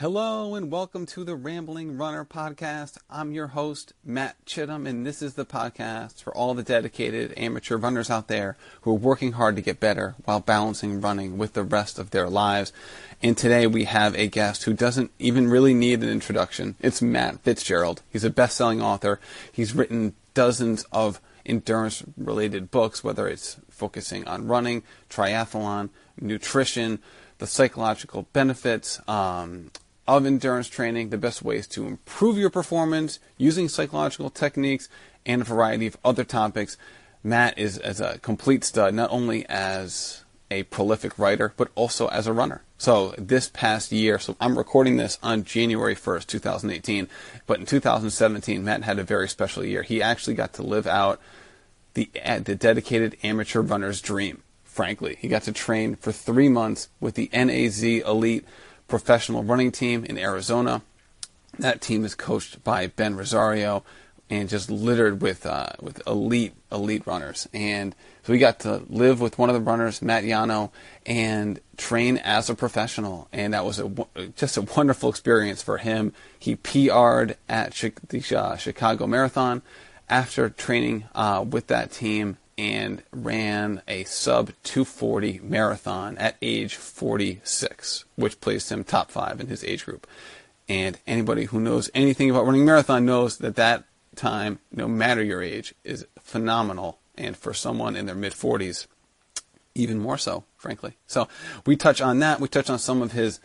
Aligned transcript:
Hello 0.00 0.56
and 0.56 0.72
welcome 0.72 1.06
to 1.06 1.22
the 1.22 1.36
Rambling 1.36 1.96
Runner 1.96 2.24
podcast. 2.24 2.98
I'm 3.08 3.30
your 3.30 3.46
host, 3.46 3.92
Matt 4.04 4.34
Chittum, 4.44 4.88
and 4.88 5.06
this 5.06 5.22
is 5.22 5.34
the 5.34 5.46
podcast 5.46 6.20
for 6.20 6.36
all 6.36 6.52
the 6.52 6.64
dedicated 6.64 7.32
amateur 7.36 7.76
runners 7.76 8.10
out 8.10 8.26
there 8.26 8.56
who 8.80 8.90
are 8.90 8.98
working 8.98 9.32
hard 9.32 9.54
to 9.54 9.62
get 9.62 9.78
better 9.78 10.16
while 10.24 10.40
balancing 10.40 11.00
running 11.00 11.38
with 11.38 11.52
the 11.52 11.62
rest 11.62 12.00
of 12.00 12.10
their 12.10 12.28
lives. 12.28 12.72
And 13.22 13.38
today 13.38 13.68
we 13.68 13.84
have 13.84 14.16
a 14.16 14.26
guest 14.26 14.64
who 14.64 14.72
doesn't 14.72 15.12
even 15.20 15.48
really 15.48 15.74
need 15.74 16.02
an 16.02 16.08
introduction. 16.08 16.74
It's 16.80 17.00
Matt 17.00 17.44
Fitzgerald. 17.44 18.02
He's 18.10 18.24
a 18.24 18.30
best-selling 18.30 18.82
author. 18.82 19.20
He's 19.52 19.76
written 19.76 20.14
dozens 20.34 20.82
of 20.90 21.20
endurance 21.46 22.02
related 22.16 22.72
books, 22.72 23.04
whether 23.04 23.28
it's 23.28 23.58
focusing 23.70 24.26
on 24.26 24.48
running, 24.48 24.82
triathlon, 25.08 25.90
nutrition, 26.20 26.98
the 27.38 27.46
psychological 27.46 28.26
benefits, 28.32 29.00
um, 29.08 29.70
of 30.06 30.26
endurance 30.26 30.68
training, 30.68 31.10
the 31.10 31.18
best 31.18 31.42
ways 31.42 31.66
to 31.68 31.86
improve 31.86 32.36
your 32.36 32.50
performance 32.50 33.18
using 33.36 33.68
psychological 33.68 34.30
techniques, 34.30 34.88
and 35.26 35.42
a 35.42 35.44
variety 35.44 35.86
of 35.86 35.96
other 36.04 36.24
topics. 36.24 36.76
Matt 37.22 37.58
is 37.58 37.78
as 37.78 38.00
a 38.00 38.18
complete 38.18 38.64
stud, 38.64 38.94
not 38.94 39.10
only 39.10 39.46
as 39.48 40.24
a 40.50 40.64
prolific 40.64 41.18
writer, 41.18 41.52
but 41.56 41.68
also 41.74 42.08
as 42.08 42.26
a 42.26 42.32
runner. 42.32 42.62
So 42.76 43.14
this 43.16 43.48
past 43.48 43.92
year, 43.92 44.18
so 44.18 44.36
I'm 44.40 44.58
recording 44.58 44.98
this 44.98 45.18
on 45.22 45.44
January 45.44 45.96
1st, 45.96 46.26
2018, 46.26 47.08
but 47.46 47.58
in 47.58 47.66
2017, 47.66 48.62
Matt 48.62 48.84
had 48.84 48.98
a 48.98 49.04
very 49.04 49.28
special 49.28 49.64
year. 49.64 49.82
He 49.82 50.02
actually 50.02 50.34
got 50.34 50.52
to 50.54 50.62
live 50.62 50.86
out 50.86 51.20
the, 51.94 52.10
uh, 52.22 52.40
the 52.40 52.54
dedicated 52.54 53.16
amateur 53.22 53.62
runner's 53.62 54.02
dream, 54.02 54.42
frankly. 54.64 55.16
He 55.18 55.28
got 55.28 55.44
to 55.44 55.52
train 55.52 55.96
for 55.96 56.12
three 56.12 56.48
months 56.50 56.88
with 57.00 57.14
the 57.14 57.30
NAZ 57.32 57.82
Elite 57.82 58.44
professional 58.88 59.42
running 59.42 59.72
team 59.72 60.04
in 60.04 60.18
Arizona. 60.18 60.82
That 61.58 61.80
team 61.80 62.04
is 62.04 62.14
coached 62.14 62.62
by 62.64 62.88
Ben 62.88 63.16
Rosario 63.16 63.84
and 64.30 64.48
just 64.48 64.70
littered 64.70 65.20
with 65.20 65.46
uh, 65.46 65.70
with 65.80 66.04
elite 66.06 66.54
elite 66.72 67.06
runners. 67.06 67.48
And 67.52 67.94
so 68.22 68.32
we 68.32 68.38
got 68.38 68.60
to 68.60 68.82
live 68.88 69.20
with 69.20 69.38
one 69.38 69.50
of 69.50 69.54
the 69.54 69.60
runners, 69.60 70.02
Matt 70.02 70.24
Llano, 70.24 70.72
and 71.04 71.60
train 71.76 72.16
as 72.18 72.48
a 72.48 72.54
professional. 72.54 73.28
And 73.32 73.52
that 73.52 73.64
was 73.64 73.78
a, 73.78 73.90
just 74.36 74.56
a 74.56 74.62
wonderful 74.62 75.10
experience 75.10 75.62
for 75.62 75.78
him. 75.78 76.12
He 76.38 76.56
PR'd 76.56 77.36
at 77.48 77.72
the 78.08 78.36
uh, 78.36 78.56
Chicago 78.56 79.06
Marathon 79.06 79.62
after 80.08 80.48
training 80.48 81.04
uh, 81.14 81.44
with 81.48 81.66
that 81.68 81.90
team 81.90 82.38
and 82.56 83.02
ran 83.12 83.82
a 83.88 84.04
sub 84.04 84.52
240 84.62 85.40
marathon 85.42 86.16
at 86.18 86.36
age 86.40 86.76
46, 86.76 88.04
which 88.16 88.40
placed 88.40 88.70
him 88.70 88.84
top 88.84 89.10
five 89.10 89.40
in 89.40 89.48
his 89.48 89.64
age 89.64 89.84
group. 89.84 90.06
And 90.68 90.98
anybody 91.06 91.44
who 91.44 91.60
knows 91.60 91.90
anything 91.94 92.30
about 92.30 92.46
running 92.46 92.64
marathon 92.64 93.04
knows 93.04 93.38
that 93.38 93.56
that 93.56 93.84
time, 94.16 94.60
no 94.72 94.88
matter 94.88 95.22
your 95.22 95.42
age, 95.42 95.74
is 95.84 96.06
phenomenal. 96.20 96.98
And 97.16 97.36
for 97.36 97.54
someone 97.54 97.94
in 97.94 98.06
their 98.06 98.14
mid 98.14 98.32
40s, 98.32 98.86
even 99.74 99.98
more 99.98 100.18
so, 100.18 100.44
frankly. 100.56 100.94
So 101.06 101.28
we 101.66 101.76
touch 101.76 102.00
on 102.00 102.18
that. 102.20 102.40
We 102.40 102.48
touch 102.48 102.70
on 102.70 102.78
some 102.78 103.02
of 103.02 103.12
his 103.12 103.40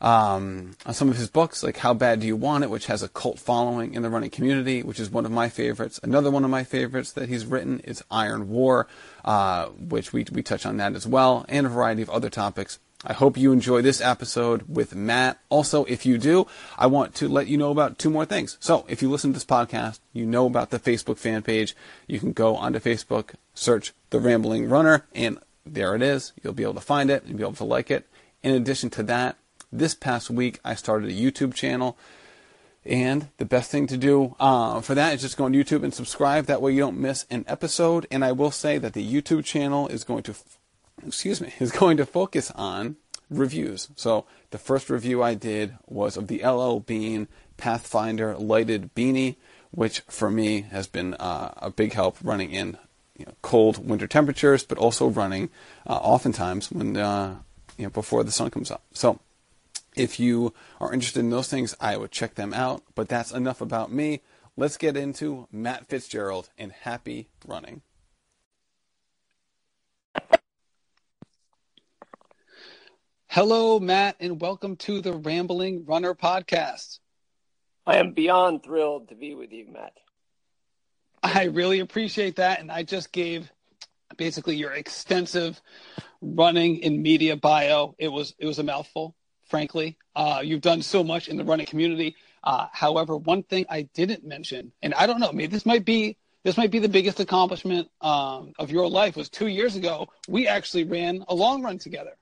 um, 0.00 0.76
on 0.86 0.94
some 0.94 1.08
of 1.08 1.16
his 1.16 1.28
books, 1.28 1.62
like 1.62 1.78
How 1.78 1.94
Bad 1.94 2.20
Do 2.20 2.26
You 2.26 2.36
Want 2.36 2.64
It, 2.64 2.70
which 2.70 2.86
has 2.86 3.02
a 3.02 3.08
cult 3.08 3.38
following 3.38 3.94
in 3.94 4.02
the 4.02 4.10
running 4.10 4.30
community, 4.30 4.82
which 4.82 5.00
is 5.00 5.10
one 5.10 5.26
of 5.26 5.32
my 5.32 5.48
favorites. 5.48 5.98
Another 6.02 6.30
one 6.30 6.44
of 6.44 6.50
my 6.50 6.64
favorites 6.64 7.12
that 7.12 7.28
he's 7.28 7.46
written 7.46 7.80
is 7.80 8.04
Iron 8.10 8.48
War, 8.48 8.86
uh, 9.24 9.66
which 9.66 10.12
we, 10.12 10.24
we 10.32 10.42
touch 10.42 10.64
on 10.66 10.76
that 10.76 10.94
as 10.94 11.06
well, 11.06 11.44
and 11.48 11.66
a 11.66 11.70
variety 11.70 12.02
of 12.02 12.10
other 12.10 12.30
topics. 12.30 12.78
I 13.04 13.12
hope 13.12 13.36
you 13.36 13.52
enjoy 13.52 13.82
this 13.82 14.00
episode 14.00 14.62
with 14.68 14.94
Matt. 14.94 15.38
Also, 15.50 15.84
if 15.84 16.04
you 16.04 16.18
do, 16.18 16.48
I 16.76 16.88
want 16.88 17.14
to 17.16 17.28
let 17.28 17.46
you 17.46 17.56
know 17.56 17.70
about 17.70 17.96
two 17.96 18.10
more 18.10 18.24
things. 18.24 18.56
So, 18.58 18.84
if 18.88 19.02
you 19.02 19.08
listen 19.08 19.30
to 19.30 19.34
this 19.34 19.44
podcast, 19.44 20.00
you 20.12 20.26
know 20.26 20.46
about 20.46 20.70
the 20.70 20.80
Facebook 20.80 21.16
fan 21.16 21.42
page. 21.42 21.76
You 22.08 22.18
can 22.18 22.32
go 22.32 22.56
onto 22.56 22.80
Facebook, 22.80 23.34
search 23.54 23.92
The 24.10 24.18
Rambling 24.18 24.68
Runner, 24.68 25.06
and 25.14 25.38
there 25.64 25.94
it 25.94 26.02
is. 26.02 26.32
You'll 26.42 26.54
be 26.54 26.64
able 26.64 26.74
to 26.74 26.80
find 26.80 27.08
it 27.08 27.22
and 27.24 27.36
be 27.36 27.44
able 27.44 27.52
to 27.54 27.64
like 27.64 27.90
it. 27.90 28.08
In 28.42 28.54
addition 28.54 28.90
to 28.90 29.04
that, 29.04 29.36
this 29.72 29.94
past 29.94 30.30
week, 30.30 30.60
I 30.64 30.74
started 30.74 31.10
a 31.10 31.14
YouTube 31.14 31.54
channel. 31.54 31.96
And 32.84 33.28
the 33.36 33.44
best 33.44 33.70
thing 33.70 33.86
to 33.88 33.96
do 33.96 34.34
uh, 34.40 34.80
for 34.80 34.94
that 34.94 35.14
is 35.14 35.20
just 35.20 35.36
go 35.36 35.44
on 35.44 35.52
YouTube 35.52 35.82
and 35.82 35.92
subscribe. 35.92 36.46
That 36.46 36.62
way 36.62 36.72
you 36.72 36.80
don't 36.80 36.98
miss 36.98 37.26
an 37.30 37.44
episode. 37.46 38.06
And 38.10 38.24
I 38.24 38.32
will 38.32 38.50
say 38.50 38.78
that 38.78 38.94
the 38.94 39.06
YouTube 39.06 39.44
channel 39.44 39.88
is 39.88 40.04
going 40.04 40.22
to, 40.24 40.34
excuse 41.06 41.40
me, 41.40 41.52
is 41.60 41.72
going 41.72 41.96
to 41.98 42.06
focus 42.06 42.50
on 42.52 42.96
reviews. 43.30 43.88
So 43.94 44.24
the 44.50 44.58
first 44.58 44.88
review 44.88 45.22
I 45.22 45.34
did 45.34 45.76
was 45.86 46.16
of 46.16 46.28
the 46.28 46.42
LL 46.44 46.80
Bean 46.80 47.28
Pathfinder 47.58 48.36
lighted 48.36 48.94
beanie, 48.94 49.36
which 49.70 50.00
for 50.08 50.30
me 50.30 50.62
has 50.62 50.86
been 50.86 51.14
uh, 51.14 51.52
a 51.58 51.70
big 51.70 51.92
help 51.92 52.16
running 52.22 52.52
in 52.52 52.78
you 53.18 53.26
know, 53.26 53.32
cold 53.42 53.86
winter 53.86 54.06
temperatures, 54.06 54.64
but 54.64 54.78
also 54.78 55.08
running 55.08 55.50
uh, 55.86 55.94
oftentimes 55.94 56.70
when 56.70 56.96
uh, 56.96 57.36
you 57.76 57.84
know 57.84 57.90
before 57.90 58.24
the 58.24 58.30
sun 58.30 58.50
comes 58.50 58.70
up. 58.70 58.82
So 58.92 59.18
if 59.98 60.20
you 60.20 60.54
are 60.80 60.92
interested 60.92 61.20
in 61.20 61.30
those 61.30 61.48
things, 61.48 61.74
I 61.80 61.96
would 61.96 62.12
check 62.12 62.36
them 62.36 62.54
out. 62.54 62.82
But 62.94 63.08
that's 63.08 63.32
enough 63.32 63.60
about 63.60 63.90
me. 63.90 64.20
Let's 64.56 64.76
get 64.76 64.96
into 64.96 65.48
Matt 65.50 65.86
Fitzgerald 65.86 66.50
and 66.56 66.72
happy 66.72 67.28
running. 67.46 67.82
Hello, 73.26 73.78
Matt, 73.78 74.16
and 74.20 74.40
welcome 74.40 74.76
to 74.76 75.00
the 75.00 75.12
Rambling 75.12 75.84
Runner 75.84 76.14
podcast. 76.14 76.98
I 77.86 77.98
am 77.98 78.12
beyond 78.12 78.62
thrilled 78.62 79.08
to 79.08 79.14
be 79.14 79.34
with 79.34 79.52
you, 79.52 79.66
Matt. 79.70 79.92
I 81.22 81.44
really 81.44 81.80
appreciate 81.80 82.36
that. 82.36 82.60
And 82.60 82.70
I 82.70 82.84
just 82.84 83.12
gave 83.12 83.50
basically 84.16 84.56
your 84.56 84.72
extensive 84.72 85.60
running 86.20 86.78
in 86.78 87.02
media 87.02 87.36
bio. 87.36 87.94
It 87.98 88.08
was 88.08 88.34
it 88.38 88.46
was 88.46 88.58
a 88.58 88.64
mouthful 88.64 89.14
frankly. 89.48 89.96
Uh, 90.14 90.40
you've 90.44 90.60
done 90.60 90.82
so 90.82 91.02
much 91.02 91.28
in 91.28 91.36
the 91.36 91.44
running 91.44 91.66
community. 91.66 92.16
Uh, 92.44 92.66
however, 92.72 93.16
one 93.16 93.42
thing 93.42 93.66
I 93.68 93.82
didn't 93.94 94.24
mention, 94.24 94.72
and 94.82 94.94
I 94.94 95.06
don't 95.06 95.20
know, 95.20 95.32
maybe 95.32 95.48
this 95.48 95.66
might 95.66 95.84
be 95.84 96.16
this 96.44 96.56
might 96.56 96.70
be 96.70 96.78
the 96.78 96.88
biggest 96.88 97.18
accomplishment 97.20 97.88
um, 98.00 98.52
of 98.58 98.70
your 98.70 98.88
life. 98.88 99.16
Was 99.16 99.28
two 99.28 99.48
years 99.48 99.76
ago 99.76 100.08
we 100.28 100.46
actually 100.46 100.84
ran 100.84 101.24
a 101.28 101.34
long 101.34 101.62
run 101.62 101.78
together, 101.78 102.16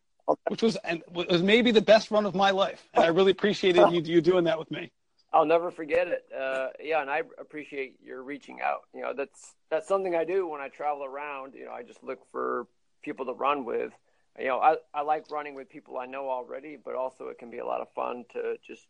which 0.49 0.63
was 0.63 0.77
and 0.77 1.03
was 1.13 1.43
maybe 1.43 1.71
the 1.71 1.83
best 1.83 2.11
run 2.11 2.27
of 2.27 2.35
my 2.35 2.51
life, 2.51 2.89
and 2.95 3.05
I 3.05 3.09
really 3.09 3.33
appreciated 3.33 3.91
you 3.91 4.01
you 4.01 4.21
doing 4.21 4.45
that 4.45 4.59
with 4.59 4.71
me. 4.71 4.91
I'll 5.33 5.45
never 5.45 5.71
forget 5.71 6.09
it. 6.09 6.25
Uh, 6.35 6.69
yeah, 6.81 7.03
and 7.03 7.11
I 7.11 7.23
appreciate 7.39 7.97
your 8.03 8.23
reaching 8.23 8.61
out. 8.63 8.83
You 8.95 9.03
know, 9.03 9.13
that's 9.15 9.55
that's 9.71 9.87
something 9.87 10.15
I 10.15 10.25
do 10.25 10.49
when 10.49 10.61
I 10.61 10.69
travel 10.69 11.05
around. 11.05 11.55
You 11.55 11.67
know, 11.67 11.73
I 11.73 11.83
just 11.83 12.03
look 12.03 12.21
for 12.33 12.67
people 13.03 13.27
to 13.27 13.33
run 13.33 13.65
with 13.65 13.93
you 14.39 14.47
know, 14.47 14.59
I, 14.59 14.77
I 14.95 15.03
like 15.03 15.31
running 15.31 15.55
with 15.55 15.69
people 15.69 15.99
I 15.99 16.07
know 16.07 16.29
already, 16.29 16.77
but 16.83 16.95
also 16.95 17.29
it 17.29 17.39
can 17.39 17.51
be 17.51 17.59
a 17.59 17.67
lot 17.67 17.81
of 17.81 17.93
fun 17.95 18.25
to 18.33 18.57
just 18.67 18.87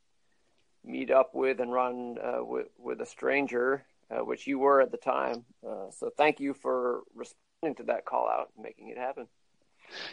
meet 0.85 1.11
up 1.11 1.35
with 1.35 1.61
and 1.61 1.73
run 1.73 2.17
uh, 2.23 2.45
with, 2.45 2.69
with 2.79 3.01
a 3.01 3.07
stranger, 3.07 3.85
uh, 4.11 4.25
which 4.25 4.47
you 4.47 4.59
were 4.59 4.81
at 4.81 4.91
the 4.91 4.97
time. 4.97 5.45
Uh, 5.67 5.91
so 5.91 6.11
thank 6.17 6.41
you 6.41 6.55
for 6.55 7.03
responding 7.15 7.77
to 7.77 7.85
that 7.85 8.05
call 8.05 8.29
out 8.29 8.51
and 8.57 8.65
making 8.65 8.89
it 8.89 8.99
happen. 8.99 9.27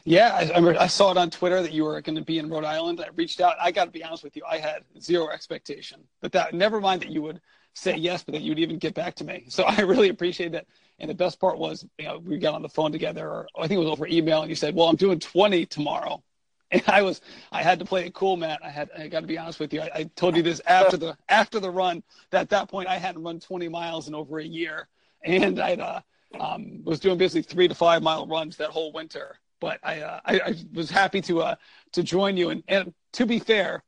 Yeah, 0.03 0.33
I, 0.33 0.59
I, 0.59 0.83
I 0.83 0.87
saw 0.87 1.11
it 1.11 1.17
on 1.17 1.29
Twitter 1.29 1.61
that 1.61 1.71
you 1.71 1.83
were 1.83 1.99
going 2.01 2.15
to 2.15 2.21
be 2.21 2.37
in 2.37 2.49
Rhode 2.49 2.65
Island. 2.65 3.01
I 3.01 3.09
reached 3.15 3.41
out. 3.41 3.55
I 3.59 3.71
got 3.71 3.85
to 3.85 3.91
be 3.91 4.03
honest 4.03 4.23
with 4.23 4.35
you, 4.35 4.43
I 4.47 4.57
had 4.57 4.83
zero 4.99 5.29
expectation, 5.29 6.01
but 6.21 6.31
that 6.33 6.53
never 6.53 6.79
mind 6.79 7.01
that 7.01 7.09
you 7.09 7.21
would 7.23 7.41
say 7.73 7.95
yes, 7.95 8.23
but 8.23 8.33
that 8.33 8.41
you'd 8.41 8.59
even 8.59 8.77
get 8.77 8.93
back 8.93 9.15
to 9.15 9.23
me. 9.23 9.45
So 9.49 9.63
I 9.67 9.81
really 9.81 10.09
appreciate 10.09 10.51
that. 10.51 10.67
And 10.99 11.09
the 11.09 11.15
best 11.15 11.39
part 11.39 11.57
was, 11.57 11.85
you 11.97 12.05
know, 12.05 12.19
we 12.19 12.37
got 12.37 12.53
on 12.53 12.61
the 12.61 12.69
phone 12.69 12.91
together, 12.91 13.27
or 13.27 13.47
I 13.57 13.67
think 13.67 13.77
it 13.77 13.83
was 13.83 13.89
over 13.89 14.07
email, 14.07 14.41
and 14.41 14.49
you 14.49 14.55
said, 14.55 14.75
"Well, 14.75 14.87
I'm 14.87 14.95
doing 14.95 15.19
20 15.19 15.65
tomorrow." 15.65 16.23
And 16.73 16.81
I 16.87 17.03
was, 17.03 17.21
I 17.51 17.61
had 17.61 17.77
to 17.77 17.85
play 17.85 18.07
it 18.07 18.15
cool, 18.15 18.35
Matt. 18.35 18.59
I 18.63 18.69
had, 18.69 18.89
I 18.97 19.07
got 19.07 19.19
to 19.19 19.27
be 19.27 19.37
honest 19.37 19.59
with 19.59 19.71
you. 19.73 19.81
I, 19.81 19.91
I 19.93 20.03
told 20.15 20.35
you 20.35 20.41
this 20.41 20.59
after 20.65 20.97
the 20.97 21.15
after 21.29 21.59
the 21.59 21.69
run. 21.69 22.01
That 22.31 22.41
at 22.41 22.49
that 22.49 22.67
point, 22.67 22.87
I 22.87 22.97
hadn't 22.97 23.21
run 23.21 23.39
20 23.39 23.69
miles 23.69 24.07
in 24.07 24.15
over 24.15 24.39
a 24.39 24.43
year, 24.43 24.87
and 25.23 25.59
I 25.59 25.75
uh, 25.75 26.01
um, 26.39 26.83
was 26.83 26.99
doing 26.99 27.17
basically 27.17 27.43
three 27.43 27.67
to 27.67 27.75
five 27.75 28.01
mile 28.01 28.25
runs 28.25 28.57
that 28.57 28.69
whole 28.69 28.91
winter. 28.91 29.37
But 29.59 29.79
I, 29.83 30.01
uh, 30.01 30.19
I, 30.25 30.39
I 30.39 30.55
was 30.73 30.89
happy 30.89 31.21
to 31.21 31.41
uh, 31.41 31.55
to 31.91 32.01
join 32.01 32.37
you. 32.37 32.49
And, 32.49 32.63
and 32.67 32.93
to 33.13 33.25
be 33.25 33.37
fair, 33.37 33.83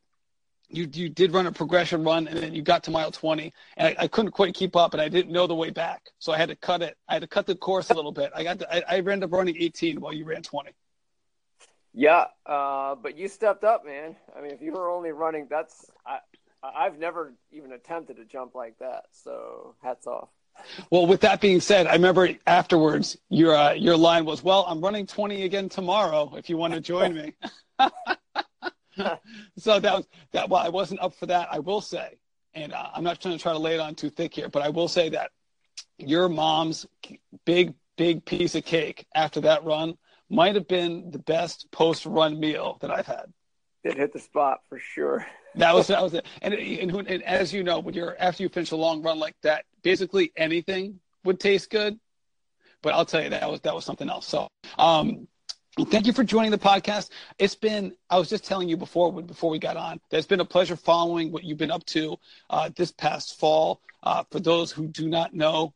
you 0.75 0.89
you 0.94 1.10
did 1.10 1.33
run 1.33 1.48
a 1.48 1.51
progression 1.51 2.04
run 2.04 2.27
and 2.27 2.38
then 2.38 2.54
you 2.54 2.62
got 2.62 2.83
to 2.83 2.92
mile 2.92 3.12
20 3.12 3.54
and 3.77 3.88
I, 3.88 4.04
I, 4.04 4.07
couldn't 4.07 4.31
quite 4.31 4.54
keep 4.54 4.75
up 4.75 4.94
and 4.94 5.01
I 5.01 5.10
didn't 5.10 5.31
know 5.31 5.48
the 5.48 5.56
way 5.56 5.69
back. 5.69 6.10
So 6.19 6.31
I 6.31 6.38
had 6.38 6.50
to 6.50 6.56
cut 6.56 6.81
it 6.81 6.98
I 7.07 7.13
had 7.13 7.22
to 7.22 7.27
cut 7.27 7.45
the 7.45 7.56
course 7.56 7.89
a 7.89 7.94
little 7.94 8.12
bit. 8.12 8.31
I 8.36 8.44
got 8.44 8.60
to, 8.60 8.74
I, 8.74 8.95
I 8.95 8.98
ended 8.98 9.24
up 9.24 9.31
running 9.31 9.56
18 9.57 10.00
while 10.01 10.13
you 10.13 10.25
ran 10.25 10.44
20 10.44 10.72
yeah 11.94 12.25
uh, 12.45 12.95
but 12.95 13.18
you 13.18 13.27
stepped 13.27 13.63
up 13.63 13.86
man. 13.86 14.16
I 14.38 14.42
mean 14.42 14.51
if 14.51 14.62
you 14.62 14.74
were 14.74 14.89
only 14.89 15.12
running 15.12 15.48
that's 15.50 15.86
I 16.06 16.19
I've 16.63 16.98
never 16.98 17.33
even 17.51 17.71
attempted 17.71 18.18
to 18.18 18.25
jump 18.25 18.56
like 18.56 18.78
that 18.80 19.06
so 19.12 19.75
hats 19.83 20.07
off. 20.07 20.30
Well 20.89 21.06
with 21.06 21.21
that 21.21 21.42
being 21.42 21.60
said 21.60 21.88
I 21.88 21.94
remember 21.94 22.30
afterwards 22.48 23.18
your 23.30 23.56
uh, 23.56 23.74
your 23.74 23.98
line 23.98 24.25
was 24.25 24.44
well 24.44 24.66
I'm 24.68 24.81
running 24.81 25.06
20 25.06 25.44
again 25.44 25.69
tomorrow 25.69 26.33
if 26.36 26.50
you 26.50 26.57
want 26.57 26.74
to 26.74 26.81
join 26.81 27.13
me 27.13 27.33
so 29.57 29.80
that 29.80 29.94
was 29.94 30.07
that. 30.31 30.50
Well, 30.50 30.62
I 30.62 30.69
wasn't 30.69 31.01
up 31.01 31.13
for 31.15 31.25
that. 31.27 31.50
I 31.51 31.59
will 31.59 31.81
say, 31.81 32.18
and 32.53 32.74
uh, 32.74 32.89
I'm 32.94 33.03
not 33.03 33.21
trying 33.21 33.38
to 33.38 33.42
try 33.42 33.53
to 33.53 33.59
lay 33.59 33.75
it 33.75 33.80
on 33.80 33.95
too 33.95 34.09
thick 34.09 34.33
here, 34.33 34.50
but 34.50 34.62
I 34.62 34.69
will 34.69 34.88
say 34.88 35.09
that 35.09 35.31
your 35.97 36.30
mom's 36.30 36.86
big, 37.45 37.74
big 37.97 38.25
piece 38.25 38.56
of 38.56 38.65
cake 38.65 39.06
after 39.13 39.42
that 39.42 39.63
run 39.63 39.97
might 40.30 40.56
have 40.56 40.68
been 40.68 41.12
the 41.12 41.19
best 41.19 41.68
post 41.71 42.06
run 42.06 42.39
meal 42.39 42.77
that 42.81 42.92
I've 42.92 43.07
had. 43.07 43.25
It 43.83 43.97
hit 43.97 44.13
the 44.13 44.19
spot 44.19 44.62
for 44.68 44.80
sure. 44.80 45.25
that 45.56 45.74
was 45.74 45.88
that 45.88 46.01
was 46.01 46.13
it. 46.13 46.25
And, 46.42 46.53
and, 46.53 47.07
and 47.07 47.24
as 47.24 47.53
you 47.53 47.63
know, 47.63 47.80
when 47.80 47.94
you're 47.94 48.15
after 48.19 48.44
you 48.44 48.50
finish 48.50 48.71
a 48.71 48.75
long 48.75 49.03
run 49.03 49.19
like 49.19 49.36
that, 49.44 49.65
basically 49.83 50.31
anything 50.36 51.00
would 51.24 51.39
taste 51.39 51.69
good. 51.69 52.00
But 52.81 52.94
I'll 52.94 53.06
tell 53.06 53.24
you 53.24 53.30
that 53.30 53.50
was 53.50 53.62
that 53.62 53.75
was 53.75 53.86
something 53.86 54.09
else. 54.09 54.27
So, 54.27 54.47
um, 54.77 55.27
thank 55.83 56.07
you 56.07 56.13
for 56.13 56.24
joining 56.24 56.51
the 56.51 56.57
podcast. 56.57 57.10
It's 57.38 57.56
been 57.56 57.94
I 58.10 58.18
was 58.18 58.30
just 58.30 58.45
telling 58.45 58.69
you 58.69 58.77
before 58.77 59.12
before 59.22 59.50
we 59.50 59.60
got 59.60 59.75
on 59.75 60.00
that 60.10 60.18
it's 60.18 60.27
been 60.27 60.39
a 60.39 60.45
pleasure 60.45 60.77
following 60.77 61.33
what 61.33 61.44
you've 61.44 61.57
been 61.57 61.72
up 61.72 61.86
to 61.88 62.18
uh, 62.50 62.69
this 62.75 62.92
past 62.92 63.38
fall. 63.38 63.81
Uh, 64.01 64.24
for 64.31 64.39
those 64.39 64.72
who 64.72 64.88
do 64.88 65.10
not 65.10 65.33
know, 65.33 65.74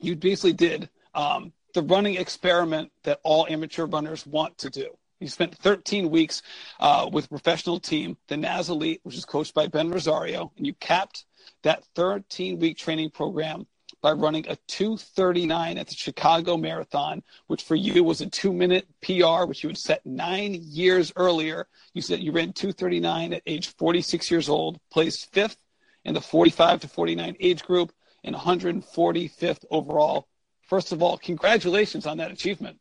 you 0.00 0.16
basically 0.16 0.54
did 0.54 0.88
um, 1.14 1.52
the 1.74 1.82
running 1.82 2.16
experiment 2.16 2.90
that 3.02 3.20
all 3.22 3.46
amateur 3.50 3.84
runners 3.84 4.26
want 4.26 4.56
to 4.58 4.70
do. 4.70 4.96
You 5.20 5.28
spent 5.28 5.54
13 5.56 6.10
weeks 6.10 6.42
uh, 6.78 7.10
with 7.12 7.26
a 7.26 7.28
professional 7.28 7.80
team, 7.80 8.16
the 8.28 8.36
NAZ 8.36 8.68
Elite, 8.68 9.00
which 9.02 9.16
is 9.16 9.24
coached 9.24 9.52
by 9.52 9.66
Ben 9.66 9.90
Rosario, 9.90 10.52
and 10.56 10.66
you 10.66 10.72
capped 10.74 11.24
that 11.64 11.84
13 11.96 12.60
week 12.60 12.78
training 12.78 13.10
program 13.10 13.66
by 14.00 14.12
running 14.12 14.44
a 14.48 14.56
239 14.68 15.78
at 15.78 15.88
the 15.88 15.94
Chicago 15.94 16.56
Marathon, 16.56 17.22
which 17.48 17.64
for 17.64 17.74
you 17.74 18.04
was 18.04 18.20
a 18.20 18.26
two 18.26 18.52
minute 18.52 18.86
PR, 19.02 19.44
which 19.44 19.62
you 19.62 19.68
had 19.68 19.78
set 19.78 20.06
nine 20.06 20.58
years 20.62 21.12
earlier. 21.16 21.66
You 21.94 22.02
said 22.02 22.20
you 22.20 22.32
ran 22.32 22.52
239 22.52 23.32
at 23.32 23.42
age 23.46 23.74
46 23.76 24.30
years 24.30 24.48
old, 24.48 24.78
placed 24.90 25.32
fifth 25.32 25.58
in 26.04 26.14
the 26.14 26.20
45 26.20 26.80
to 26.80 26.88
49 26.88 27.36
age 27.40 27.64
group, 27.64 27.92
and 28.24 28.34
145th 28.34 29.64
overall. 29.70 30.28
First 30.62 30.92
of 30.92 31.02
all, 31.02 31.18
congratulations 31.18 32.06
on 32.06 32.18
that 32.18 32.30
achievement. 32.30 32.78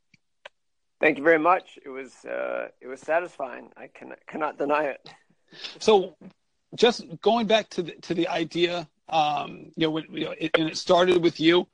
Thank 0.99 1.17
you 1.17 1.23
very 1.23 1.39
much. 1.39 1.77
It 1.85 1.89
was 1.89 2.25
uh, 2.25 2.69
it 2.81 2.87
was 2.87 2.99
satisfying. 3.01 3.69
I 3.77 3.87
can, 3.87 4.13
cannot 4.27 4.57
deny 4.57 4.85
it. 4.85 5.09
So, 5.79 6.15
just 6.75 7.05
going 7.21 7.45
back 7.45 7.69
to 7.71 7.83
the 7.83 7.91
to 8.01 8.13
the 8.15 8.27
idea, 8.27 8.87
um, 9.09 9.71
you 9.75 9.87
know, 9.87 9.91
when, 9.91 10.05
you 10.11 10.25
know, 10.25 10.35
it, 10.37 10.51
and 10.57 10.69
it 10.69 10.77
started 10.77 11.21
with 11.21 11.39
you. 11.39 11.67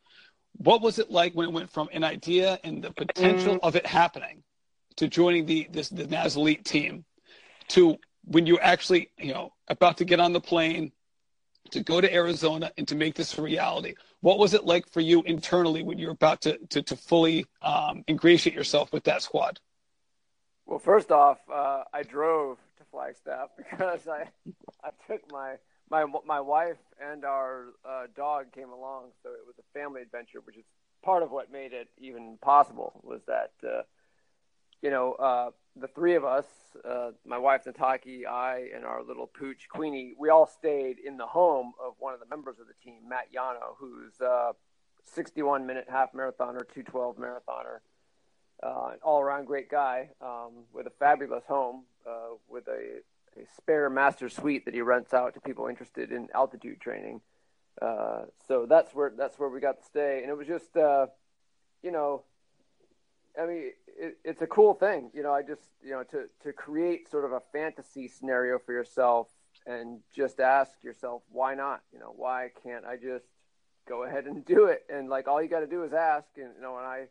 What 0.57 0.81
was 0.81 0.99
it 0.99 1.09
like 1.09 1.33
when 1.33 1.49
it 1.49 1.53
went 1.53 1.71
from 1.71 1.89
an 1.91 2.03
idea 2.03 2.59
and 2.63 2.83
the 2.83 2.91
potential 2.91 3.55
mm. 3.55 3.59
of 3.63 3.75
it 3.75 3.85
happening 3.85 4.43
to 4.97 5.07
joining 5.07 5.47
the 5.47 5.67
this 5.71 5.89
the 5.89 6.05
NAZ 6.05 6.35
Elite 6.35 6.63
team 6.63 7.05
to 7.69 7.97
when 8.25 8.45
you 8.45 8.59
actually 8.59 9.09
you 9.17 9.33
know 9.33 9.53
about 9.67 9.97
to 9.97 10.05
get 10.05 10.19
on 10.19 10.31
the 10.31 10.39
plane 10.39 10.91
to 11.71 11.81
go 11.81 11.99
to 11.99 12.13
Arizona 12.13 12.71
and 12.77 12.87
to 12.87 12.95
make 12.95 13.15
this 13.15 13.37
a 13.37 13.41
reality? 13.41 13.95
What 14.21 14.39
was 14.39 14.53
it 14.53 14.63
like 14.63 14.89
for 14.89 15.01
you 15.01 15.21
internally 15.23 15.83
when 15.83 15.97
you 15.97 16.07
were 16.07 16.13
about 16.13 16.41
to, 16.41 16.57
to, 16.69 16.81
to 16.83 16.95
fully 16.95 17.45
um, 17.61 18.03
ingratiate 18.07 18.55
yourself 18.55 18.93
with 18.93 19.03
that 19.05 19.21
squad? 19.21 19.59
Well, 20.65 20.79
first 20.79 21.11
off, 21.11 21.39
uh, 21.51 21.83
I 21.93 22.03
drove 22.03 22.57
to 22.77 22.83
Flagstaff 22.91 23.49
because 23.57 24.07
I, 24.07 24.29
I 24.83 24.89
took 25.07 25.29
my, 25.31 25.55
my, 25.93 26.05
my 26.25 26.41
wife 26.41 26.79
and 26.99 27.23
our 27.23 27.67
uh, 27.87 28.07
dog 28.15 28.51
came 28.51 28.71
along. 28.71 29.11
So 29.21 29.29
it 29.29 29.45
was 29.45 29.55
a 29.59 29.79
family 29.79 30.01
adventure, 30.01 30.39
which 30.43 30.57
is 30.57 30.63
part 31.03 31.21
of 31.21 31.29
what 31.29 31.51
made 31.51 31.71
it 31.71 31.87
even 31.99 32.39
possible 32.41 32.99
was 33.03 33.21
that, 33.27 33.51
uh, 33.63 33.83
you 34.81 34.89
know, 34.89 35.13
uh, 35.13 35.51
the 35.75 35.87
three 35.87 36.15
of 36.15 36.25
us, 36.25 36.45
uh, 36.83 37.11
my 37.27 37.37
wife 37.37 37.65
Nataki, 37.65 38.25
I, 38.25 38.69
and 38.75 38.83
our 38.85 39.03
little 39.03 39.27
pooch 39.27 39.67
Queenie, 39.69 40.15
we 40.17 40.29
all 40.29 40.47
stayed 40.47 40.97
in 40.97 41.17
the 41.17 41.27
home 41.27 41.73
of 41.79 41.93
one 41.99 42.15
of 42.15 42.19
the 42.19 42.25
members 42.25 42.55
of 42.59 42.65
the 42.65 42.73
team, 42.83 43.01
Matt 43.07 43.27
Llano, 43.31 43.75
who's 43.77 44.19
a 44.19 44.53
61 45.13 45.67
minute 45.67 45.85
half 45.89 46.11
marathoner, 46.13 46.61
212 46.73 47.17
marathoner, 47.17 47.81
uh, 48.63 48.93
an 48.93 48.99
all 49.03 49.21
around 49.21 49.45
great 49.45 49.69
guy 49.69 50.09
um, 50.21 50.63
with 50.73 50.87
a 50.87 50.91
fabulous 50.97 51.43
home 51.47 51.83
uh, 52.07 52.33
with 52.49 52.67
a, 52.67 53.01
a, 53.37 53.45
spare 53.55 53.89
master 53.89 54.29
suite 54.29 54.65
that 54.65 54.73
he 54.73 54.81
rents 54.81 55.13
out 55.13 55.33
to 55.33 55.41
people 55.41 55.67
interested 55.67 56.11
in 56.11 56.27
altitude 56.33 56.79
training. 56.79 57.21
Uh, 57.81 58.23
so 58.47 58.65
that's 58.67 58.93
where 58.93 59.11
that's 59.17 59.39
where 59.39 59.49
we 59.49 59.59
got 59.59 59.79
to 59.79 59.85
stay, 59.85 60.21
and 60.21 60.29
it 60.29 60.37
was 60.37 60.47
just, 60.47 60.75
uh, 60.77 61.07
you 61.81 61.91
know, 61.91 62.23
I 63.39 63.45
mean, 63.47 63.71
it, 63.87 64.17
it's 64.23 64.41
a 64.41 64.47
cool 64.47 64.75
thing, 64.75 65.09
you 65.13 65.23
know. 65.23 65.33
I 65.33 65.41
just, 65.41 65.61
you 65.83 65.91
know, 65.91 66.03
to 66.03 66.25
to 66.43 66.53
create 66.53 67.09
sort 67.09 67.25
of 67.25 67.31
a 67.31 67.41
fantasy 67.51 68.07
scenario 68.07 68.59
for 68.59 68.73
yourself, 68.73 69.27
and 69.65 69.99
just 70.15 70.39
ask 70.39 70.71
yourself, 70.83 71.23
why 71.31 71.55
not? 71.55 71.81
You 71.91 71.99
know, 71.99 72.13
why 72.15 72.49
can't 72.63 72.85
I 72.85 72.95
just 72.95 73.25
go 73.87 74.03
ahead 74.03 74.25
and 74.25 74.45
do 74.45 74.65
it? 74.65 74.83
And 74.89 75.09
like, 75.09 75.27
all 75.27 75.41
you 75.41 75.49
got 75.49 75.61
to 75.61 75.67
do 75.67 75.83
is 75.83 75.93
ask. 75.93 76.27
And 76.37 76.51
you 76.55 76.61
know, 76.61 76.77
and 76.77 76.85
I, 76.85 77.07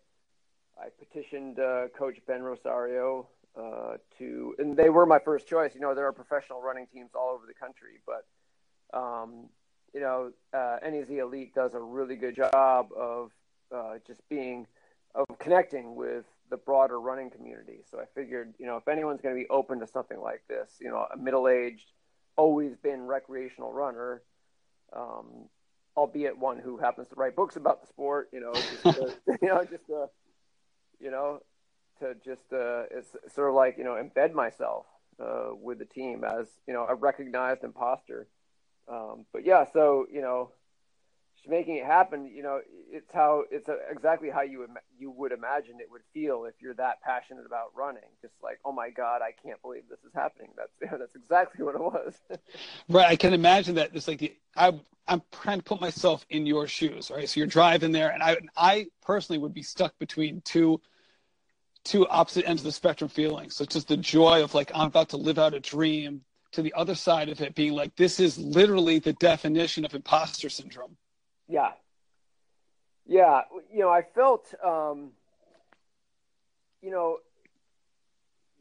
I 0.78 0.88
petitioned 0.98 1.58
uh, 1.58 1.88
Coach 1.98 2.18
Ben 2.26 2.42
Rosario 2.42 3.28
uh, 3.58 3.96
to, 4.18 4.54
and 4.58 4.76
they 4.76 4.88
were 4.88 5.06
my 5.06 5.18
first 5.18 5.46
choice. 5.46 5.74
You 5.74 5.80
know, 5.80 5.94
there 5.94 6.06
are 6.06 6.12
professional 6.12 6.60
running 6.62 6.86
teams 6.92 7.10
all 7.14 7.30
over 7.34 7.44
the 7.46 7.54
country, 7.54 8.00
but, 8.06 8.24
um, 8.98 9.48
you 9.94 10.00
know, 10.00 10.32
uh, 10.54 10.78
NAZ 10.82 11.10
Elite 11.10 11.54
does 11.54 11.74
a 11.74 11.80
really 11.80 12.16
good 12.16 12.34
job 12.34 12.88
of 12.96 13.30
uh, 13.74 13.94
just 14.06 14.26
being 14.28 14.66
of 15.14 15.26
connecting 15.38 15.94
with 15.94 16.24
the 16.50 16.56
broader 16.56 17.00
running 17.00 17.30
community. 17.30 17.84
So 17.90 17.98
I 17.98 18.04
figured, 18.14 18.54
you 18.58 18.66
know, 18.66 18.76
if 18.76 18.88
anyone's 18.88 19.20
going 19.20 19.34
to 19.34 19.40
be 19.40 19.48
open 19.48 19.80
to 19.80 19.86
something 19.86 20.20
like 20.20 20.42
this, 20.48 20.70
you 20.80 20.88
know, 20.88 21.06
a 21.12 21.16
middle-aged, 21.16 21.86
always 22.36 22.76
been 22.76 23.06
recreational 23.06 23.72
runner, 23.72 24.22
um, 24.94 25.48
albeit 25.96 26.38
one 26.38 26.58
who 26.58 26.78
happens 26.78 27.08
to 27.08 27.14
write 27.16 27.36
books 27.36 27.56
about 27.56 27.82
the 27.82 27.86
sport, 27.86 28.28
you 28.32 28.40
know, 28.40 28.52
just 28.54 28.82
to, 28.82 29.14
you 29.42 29.48
know, 29.48 29.64
just 29.64 29.86
to, 29.86 30.08
you 31.00 31.10
know, 31.10 31.40
to 32.02 32.14
just 32.24 32.52
uh, 32.52 32.84
it's 32.90 33.08
sort 33.34 33.48
of 33.48 33.54
like 33.54 33.78
you 33.78 33.84
know 33.84 33.92
embed 33.92 34.34
myself 34.34 34.86
uh, 35.20 35.50
with 35.54 35.78
the 35.78 35.84
team 35.84 36.24
as 36.24 36.46
you 36.66 36.74
know 36.74 36.86
a 36.88 36.94
recognized 36.94 37.64
imposter. 37.64 38.28
Um, 38.88 39.26
but 39.32 39.46
yeah, 39.46 39.64
so 39.72 40.06
you 40.12 40.20
know, 40.20 40.50
making 41.46 41.76
it 41.76 41.84
happen, 41.84 42.26
you 42.26 42.42
know, 42.42 42.60
it's 42.90 43.10
how 43.12 43.44
it's 43.50 43.68
exactly 43.90 44.30
how 44.30 44.42
you 44.42 44.66
you 44.98 45.10
would 45.10 45.32
imagine 45.32 45.76
it 45.80 45.90
would 45.90 46.02
feel 46.12 46.44
if 46.44 46.54
you're 46.60 46.74
that 46.74 47.00
passionate 47.02 47.46
about 47.46 47.70
running. 47.76 48.02
Just 48.20 48.34
like, 48.42 48.58
oh 48.64 48.72
my 48.72 48.90
god, 48.90 49.22
I 49.22 49.32
can't 49.46 49.62
believe 49.62 49.84
this 49.88 50.00
is 50.00 50.12
happening. 50.14 50.50
That's 50.56 50.92
that's 50.98 51.14
exactly 51.14 51.64
what 51.64 51.76
it 51.76 51.80
was. 51.80 52.14
right, 52.88 53.06
I 53.06 53.16
can 53.16 53.32
imagine 53.32 53.76
that. 53.76 53.90
It's 53.94 54.08
like 54.08 54.18
the, 54.18 54.34
I 54.56 54.72
I'm 55.06 55.22
trying 55.30 55.58
to 55.58 55.64
put 55.64 55.80
myself 55.80 56.26
in 56.30 56.46
your 56.46 56.66
shoes, 56.66 57.10
right? 57.10 57.28
So 57.28 57.38
you're 57.38 57.46
driving 57.46 57.92
there, 57.92 58.10
and 58.10 58.22
I 58.22 58.38
I 58.56 58.86
personally 59.02 59.38
would 59.38 59.54
be 59.54 59.62
stuck 59.62 59.96
between 59.98 60.40
two 60.42 60.80
two 61.84 62.06
opposite 62.08 62.48
ends 62.48 62.62
of 62.62 62.66
the 62.66 62.72
spectrum 62.72 63.08
feelings. 63.08 63.56
So 63.56 63.64
it's 63.64 63.74
just 63.74 63.88
the 63.88 63.96
joy 63.96 64.42
of 64.42 64.54
like 64.54 64.70
I'm 64.74 64.86
about 64.86 65.10
to 65.10 65.16
live 65.16 65.38
out 65.38 65.54
a 65.54 65.60
dream 65.60 66.22
to 66.52 66.62
the 66.62 66.74
other 66.74 66.94
side 66.94 67.28
of 67.28 67.40
it 67.40 67.54
being 67.54 67.72
like 67.72 67.96
this 67.96 68.20
is 68.20 68.38
literally 68.38 68.98
the 68.98 69.14
definition 69.14 69.84
of 69.84 69.94
imposter 69.94 70.50
syndrome 70.50 70.96
yeah. 71.52 71.72
Yeah. 73.06 73.42
You 73.72 73.80
know, 73.80 73.90
I 73.90 74.02
felt, 74.02 74.52
um, 74.64 75.12
you 76.80 76.90
know, 76.90 77.18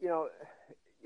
you 0.00 0.08
know, 0.08 0.28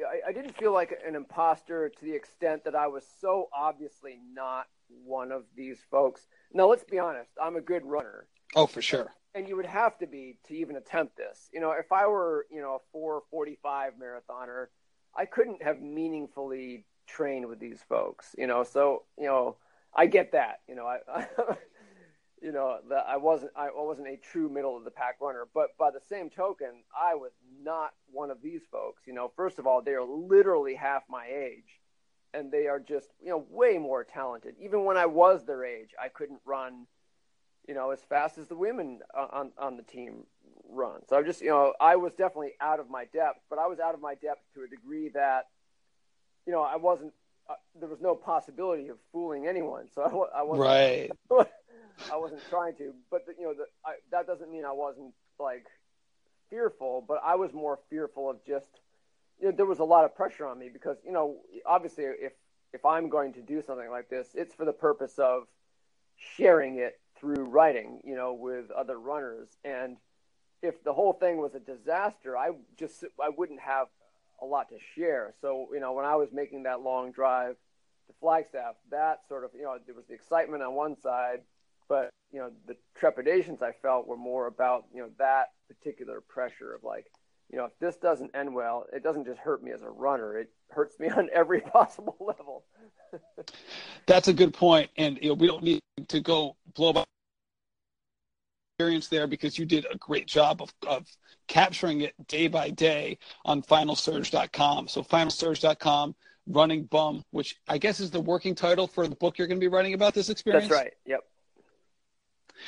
I, 0.05 0.31
I 0.31 0.33
didn't 0.33 0.57
feel 0.57 0.73
like 0.73 0.99
an 1.07 1.15
imposter 1.15 1.89
to 1.89 2.05
the 2.05 2.15
extent 2.15 2.65
that 2.65 2.75
I 2.75 2.89
was 2.89 3.05
so 3.21 3.49
obviously 3.55 4.19
not 4.33 4.67
one 5.05 5.33
of 5.33 5.45
these 5.57 5.79
folks. 5.91 6.27
Now, 6.53 6.67
let's 6.67 6.85
be 6.85 6.99
honest. 6.99 7.31
I'm 7.41 7.57
a 7.57 7.61
good 7.61 7.85
runner. 7.85 8.27
Oh, 8.55 8.67
for 8.67 8.83
sure. 8.83 9.13
And 9.37 9.49
you 9.49 9.57
would 9.57 9.67
have 9.67 9.99
to 9.99 10.07
be 10.07 10.39
to 10.49 10.57
even 10.57 10.77
attempt 10.77 11.17
this. 11.17 11.51
You 11.53 11.61
know, 11.61 11.73
if 11.73 11.93
I 11.93 12.07
were, 12.07 12.47
you 12.51 12.61
know, 12.61 12.77
a 12.77 12.79
445 12.93 13.93
marathoner, 14.01 14.67
I 15.15 15.27
couldn't 15.27 15.63
have 15.63 15.81
meaningfully 15.81 16.87
trained 17.07 17.47
with 17.47 17.61
these 17.61 17.83
folks, 17.89 18.35
you 18.39 18.47
know. 18.47 18.65
So, 18.65 19.03
you 19.19 19.27
know, 19.27 19.57
I 19.95 20.07
get 20.07 20.33
that. 20.33 20.61
You 20.67 20.75
know, 20.75 20.87
I, 20.87 20.99
I 21.09 21.27
you 22.43 22.53
know, 22.53 22.79
that 22.91 23.05
I 23.09 23.17
wasn't 23.17 23.53
I 23.57 23.69
wasn't 23.73 24.09
a 24.09 24.17
true 24.17 24.49
middle 24.49 24.77
of 24.77 24.85
the 24.85 24.91
pack 24.91 25.17
runner. 25.21 25.47
But 25.53 25.77
by 25.79 25.91
the 25.91 26.01
same 26.09 26.31
token, 26.31 26.85
I 26.97 27.15
was 27.15 27.33
not 27.63 27.91
one 28.11 28.31
of 28.31 28.43
these 28.43 28.63
folks. 28.71 29.03
You 29.07 29.15
know, 29.15 29.33
first 29.37 29.59
of 29.59 29.67
all, 29.67 29.83
they 29.83 29.95
are 29.95 30.05
literally 30.05 30.75
half 30.75 31.03
my 31.09 31.27
age, 31.27 31.81
and 32.35 32.53
they 32.53 32.67
are 32.67 32.81
just 32.81 33.09
you 33.23 33.31
know 33.31 33.45
way 33.51 33.79
more 33.79 34.05
talented. 34.05 34.55
Even 34.61 34.85
when 34.85 34.97
I 34.97 35.07
was 35.07 35.45
their 35.45 35.65
age, 35.65 35.91
I 36.03 36.09
couldn't 36.09 36.41
run, 36.45 36.87
you 37.67 37.75
know, 37.75 37.91
as 37.91 38.01
fast 38.09 38.39
as 38.39 38.47
the 38.47 38.57
women 38.57 39.01
on 39.15 39.53
on 39.59 39.77
the 39.77 39.83
team 39.83 40.25
run. 40.69 41.01
So 41.09 41.17
I 41.17 41.23
just 41.23 41.41
you 41.41 41.49
know 41.49 41.75
I 41.81 41.97
was 41.97 42.13
definitely 42.13 42.53
out 42.61 42.81
of 42.81 42.91
my 42.91 43.07
depth, 43.07 43.41
but 43.49 43.59
I 43.59 43.67
was 43.67 43.79
out 43.81 43.95
of 43.95 44.01
my 44.01 44.15
depth 44.15 44.43
to 44.55 44.63
a 44.63 44.69
degree 44.69 45.11
that, 45.15 45.47
you 46.47 46.53
know, 46.53 46.63
I 46.63 46.77
wasn't 46.77 47.13
uh, 47.49 47.55
there 47.79 47.89
was 47.89 48.01
no 48.01 48.15
possibility 48.15 48.89
of 48.89 48.97
fooling 49.13 49.47
anyone. 49.47 49.89
So 49.95 50.29
I, 50.35 50.41
I 50.41 50.43
wasn't. 50.43 50.67
Right. 50.67 51.11
I 52.13 52.17
wasn't 52.17 52.43
trying 52.51 52.75
to, 52.75 52.93
but 53.11 53.25
the, 53.25 53.33
you 53.39 53.45
know, 53.47 53.55
the, 53.55 53.65
I, 53.83 53.95
that 54.11 54.27
doesn't 54.27 54.53
mean 54.53 54.67
I 54.67 54.73
wasn't 54.73 55.15
like 55.41 55.65
fearful, 56.51 57.03
but 57.07 57.23
I 57.25 57.37
was 57.37 57.55
more 57.55 57.79
fearful 57.89 58.29
of 58.29 58.45
just 58.45 58.69
you 59.41 59.49
know, 59.49 59.57
there 59.57 59.67
was 59.67 59.79
a 59.79 59.85
lot 59.85 60.05
of 60.05 60.15
pressure 60.15 60.47
on 60.47 60.59
me 60.59 60.69
because 60.73 60.99
you 61.05 61.13
know 61.13 61.37
obviously 61.65 62.05
if 62.05 62.33
if 62.73 62.85
I'm 62.85 63.09
going 63.09 63.33
to 63.35 63.41
do 63.41 63.63
something 63.63 63.91
like 63.91 64.09
this, 64.09 64.29
it's 64.35 64.55
for 64.55 64.65
the 64.65 64.73
purpose 64.73 65.19
of 65.19 65.45
sharing 66.17 66.79
it 66.79 66.99
through 67.19 67.45
writing, 67.45 68.01
you 68.05 68.15
know, 68.15 68.35
with 68.35 68.71
other 68.71 68.99
runners. 68.99 69.49
And 69.65 69.97
if 70.63 70.83
the 70.85 70.93
whole 70.93 71.13
thing 71.13 71.39
was 71.39 71.55
a 71.55 71.61
disaster, 71.61 72.37
I 72.37 72.51
just 72.79 73.05
I 73.23 73.31
wouldn't 73.31 73.61
have 73.61 73.89
a 74.41 74.47
lot 74.47 74.69
to 74.71 74.77
share. 74.95 75.35
So 75.41 75.69
you 75.73 75.81
know, 75.81 75.93
when 75.93 76.05
I 76.05 76.17
was 76.17 76.31
making 76.33 76.65
that 76.65 76.83
long 76.83 77.13
drive 77.13 77.57
to 78.07 78.13
Flagstaff, 78.21 78.75
that 78.91 79.21
sort 79.29 79.45
of 79.45 79.51
you 79.55 79.63
know 79.63 79.79
there 79.85 79.95
was 79.95 80.07
the 80.07 80.15
excitement 80.15 80.63
on 80.63 80.75
one 80.75 80.99
side, 81.01 81.41
but 81.89 82.11
you 82.33 82.41
know 82.41 82.51
the 82.67 82.77
trepidations 82.95 83.63
I 83.63 83.73
felt 83.73 84.07
were 84.07 84.17
more 84.17 84.47
about 84.47 84.87
you 84.95 85.03
know 85.03 85.11
that 85.19 85.53
particular 85.69 86.21
pressure 86.21 86.75
of 86.75 86.85
like 86.85 87.07
you 87.51 87.59
know, 87.59 87.67
if 87.67 87.79
this 87.79 87.97
doesn't 87.97 88.35
end 88.35 88.55
well, 88.55 88.87
it 88.93 89.03
doesn't 89.03 89.25
just 89.25 89.39
hurt 89.39 89.63
me 89.63 89.73
as 89.73 89.83
a 89.83 89.89
runner; 89.89 90.39
it 90.39 90.51
hurts 90.71 90.99
me 90.99 91.09
on 91.17 91.29
every 91.33 91.61
possible 91.73 92.17
level. 92.21 92.65
That's 94.07 94.29
a 94.29 94.33
good 94.33 94.55
point, 94.55 94.91
and 94.97 95.19
you 95.21 95.29
know, 95.29 95.35
we 95.35 95.47
don't 95.47 95.63
need 95.63 95.81
to 96.09 96.21
go 96.21 96.57
blow 96.75 96.91
up 96.91 97.07
experience 98.79 99.09
there 99.09 99.27
because 99.27 99.59
you 99.59 99.65
did 99.65 99.87
a 99.91 99.97
great 99.97 100.27
job 100.27 100.61
of, 100.61 100.71
of 100.87 101.07
capturing 101.49 102.03
it 102.03 102.13
day 102.29 102.47
by 102.47 102.69
day 102.69 103.17
on 103.47 103.63
finalsurge.com. 103.63 104.87
So 104.87 105.03
finalsurge.com, 105.03 106.15
running 106.47 106.85
bum, 106.85 107.23
which 107.31 107.57
I 107.69 107.79
guess 107.79 108.01
is 108.01 108.11
the 108.11 108.21
working 108.21 108.55
title 108.55 108.87
for 108.87 109.09
the 109.09 109.17
book 109.17 109.39
you're 109.39 109.47
going 109.47 109.59
to 109.59 109.65
be 109.65 109.69
writing 109.69 109.95
about 109.95 110.13
this 110.13 110.29
experience. 110.29 110.69
That's 110.69 110.83
right. 110.83 110.93
Yep 111.07 111.25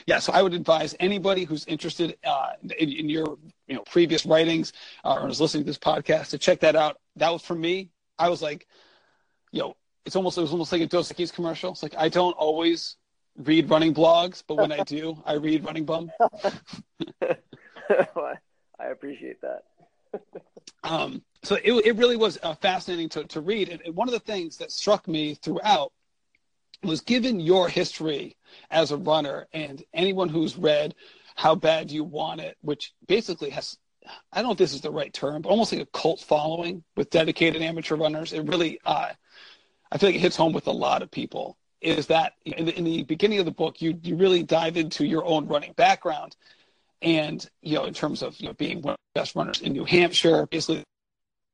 yeah, 0.06 0.18
so 0.18 0.32
I 0.32 0.42
would 0.42 0.54
advise 0.54 0.94
anybody 1.00 1.44
who's 1.44 1.64
interested 1.66 2.16
uh, 2.24 2.52
in, 2.78 2.90
in, 2.90 3.08
your 3.08 3.38
you 3.66 3.74
know 3.74 3.82
previous 3.82 4.26
writings 4.26 4.72
uh, 5.04 5.18
or 5.20 5.28
is 5.28 5.40
listening 5.40 5.64
to 5.64 5.66
this 5.66 5.78
podcast 5.78 6.30
to 6.30 6.38
check 6.38 6.60
that 6.60 6.76
out. 6.76 6.98
That 7.16 7.30
was 7.30 7.42
for 7.42 7.54
me. 7.54 7.90
I 8.18 8.28
was 8.28 8.42
like, 8.42 8.66
you 9.52 9.60
know, 9.60 9.76
it's 10.04 10.16
almost 10.16 10.38
it 10.38 10.42
was 10.42 10.52
almost 10.52 10.72
like 10.72 10.82
a 10.82 10.86
Dos 10.86 11.12
Equis 11.12 11.32
commercial. 11.32 11.72
It's 11.72 11.82
like 11.82 11.94
I 11.96 12.08
don't 12.08 12.32
always 12.32 12.96
read 13.36 13.70
running 13.70 13.94
blogs, 13.94 14.42
but 14.46 14.56
when 14.56 14.72
I 14.72 14.82
do, 14.84 15.22
I 15.24 15.34
read 15.34 15.64
Running 15.64 15.84
Bum. 15.84 16.10
I 18.80 18.86
appreciate 18.90 19.40
that. 19.40 19.62
um, 20.84 21.22
so 21.42 21.56
it 21.56 21.72
it 21.86 21.96
really 21.96 22.16
was 22.16 22.38
uh, 22.42 22.54
fascinating 22.54 23.08
to 23.10 23.24
to 23.24 23.40
read, 23.40 23.68
and 23.68 23.94
one 23.94 24.08
of 24.08 24.12
the 24.12 24.20
things 24.20 24.56
that 24.58 24.72
struck 24.72 25.06
me 25.06 25.34
throughout 25.34 25.92
was 26.82 27.00
given 27.00 27.40
your 27.40 27.68
history 27.68 28.36
as 28.70 28.90
a 28.90 28.96
runner 28.96 29.46
and 29.52 29.82
anyone 29.92 30.28
who's 30.28 30.56
read 30.56 30.94
How 31.34 31.54
Bad 31.54 31.90
You 31.90 32.04
Want 32.04 32.40
It, 32.40 32.56
which 32.60 32.94
basically 33.06 33.50
has, 33.50 33.76
I 34.32 34.36
don't 34.36 34.44
know 34.44 34.52
if 34.52 34.58
this 34.58 34.74
is 34.74 34.80
the 34.80 34.90
right 34.90 35.12
term, 35.12 35.42
but 35.42 35.50
almost 35.50 35.72
like 35.72 35.82
a 35.82 35.86
cult 35.86 36.20
following 36.20 36.84
with 36.96 37.10
dedicated 37.10 37.62
amateur 37.62 37.96
runners. 37.96 38.32
It 38.32 38.42
really, 38.42 38.80
uh, 38.84 39.10
I 39.90 39.98
feel 39.98 40.08
like 40.08 40.16
it 40.16 40.20
hits 40.20 40.36
home 40.36 40.52
with 40.52 40.66
a 40.66 40.72
lot 40.72 41.02
of 41.02 41.10
people. 41.10 41.58
Is 41.80 42.06
that 42.08 42.32
in 42.44 42.64
the, 42.64 42.76
in 42.76 42.84
the 42.84 43.02
beginning 43.04 43.38
of 43.38 43.44
the 43.44 43.52
book, 43.52 43.80
you, 43.80 43.98
you 44.02 44.16
really 44.16 44.42
dive 44.42 44.76
into 44.76 45.04
your 45.04 45.24
own 45.24 45.46
running 45.46 45.72
background 45.74 46.36
and, 47.02 47.48
you 47.62 47.76
know, 47.76 47.84
in 47.84 47.94
terms 47.94 48.22
of, 48.22 48.38
you 48.40 48.48
know, 48.48 48.54
being 48.54 48.82
one 48.82 48.94
of 48.94 48.98
the 49.14 49.20
best 49.20 49.36
runners 49.36 49.60
in 49.60 49.72
New 49.72 49.84
Hampshire, 49.84 50.46
basically 50.46 50.82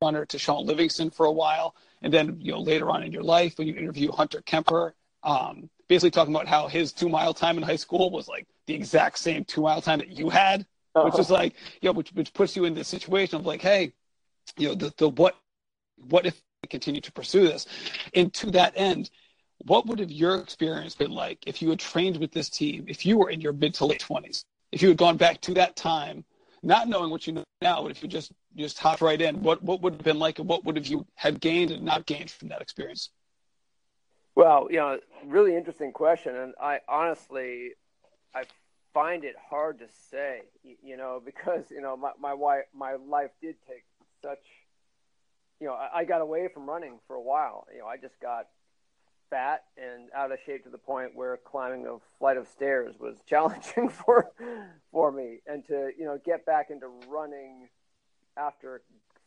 runner 0.00 0.24
to 0.26 0.38
Shaun 0.38 0.64
Livingston 0.64 1.10
for 1.10 1.26
a 1.26 1.32
while. 1.32 1.74
And 2.00 2.12
then, 2.12 2.38
you 2.40 2.52
know, 2.52 2.60
later 2.60 2.90
on 2.90 3.02
in 3.02 3.12
your 3.12 3.22
life, 3.22 3.58
when 3.58 3.68
you 3.68 3.74
interview 3.74 4.12
Hunter 4.12 4.42
Kemper 4.42 4.94
um, 5.24 5.68
basically 5.88 6.10
talking 6.10 6.34
about 6.34 6.46
how 6.46 6.68
his 6.68 6.92
two 6.92 7.08
mile 7.08 7.34
time 7.34 7.56
in 7.56 7.62
high 7.62 7.76
school 7.76 8.10
was 8.10 8.28
like 8.28 8.46
the 8.66 8.74
exact 8.74 9.18
same 9.18 9.44
two 9.44 9.62
mile 9.62 9.82
time 9.82 9.98
that 9.98 10.10
you 10.10 10.28
had, 10.28 10.66
uh-huh. 10.94 11.04
which 11.04 11.18
is 11.18 11.30
like, 11.30 11.54
you 11.80 11.88
know, 11.88 11.92
which, 11.92 12.10
which 12.12 12.32
puts 12.32 12.56
you 12.56 12.64
in 12.64 12.74
this 12.74 12.88
situation 12.88 13.38
of 13.38 13.46
like, 13.46 13.60
hey, 13.60 13.92
you 14.56 14.68
know, 14.68 14.74
the, 14.74 14.92
the 14.98 15.08
what, 15.08 15.36
what 16.08 16.26
if 16.26 16.40
I 16.62 16.66
continue 16.66 17.00
to 17.00 17.12
pursue 17.12 17.44
this? 17.44 17.66
And 18.14 18.32
to 18.34 18.50
that 18.52 18.74
end, 18.76 19.10
what 19.66 19.86
would 19.86 19.98
have 19.98 20.10
your 20.10 20.36
experience 20.36 20.94
been 20.94 21.12
like 21.12 21.38
if 21.46 21.62
you 21.62 21.70
had 21.70 21.78
trained 21.78 22.18
with 22.18 22.32
this 22.32 22.50
team, 22.50 22.84
if 22.88 23.06
you 23.06 23.18
were 23.18 23.30
in 23.30 23.40
your 23.40 23.52
mid 23.52 23.74
to 23.74 23.86
late 23.86 24.04
20s, 24.06 24.44
if 24.72 24.82
you 24.82 24.88
had 24.88 24.98
gone 24.98 25.16
back 25.16 25.40
to 25.42 25.54
that 25.54 25.76
time, 25.76 26.24
not 26.62 26.88
knowing 26.88 27.10
what 27.10 27.26
you 27.26 27.32
know 27.34 27.44
now, 27.62 27.82
but 27.82 27.90
if 27.90 28.02
you 28.02 28.08
just 28.08 28.32
just 28.56 28.78
hopped 28.78 29.00
right 29.00 29.20
in, 29.20 29.42
what 29.42 29.62
what 29.62 29.80
would 29.82 29.94
have 29.94 30.02
been 30.02 30.18
like, 30.18 30.38
and 30.38 30.48
what 30.48 30.64
would 30.64 30.76
have 30.76 30.86
you 30.86 31.06
have 31.14 31.40
gained 31.40 31.70
and 31.70 31.82
not 31.82 32.06
gained 32.06 32.30
from 32.30 32.48
that 32.48 32.62
experience? 32.62 33.10
Well, 34.36 34.66
you 34.70 34.78
know, 34.78 34.98
really 35.24 35.56
interesting 35.56 35.92
question, 35.92 36.34
and 36.34 36.54
I 36.60 36.80
honestly, 36.88 37.72
I 38.34 38.44
find 38.92 39.24
it 39.24 39.36
hard 39.50 39.78
to 39.78 39.86
say, 40.10 40.42
you 40.82 40.96
know, 40.96 41.22
because 41.24 41.70
you 41.70 41.80
know 41.80 41.96
my 41.96 42.12
my 42.18 42.34
wife, 42.34 42.64
my 42.74 42.94
life 42.94 43.30
did 43.40 43.56
take 43.68 43.84
such, 44.22 44.42
you 45.60 45.66
know, 45.66 45.74
I, 45.74 46.00
I 46.00 46.04
got 46.04 46.20
away 46.20 46.48
from 46.52 46.68
running 46.68 46.98
for 47.06 47.14
a 47.14 47.22
while. 47.22 47.66
You 47.72 47.80
know, 47.80 47.86
I 47.86 47.96
just 47.96 48.18
got 48.20 48.46
fat 49.30 49.64
and 49.76 50.08
out 50.14 50.32
of 50.32 50.38
shape 50.44 50.64
to 50.64 50.70
the 50.70 50.78
point 50.78 51.14
where 51.14 51.36
climbing 51.36 51.86
a 51.86 51.96
flight 52.18 52.36
of 52.36 52.48
stairs 52.48 52.94
was 52.98 53.16
challenging 53.28 53.88
for 53.88 54.32
for 54.90 55.12
me, 55.12 55.38
and 55.46 55.64
to 55.68 55.90
you 55.96 56.04
know 56.06 56.18
get 56.24 56.44
back 56.44 56.70
into 56.70 56.88
running 57.08 57.68
after 58.36 58.82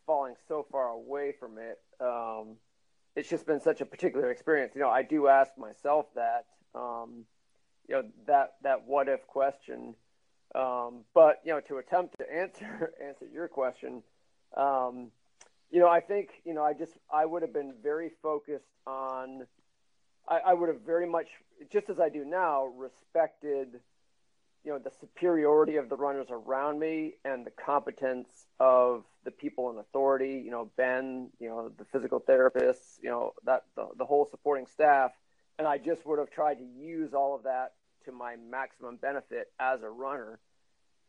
falling 0.06 0.36
so 0.50 0.66
far 0.70 0.90
away 0.90 1.34
from 1.40 1.58
it. 1.58 1.80
Um, 2.02 2.58
it's 3.18 3.28
just 3.28 3.48
been 3.48 3.60
such 3.60 3.82
a 3.82 3.86
particular 3.86 4.30
experience. 4.30 4.74
You 4.76 4.82
know, 4.82 4.90
I 4.90 5.02
do 5.02 5.28
ask 5.28 5.52
myself 5.58 6.06
that, 6.14 6.46
um, 6.76 7.26
you 7.90 7.96
know, 7.96 8.04
that 8.28 8.54
that 8.62 8.86
what 8.86 9.10
if 9.10 9.26
question. 9.26 9.96
Um, 10.54 11.04
but 11.16 11.42
you 11.44 11.52
know, 11.52 11.60
to 11.62 11.78
attempt 11.78 12.16
to 12.20 12.32
answer 12.32 12.94
answer 13.04 13.26
your 13.26 13.48
question, 13.48 14.04
um, 14.56 15.12
you 15.72 15.80
know, 15.80 15.90
I 15.90 16.00
think 16.00 16.30
you 16.46 16.54
know, 16.54 16.64
I 16.64 16.74
just 16.74 16.94
I 17.12 17.26
would 17.26 17.42
have 17.42 17.54
been 17.54 17.74
very 17.82 18.12
focused 18.22 18.70
on. 18.86 19.48
I, 20.30 20.40
I 20.48 20.54
would 20.54 20.70
have 20.70 20.82
very 20.82 21.08
much, 21.08 21.28
just 21.72 21.90
as 21.90 22.00
I 22.00 22.10
do 22.10 22.24
now, 22.24 22.66
respected 22.66 23.80
you 24.68 24.74
know 24.74 24.80
the 24.80 24.92
superiority 25.00 25.78
of 25.78 25.88
the 25.88 25.96
runners 25.96 26.28
around 26.30 26.78
me 26.78 27.14
and 27.24 27.46
the 27.46 27.52
competence 27.52 28.28
of 28.60 29.06
the 29.24 29.32
people 29.32 29.70
in 29.70 29.78
authority 29.78 30.42
you 30.44 30.52
know 30.52 30.70
ben 30.76 31.30
you 31.40 31.48
know 31.48 31.72
the 31.78 31.86
physical 31.86 32.20
therapists 32.20 32.98
you 33.02 33.10
know 33.10 33.32
that 33.46 33.64
the, 33.78 33.88
the 33.98 34.04
whole 34.04 34.28
supporting 34.30 34.68
staff. 34.68 35.12
And 35.58 35.66
i 35.66 35.78
just 35.78 36.06
would 36.06 36.20
have 36.20 36.30
tried 36.30 36.56
to 36.56 36.66
use 36.66 37.14
all 37.14 37.34
of 37.34 37.44
that 37.44 37.76
to 38.04 38.12
my 38.12 38.36
maximum 38.36 38.98
benefit 38.98 39.54
as 39.58 39.84
a 39.84 39.90
runner 39.90 40.38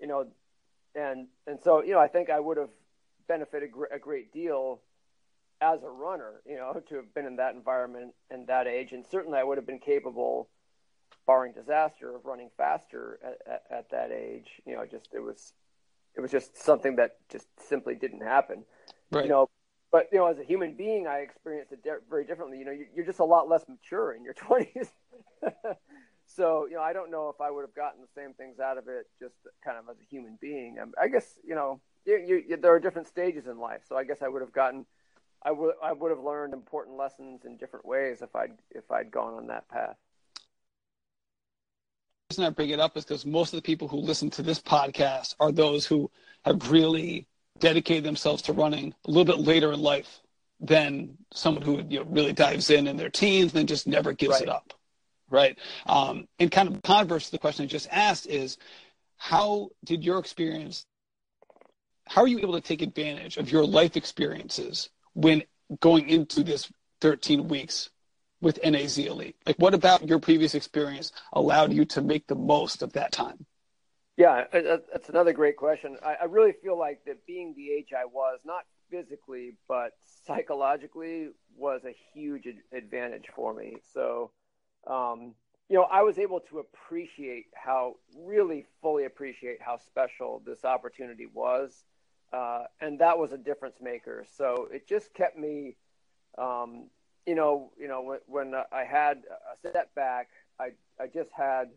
you 0.00 0.06
know 0.06 0.28
and 0.94 1.26
and 1.48 1.58
so 1.60 1.82
you 1.82 1.94
know 1.94 2.00
i 2.00 2.06
think 2.06 2.30
i 2.30 2.38
would 2.38 2.58
have 2.58 2.70
benefited 3.26 3.70
a 3.92 3.98
great 3.98 4.32
deal 4.32 4.80
as 5.60 5.82
a 5.82 5.90
runner 5.90 6.42
you 6.46 6.54
know 6.54 6.80
to 6.88 6.94
have 6.94 7.12
been 7.12 7.26
in 7.26 7.34
that 7.36 7.56
environment 7.56 8.14
and 8.30 8.46
that 8.46 8.68
age. 8.68 8.92
And 8.92 9.04
certainly 9.10 9.36
i 9.36 9.42
would 9.42 9.58
have 9.58 9.66
been 9.66 9.80
capable 9.80 10.48
barring 11.28 11.52
disaster, 11.52 12.16
of 12.16 12.24
running 12.24 12.48
faster 12.56 13.18
at, 13.22 13.38
at, 13.46 13.62
at, 13.70 13.90
that 13.90 14.10
age. 14.10 14.48
You 14.66 14.76
know, 14.76 14.86
just 14.86 15.08
it 15.12 15.20
was 15.20 15.52
it 16.16 16.20
was 16.20 16.30
just 16.30 16.56
something 16.56 16.96
that 16.96 17.16
just 17.28 17.46
simply 17.68 17.94
didn't 17.94 18.22
happen. 18.22 18.64
Right. 19.12 19.24
You 19.24 19.30
know, 19.30 19.50
but 19.92 20.08
you 20.10 20.18
know, 20.18 20.26
as 20.26 20.38
a 20.38 20.44
human 20.44 20.74
being, 20.74 21.06
I 21.06 21.18
experienced 21.18 21.72
it 21.72 21.82
de- 21.82 22.00
very 22.08 22.24
differently. 22.24 22.58
You 22.58 22.64
know, 22.64 22.76
you're 22.94 23.06
just 23.06 23.20
a 23.20 23.24
lot 23.24 23.48
less 23.48 23.64
mature 23.68 24.12
in 24.12 24.24
your 24.24 24.34
twenties. 24.46 24.88
so 26.26 26.66
you 26.66 26.76
know, 26.76 26.82
I 26.82 26.92
don't 26.92 27.10
know 27.10 27.28
if 27.28 27.40
I 27.40 27.50
would 27.50 27.62
have 27.62 27.74
gotten 27.74 28.00
the 28.00 28.20
same 28.20 28.32
things 28.34 28.58
out 28.58 28.78
of 28.78 28.88
it 28.88 29.06
just 29.20 29.34
kind 29.64 29.76
of 29.76 29.84
as 29.90 30.00
a 30.00 30.04
human 30.08 30.38
being. 30.40 30.78
Um, 30.80 30.92
I 31.00 31.08
guess 31.08 31.38
you 31.46 31.54
know, 31.54 31.80
you, 32.06 32.42
you, 32.48 32.56
there 32.56 32.72
are 32.72 32.80
different 32.80 33.08
stages 33.08 33.46
in 33.46 33.58
life. 33.58 33.82
So 33.86 33.96
I 33.96 34.04
guess 34.04 34.22
I 34.22 34.28
would 34.28 34.42
have 34.42 34.52
gotten. 34.52 34.86
I 35.42 35.52
would 35.52 35.74
I 35.82 35.92
would 35.92 36.10
have 36.10 36.24
learned 36.24 36.52
important 36.52 36.96
lessons 36.96 37.42
in 37.44 37.58
different 37.58 37.86
ways 37.86 38.22
if 38.22 38.34
I'd 38.34 38.58
if 38.70 38.90
I'd 38.90 39.10
gone 39.10 39.34
on 39.34 39.46
that 39.48 39.68
path 39.68 39.96
reason 42.30 42.44
I 42.44 42.50
bring 42.50 42.68
it 42.68 42.80
up 42.80 42.94
is 42.94 43.06
because 43.06 43.25
most 43.25 43.54
of 43.54 43.56
the 43.56 43.62
people 43.62 43.88
who 43.88 43.97
listen 43.97 44.28
to 44.30 44.42
this 44.42 44.61
podcast 44.61 45.35
are 45.40 45.50
those 45.50 45.87
who 45.87 46.11
have 46.44 46.70
really 46.70 47.26
dedicated 47.58 48.04
themselves 48.04 48.42
to 48.42 48.52
running 48.52 48.94
a 49.06 49.11
little 49.11 49.25
bit 49.25 49.38
later 49.38 49.73
in 49.73 49.80
life 49.80 50.20
than 50.61 51.16
someone 51.32 51.62
who 51.62 51.82
you 51.88 52.00
know, 52.00 52.04
really 52.11 52.35
dives 52.35 52.68
in 52.68 52.87
in 52.87 52.99
their 52.99 53.08
teens 53.08 53.52
and 53.52 53.61
then 53.61 53.66
just 53.66 53.87
never 53.87 54.12
gives 54.12 54.32
right. 54.32 54.42
it 54.42 54.49
up. 54.50 54.75
Right. 55.30 55.58
Um, 55.87 56.28
and 56.38 56.50
kind 56.50 56.68
of 56.68 56.82
converse 56.82 57.26
to 57.26 57.30
the 57.30 57.38
question 57.38 57.64
I 57.64 57.66
just 57.66 57.88
asked 57.90 58.26
is 58.26 58.58
how 59.16 59.70
did 59.85 60.04
your 60.04 60.18
experience, 60.18 60.85
how 62.06 62.23
are 62.23 62.28
you 62.28 62.40
able 62.40 62.54
to 62.54 62.61
take 62.61 62.82
advantage 62.82 63.38
of 63.38 63.50
your 63.50 63.64
life 63.64 63.97
experiences 63.97 64.90
when 65.14 65.44
going 65.80 66.11
into 66.11 66.42
this 66.42 66.70
13 67.00 67.49
weeks 67.49 67.88
with 68.40 68.59
NAZ 68.64 68.99
Elite? 68.99 69.37
Like, 69.47 69.57
what 69.57 69.75
about 69.75 70.09
your 70.09 70.18
previous 70.18 70.54
experience 70.54 71.12
allowed 71.33 71.73
you 71.73 71.85
to 71.87 72.02
make 72.02 72.26
the 72.26 72.35
most 72.35 72.83
of 72.83 72.92
that 72.92 73.12
time? 73.12 73.47
Yeah, 74.16 74.45
that's 74.52 75.09
another 75.09 75.33
great 75.33 75.57
question. 75.57 75.97
I, 76.04 76.25
really 76.25 76.52
feel 76.52 76.76
like 76.78 77.04
that 77.07 77.25
being 77.26 77.54
the 77.57 77.71
age 77.71 77.90
I 77.97 78.04
was, 78.04 78.40
not 78.45 78.64
physically, 78.90 79.54
but 79.68 79.92
psychologically, 80.26 81.28
was 81.57 81.85
a 81.85 81.95
huge 82.12 82.49
advantage 82.73 83.26
for 83.35 83.54
me. 83.54 83.76
So, 83.92 84.33
um, 84.87 85.35
you 85.68 85.76
know, 85.76 85.85
I 85.85 86.02
was 86.02 86.18
able 86.18 86.40
to 86.50 86.59
appreciate 86.59 87.47
how, 87.54 87.97
really 88.16 88.66
fully 88.83 89.04
appreciate 89.04 89.61
how 89.61 89.76
special 89.78 90.42
this 90.45 90.64
opportunity 90.64 91.26
was. 91.26 91.85
uh, 92.33 92.64
and 92.80 92.99
that 93.00 93.18
was 93.18 93.33
a 93.33 93.38
difference 93.38 93.76
maker. 93.80 94.25
So 94.37 94.68
it 94.73 94.87
just 94.87 95.14
kept 95.14 95.38
me, 95.38 95.76
um, 96.37 96.90
you 97.28 97.35
know, 97.35 97.70
you 97.78 97.88
know, 97.88 98.00
when, 98.00 98.18
when 98.26 98.54
I 98.73 98.85
had 98.85 99.18
a 99.52 99.70
setback, 99.70 100.28
I 100.58 100.70
I 100.99 101.08
just 101.08 101.30
had, 101.37 101.68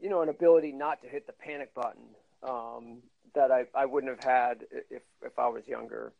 you 0.00 0.10
know, 0.10 0.20
an 0.20 0.28
ability 0.28 0.72
not 0.72 1.00
to 1.02 1.08
hit 1.08 1.28
the 1.28 1.32
panic 1.32 1.72
button 1.74 2.02
um, 2.42 2.98
that 3.36 3.52
I, 3.52 3.66
I 3.72 3.86
wouldn't 3.86 4.10
have 4.10 4.24
had 4.24 4.64
if 4.90 5.02
if 5.24 5.38
I 5.38 5.46
was 5.46 5.68
younger. 5.68 6.12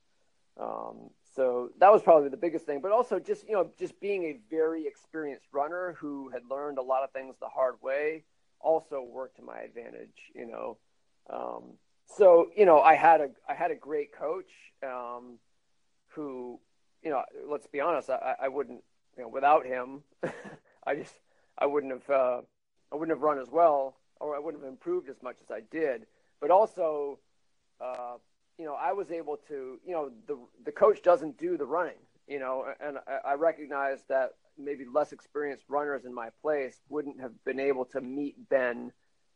Um, 0.56 1.10
so 1.34 1.70
that 1.80 1.90
was 1.90 2.02
probably 2.02 2.28
the 2.28 2.36
biggest 2.36 2.64
thing, 2.64 2.80
but 2.80 2.92
also 2.92 3.18
just 3.18 3.44
you 3.48 3.54
know 3.54 3.70
just 3.76 3.98
being 3.98 4.22
a 4.24 4.38
very 4.48 4.86
experienced 4.86 5.46
runner 5.50 5.96
who 5.98 6.28
had 6.28 6.42
learned 6.48 6.78
a 6.78 6.82
lot 6.82 7.02
of 7.02 7.10
things 7.10 7.34
the 7.40 7.48
hard 7.48 7.74
way 7.82 8.22
also 8.60 9.02
worked 9.02 9.36
to 9.38 9.42
my 9.42 9.58
advantage. 9.62 10.30
You 10.32 10.46
know, 10.46 10.76
um, 11.28 11.62
so 12.06 12.50
you 12.56 12.66
know 12.66 12.80
I 12.80 12.94
had 12.94 13.20
a 13.20 13.30
I 13.48 13.54
had 13.54 13.72
a 13.72 13.76
great 13.76 14.16
coach 14.16 14.52
um, 14.84 15.38
who 16.10 16.60
you 17.02 17.10
know 17.10 17.22
let's 17.48 17.66
be 17.66 17.80
honest 17.80 18.10
I, 18.10 18.34
I 18.42 18.48
wouldn't 18.48 18.82
you 19.16 19.22
know 19.22 19.28
without 19.28 19.66
him 19.66 20.02
I 20.86 20.94
just 20.96 21.14
I 21.58 21.66
wouldn't 21.66 21.92
have 21.92 22.10
uh, 22.10 22.40
I 22.92 22.96
wouldn't 22.96 23.16
have 23.16 23.22
run 23.22 23.38
as 23.38 23.50
well 23.50 23.96
or 24.22 24.36
I 24.36 24.38
wouldn't 24.38 24.62
have 24.62 24.72
improved 24.72 25.10
as 25.10 25.22
much 25.22 25.36
as 25.42 25.50
I 25.50 25.60
did. 25.70 26.06
But 26.40 26.50
also, 26.50 27.18
uh, 27.80 28.14
you 28.58 28.64
know, 28.64 28.74
I 28.74 28.92
was 28.92 29.10
able 29.10 29.36
to, 29.48 29.78
you 29.84 29.92
know, 29.92 30.10
the 30.26 30.38
the 30.64 30.72
coach 30.72 31.02
doesn't 31.02 31.36
do 31.38 31.58
the 31.58 31.66
running, 31.66 31.98
you 32.26 32.38
know, 32.38 32.64
and 32.80 32.98
I, 33.06 33.32
I 33.32 33.34
recognize 33.34 34.04
that 34.08 34.30
maybe 34.56 34.84
less 34.84 35.12
experienced 35.12 35.64
runners 35.68 36.04
in 36.04 36.14
my 36.14 36.28
place 36.40 36.80
wouldn't 36.88 37.20
have 37.20 37.32
been 37.44 37.58
able 37.60 37.84
to 37.86 38.00
meet 38.00 38.48
Ben 38.48 38.92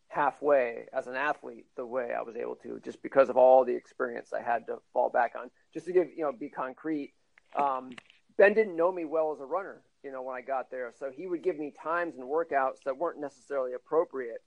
halfway 0.09 0.87
as 0.93 1.07
an 1.09 1.17
athlete 1.17 1.67
the 1.77 1.85
way 1.85 2.13
I 2.17 2.23
was 2.23 2.37
able 2.37 2.55
to, 2.57 2.81
just 2.85 3.03
because 3.03 3.29
of 3.29 3.37
all 3.37 3.65
the 3.65 3.75
experience 3.75 4.33
I 4.33 4.43
had 4.43 4.67
to 4.67 4.79
fall 4.93 5.11
back 5.11 5.33
on. 5.39 5.51
Just 5.75 5.87
to 5.87 5.93
give, 5.93 6.09
you 6.17 6.23
know, 6.23 6.33
be 6.33 6.49
concrete. 6.49 7.13
Um, 7.55 7.93
ben 8.37 8.55
didn't 8.55 8.77
know 8.77 8.91
me 8.93 9.05
well 9.05 9.33
as 9.33 9.41
a 9.41 9.45
runner, 9.45 9.83
you 10.03 10.11
know, 10.11 10.23
when 10.23 10.37
I 10.37 10.41
got 10.41 10.71
there, 10.71 10.93
so 10.99 11.11
he 11.11 11.27
would 11.27 11.43
give 11.43 11.59
me 11.59 11.73
times 11.83 12.17
and 12.17 12.25
workouts 12.25 12.83
that 12.85 12.97
weren't 12.97 13.21
necessarily 13.21 13.73
appropriate. 13.73 14.43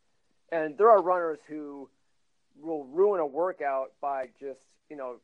And 0.52 0.78
there 0.78 0.90
are 0.90 1.02
runners 1.02 1.40
who 1.48 1.90
will 2.62 2.86
ruin 2.86 3.20
a 3.20 3.26
workout 3.26 3.94
by 4.02 4.30
just 4.40 4.60
you 4.90 4.98
know 4.98 5.18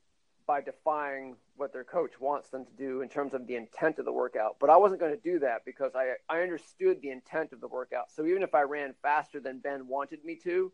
by 0.48 0.62
defying 0.62 1.36
what 1.58 1.74
their 1.74 1.84
coach 1.84 2.20
wants 2.20 2.50
them 2.50 2.66
to 2.66 2.72
do 2.74 3.02
in 3.02 3.10
terms 3.10 3.34
of 3.34 3.48
the 3.48 3.56
intent 3.56 3.98
of 3.98 4.06
the 4.06 4.12
workout. 4.12 4.58
But 4.60 4.70
I 4.70 4.78
wasn't 4.78 5.00
going 5.00 5.16
to 5.16 5.22
do 5.22 5.40
that 5.40 5.66
because 5.66 5.94
I, 5.96 6.14
I 6.30 6.42
understood 6.42 7.02
the 7.02 7.10
intent 7.10 7.52
of 7.52 7.62
the 7.62 7.68
workout. 7.68 8.12
So 8.12 8.26
even 8.26 8.44
if 8.44 8.54
I 8.54 8.62
ran 8.62 8.94
faster 9.02 9.40
than 9.40 9.60
Ben 9.60 9.88
wanted 9.88 10.24
me 10.24 10.36
to, 10.44 10.72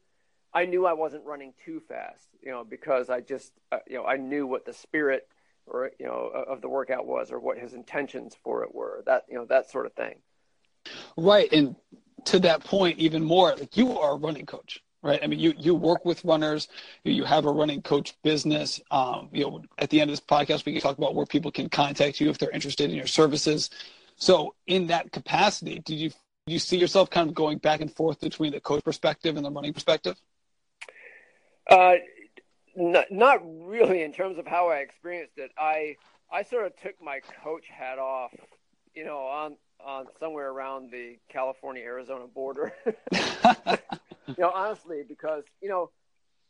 I 0.53 0.65
knew 0.65 0.85
I 0.85 0.93
wasn't 0.93 1.25
running 1.25 1.53
too 1.63 1.79
fast, 1.87 2.27
you 2.41 2.51
know, 2.51 2.65
because 2.65 3.09
I 3.09 3.21
just, 3.21 3.53
uh, 3.71 3.77
you 3.87 3.95
know, 3.95 4.05
I 4.05 4.17
knew 4.17 4.45
what 4.45 4.65
the 4.65 4.73
spirit 4.73 5.27
or, 5.71 5.91
you 5.99 6.05
know, 6.05 6.31
of 6.47 6.61
the 6.61 6.69
workout 6.69 7.05
was 7.05 7.31
or 7.31 7.39
what 7.39 7.57
his 7.57 7.73
intentions 7.73 8.35
for 8.43 8.63
it 8.63 8.73
were, 8.73 9.03
that, 9.05 9.23
you 9.29 9.35
know, 9.35 9.45
that 9.45 9.69
sort 9.71 9.85
of 9.85 9.93
thing. 9.93 10.15
Right. 11.17 11.51
And 11.51 11.75
to 12.25 12.39
that 12.39 12.63
point, 12.63 12.99
even 12.99 13.23
more, 13.23 13.55
like 13.55 13.77
you 13.77 13.97
are 13.99 14.13
a 14.13 14.17
running 14.17 14.45
coach 14.45 14.81
right? 15.03 15.19
I 15.23 15.27
mean, 15.27 15.39
you 15.39 15.53
you 15.57 15.75
work 15.75 16.05
with 16.05 16.23
runners, 16.23 16.67
you 17.03 17.23
have 17.23 17.45
a 17.45 17.51
running 17.51 17.81
coach 17.81 18.15
business. 18.23 18.79
Um, 18.91 19.29
you 19.31 19.43
know, 19.43 19.63
at 19.77 19.89
the 19.89 20.01
end 20.01 20.09
of 20.09 20.13
this 20.13 20.25
podcast, 20.25 20.65
we 20.65 20.73
can 20.73 20.81
talk 20.81 20.97
about 20.97 21.15
where 21.15 21.25
people 21.25 21.51
can 21.51 21.69
contact 21.69 22.19
you 22.19 22.29
if 22.29 22.37
they're 22.37 22.51
interested 22.51 22.89
in 22.89 22.95
your 22.95 23.07
services. 23.07 23.69
So, 24.15 24.55
in 24.67 24.87
that 24.87 25.11
capacity, 25.11 25.79
did 25.79 25.95
you 25.95 26.09
do 26.09 26.53
you 26.53 26.59
see 26.59 26.77
yourself 26.77 27.09
kind 27.09 27.29
of 27.29 27.35
going 27.35 27.57
back 27.57 27.81
and 27.81 27.93
forth 27.93 28.19
between 28.19 28.51
the 28.51 28.59
coach 28.59 28.83
perspective 28.83 29.35
and 29.35 29.45
the 29.45 29.51
running 29.51 29.73
perspective? 29.73 30.19
Uh, 31.69 31.93
not, 32.75 33.11
not 33.11 33.41
really 33.43 34.01
in 34.03 34.13
terms 34.13 34.37
of 34.37 34.47
how 34.47 34.69
I 34.69 34.77
experienced 34.77 35.37
it. 35.37 35.51
I 35.57 35.97
I 36.31 36.43
sort 36.43 36.65
of 36.65 36.75
took 36.77 37.01
my 37.01 37.19
coach 37.43 37.65
hat 37.67 37.99
off, 37.99 38.33
you 38.95 39.05
know, 39.05 39.19
on 39.19 39.57
on 39.83 40.05
somewhere 40.19 40.49
around 40.49 40.91
the 40.91 41.17
California 41.29 41.83
Arizona 41.83 42.27
border. 42.27 42.73
you 42.85 44.35
know, 44.37 44.51
honestly, 44.53 45.03
because 45.07 45.43
you 45.61 45.69
know, 45.69 45.91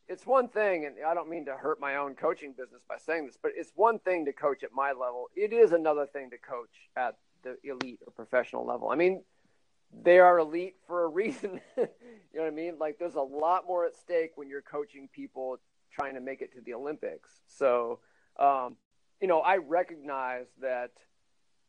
it's 0.08 0.26
one 0.26 0.48
thing, 0.48 0.86
and 0.86 0.96
I 1.06 1.13
don't 1.13 1.30
mean 1.30 1.46
to 1.46 1.56
hurt 1.56 1.80
my 1.80 1.96
own 1.96 2.15
coaching 2.15 2.54
business 2.58 2.84
by 2.88 2.98
saying 2.98 3.26
this, 3.28 3.38
but 3.41 3.52
it's 3.56 3.72
one 3.76 4.00
thing 4.00 4.26
to 4.26 4.34
coach 4.34 4.63
at 4.63 4.72
my 4.74 4.91
level. 4.91 5.28
It 5.36 5.54
is 5.54 5.72
another 5.72 6.06
thing 6.06 6.30
to 6.32 6.38
coach 6.38 6.89
at 6.96 7.15
the 7.43 7.58
elite 7.63 8.00
or 8.06 8.12
professional 8.12 8.65
level. 8.65 8.89
I 8.89 8.96
mean, 8.96 9.24
they 10.04 10.19
are 10.19 10.38
elite 10.38 10.76
for 10.86 11.04
a 11.04 11.08
reason. 11.08 11.60
you 11.78 11.88
know 12.36 12.41
what 12.41 12.48
I 12.48 12.52
mean? 12.52 12.78
Like, 12.80 12.98
there's 13.00 13.15
a 13.15 13.22
lot 13.22 13.65
more 13.67 13.86
at 13.86 13.96
stake 13.96 14.32
when 14.36 14.50
you're 14.50 14.62
coaching 14.62 15.10
people 15.13 15.60
trying 15.91 16.15
to 16.15 16.21
make 16.21 16.41
it 16.41 16.54
to 16.54 16.62
the 16.62 16.73
Olympics. 16.73 17.30
So, 17.47 17.99
um, 18.39 18.77
you 19.19 19.27
know, 19.27 19.39
I 19.39 19.58
recognize 19.58 20.47
that 20.62 20.91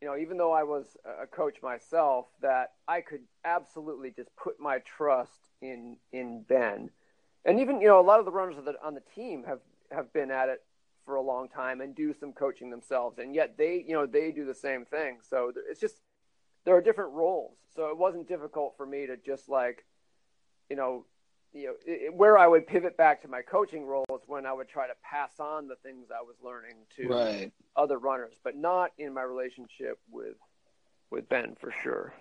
you 0.01 0.09
know, 0.09 0.17
even 0.17 0.37
though 0.37 0.51
I 0.51 0.65
was 0.65 0.97
a 1.23 1.29
coach 1.29 1.59
myself, 1.63 2.27
that 2.41 2.73
I 2.89 3.03
could 3.03 3.21
absolutely 3.45 4.11
just 4.11 4.35
put 4.35 4.59
my 4.59 4.81
trust 4.81 5.39
in 5.61 5.97
in 6.13 6.43
Ben, 6.43 6.91
and 7.45 7.61
even 7.61 7.81
you 7.81 7.87
know 7.87 8.01
a 8.01 8.03
lot 8.03 8.19
of 8.19 8.25
the 8.25 8.33
runners 8.33 8.57
the, 8.65 8.75
on 8.85 8.95
the 8.95 9.03
team 9.15 9.45
have 9.45 9.61
have 9.93 10.13
been 10.13 10.33
at 10.33 10.49
it 10.49 10.61
for 11.05 11.15
a 11.15 11.23
long 11.23 11.49
time 11.49 11.81
and 11.81 11.95
do 11.95 12.13
some 12.13 12.33
coaching 12.33 12.69
themselves, 12.69 13.19
and 13.19 13.33
yet 13.33 13.57
they 13.57 13.85
you 13.87 13.95
know 13.95 14.05
they 14.05 14.33
do 14.33 14.45
the 14.45 14.55
same 14.55 14.85
thing. 14.85 15.19
So 15.23 15.53
it's 15.71 15.81
just 15.81 16.01
there 16.65 16.77
are 16.77 16.81
different 16.81 17.13
roles. 17.13 17.57
So 17.75 17.87
it 17.87 17.97
wasn't 17.97 18.29
difficult 18.29 18.75
for 18.77 18.87
me 18.87 19.07
to 19.07 19.17
just 19.17 19.49
like, 19.49 19.85
you 20.69 20.77
know, 20.77 21.07
you 21.53 21.67
know, 21.67 21.75
it, 21.87 22.15
where 22.15 22.39
I 22.39 22.47
would 22.47 22.67
pivot 22.67 22.97
back 22.97 23.23
to 23.23 23.29
my 23.29 23.43
coaching 23.43 23.87
role 23.87 24.05
is 24.11 24.23
when 24.27 24.47
I 24.47 24.53
would 24.53 24.69
try 24.69 24.87
to 24.87 24.95
pass 25.03 25.39
on 25.39 25.69
the 25.69 25.77
things 25.77 26.07
I 26.11 26.23
was 26.23 26.37
learning 26.43 26.77
to 26.97 27.09
right. 27.09 27.53
other 27.77 27.99
runners, 27.99 28.35
but 28.43 28.57
not 28.57 28.93
in 28.99 29.13
my 29.15 29.23
relationship 29.23 29.99
with 30.11 30.37
with 31.11 31.29
Ben 31.29 31.55
for 31.61 31.73
sure. 31.83 32.15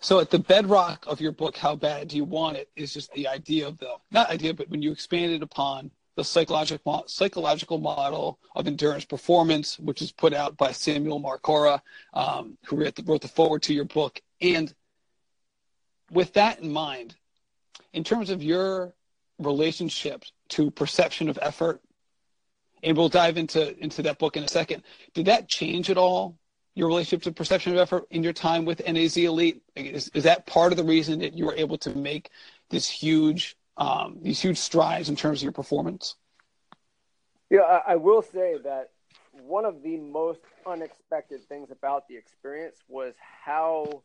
So 0.00 0.20
at 0.20 0.30
the 0.30 0.38
bedrock 0.38 1.04
of 1.08 1.20
your 1.20 1.32
book, 1.32 1.56
How 1.56 1.74
Bad 1.74 2.08
Do 2.08 2.16
You 2.16 2.24
Want 2.24 2.56
It, 2.56 2.70
is 2.76 2.94
just 2.94 3.12
the 3.12 3.26
idea 3.26 3.66
of 3.66 3.78
the 3.78 3.96
not 4.12 4.30
idea, 4.30 4.54
but 4.54 4.70
when 4.70 4.82
you 4.82 4.92
expanded 4.92 5.42
upon 5.42 5.90
the 6.14 6.22
psychological 6.22 7.04
psychological 7.08 7.78
model 7.78 8.38
of 8.54 8.68
endurance 8.68 9.04
performance, 9.04 9.78
which 9.80 10.00
is 10.00 10.12
put 10.12 10.32
out 10.32 10.56
by 10.56 10.70
Samuel 10.70 11.20
Marcora, 11.20 11.80
um, 12.14 12.56
who 12.66 12.76
wrote 12.76 12.94
the, 12.94 13.02
wrote 13.02 13.22
the 13.22 13.28
forward 13.28 13.62
to 13.62 13.74
your 13.74 13.84
book, 13.84 14.20
and 14.40 14.72
with 16.12 16.32
that 16.34 16.60
in 16.60 16.72
mind, 16.72 17.16
in 17.98 18.04
terms 18.04 18.30
of 18.30 18.44
your 18.44 18.94
relationship 19.40 20.22
to 20.50 20.70
perception 20.70 21.28
of 21.28 21.36
effort, 21.42 21.80
and 22.84 22.96
we'll 22.96 23.08
dive 23.08 23.36
into 23.36 23.76
into 23.82 24.02
that 24.02 24.20
book 24.20 24.36
in 24.36 24.44
a 24.44 24.48
second. 24.48 24.84
Did 25.14 25.26
that 25.26 25.48
change 25.48 25.90
at 25.90 25.98
all 25.98 26.38
your 26.76 26.86
relationship 26.86 27.22
to 27.24 27.32
perception 27.32 27.72
of 27.72 27.78
effort 27.80 28.06
in 28.10 28.22
your 28.22 28.32
time 28.32 28.64
with 28.64 28.86
NAZ 28.86 29.16
Elite? 29.16 29.62
Is, 29.74 30.12
is 30.14 30.22
that 30.22 30.46
part 30.46 30.70
of 30.70 30.78
the 30.78 30.84
reason 30.84 31.18
that 31.18 31.34
you 31.34 31.44
were 31.44 31.56
able 31.56 31.76
to 31.78 31.90
make 31.90 32.30
this 32.70 32.88
huge 32.88 33.56
um, 33.76 34.18
these 34.22 34.40
huge 34.40 34.58
strides 34.58 35.08
in 35.08 35.16
terms 35.16 35.40
of 35.40 35.42
your 35.42 35.52
performance? 35.52 36.14
Yeah, 37.50 37.62
I, 37.62 37.94
I 37.94 37.96
will 37.96 38.22
say 38.22 38.58
that 38.62 38.90
one 39.32 39.64
of 39.64 39.82
the 39.82 39.96
most 39.96 40.42
unexpected 40.64 41.40
things 41.48 41.72
about 41.72 42.06
the 42.06 42.16
experience 42.16 42.76
was 42.86 43.14
how 43.44 44.04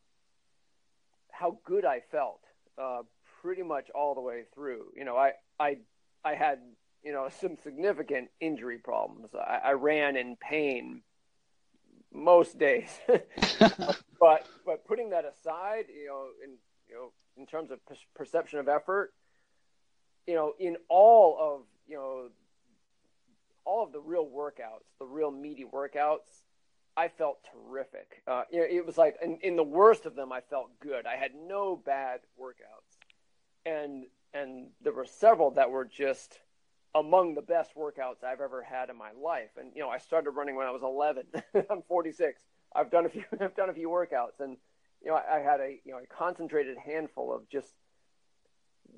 how 1.29 1.59
good 1.63 1.85
I 1.85 1.99
felt. 1.99 2.41
Uh, 2.75 3.03
pretty 3.43 3.61
much 3.61 3.89
all 3.93 4.15
the 4.15 4.21
way 4.21 4.43
through. 4.55 4.85
You 4.95 5.03
know, 5.03 5.17
I 5.17 5.33
I 5.59 5.77
I 6.23 6.33
had 6.33 6.59
you 7.03 7.11
know 7.11 7.27
some 7.41 7.57
significant 7.63 8.29
injury 8.39 8.79
problems. 8.79 9.29
I, 9.35 9.59
I 9.65 9.71
ran 9.73 10.15
in 10.15 10.37
pain 10.37 11.03
most 12.11 12.57
days, 12.57 12.89
but 13.07 14.47
but 14.65 14.85
putting 14.87 15.09
that 15.11 15.25
aside, 15.25 15.85
you 15.93 16.07
know, 16.07 16.25
in 16.43 16.51
you 16.87 16.95
know 16.95 17.11
in 17.37 17.45
terms 17.45 17.69
of 17.69 17.85
per- 17.85 17.95
perception 18.15 18.59
of 18.59 18.67
effort, 18.67 19.13
you 20.25 20.35
know, 20.35 20.53
in 20.57 20.77
all 20.89 21.37
of 21.39 21.61
you 21.87 21.97
know 21.97 22.29
all 23.65 23.83
of 23.83 23.91
the 23.91 23.99
real 23.99 24.25
workouts, 24.25 24.87
the 24.99 25.05
real 25.05 25.31
meaty 25.31 25.65
workouts, 25.65 26.43
I 26.95 27.07
felt 27.07 27.39
terrific. 27.51 28.21
Uh, 28.27 28.43
you 28.51 28.59
know, 28.59 28.67
it 28.69 28.85
was 28.85 28.97
like 28.97 29.15
in, 29.21 29.37
in 29.41 29.55
the 29.55 29.63
worst 29.63 30.05
of 30.05 30.15
them, 30.15 30.31
I 30.31 30.41
felt 30.41 30.69
good. 30.79 31.05
I 31.05 31.15
had 31.15 31.31
no 31.33 31.75
bad 31.77 32.19
workouts 32.39 32.92
and 33.65 34.05
and 34.33 34.69
there 34.81 34.93
were 34.93 35.05
several 35.05 35.51
that 35.51 35.69
were 35.69 35.85
just 35.85 36.39
among 36.95 37.35
the 37.35 37.41
best 37.41 37.71
workouts 37.75 38.23
I've 38.23 38.41
ever 38.41 38.61
had 38.61 38.89
in 38.89 38.97
my 38.97 39.11
life. 39.11 39.49
And 39.57 39.71
you 39.75 39.81
know, 39.81 39.89
I 39.89 39.97
started 39.97 40.31
running 40.31 40.55
when 40.55 40.67
I 40.67 40.71
was 40.71 40.83
11. 40.83 41.25
I'm 41.69 41.81
46. 41.87 42.41
I've 42.75 42.91
done 42.91 43.05
a 43.05 43.09
few 43.09 43.23
I've 43.39 43.55
done 43.55 43.69
a 43.69 43.73
few 43.73 43.89
workouts, 43.89 44.39
and 44.39 44.57
you 45.01 45.11
know, 45.11 45.15
I, 45.15 45.37
I 45.37 45.39
had 45.39 45.59
a 45.59 45.79
you 45.83 45.91
know 45.91 45.99
a 45.99 46.07
concentrated 46.07 46.77
handful 46.77 47.33
of 47.33 47.49
just 47.49 47.73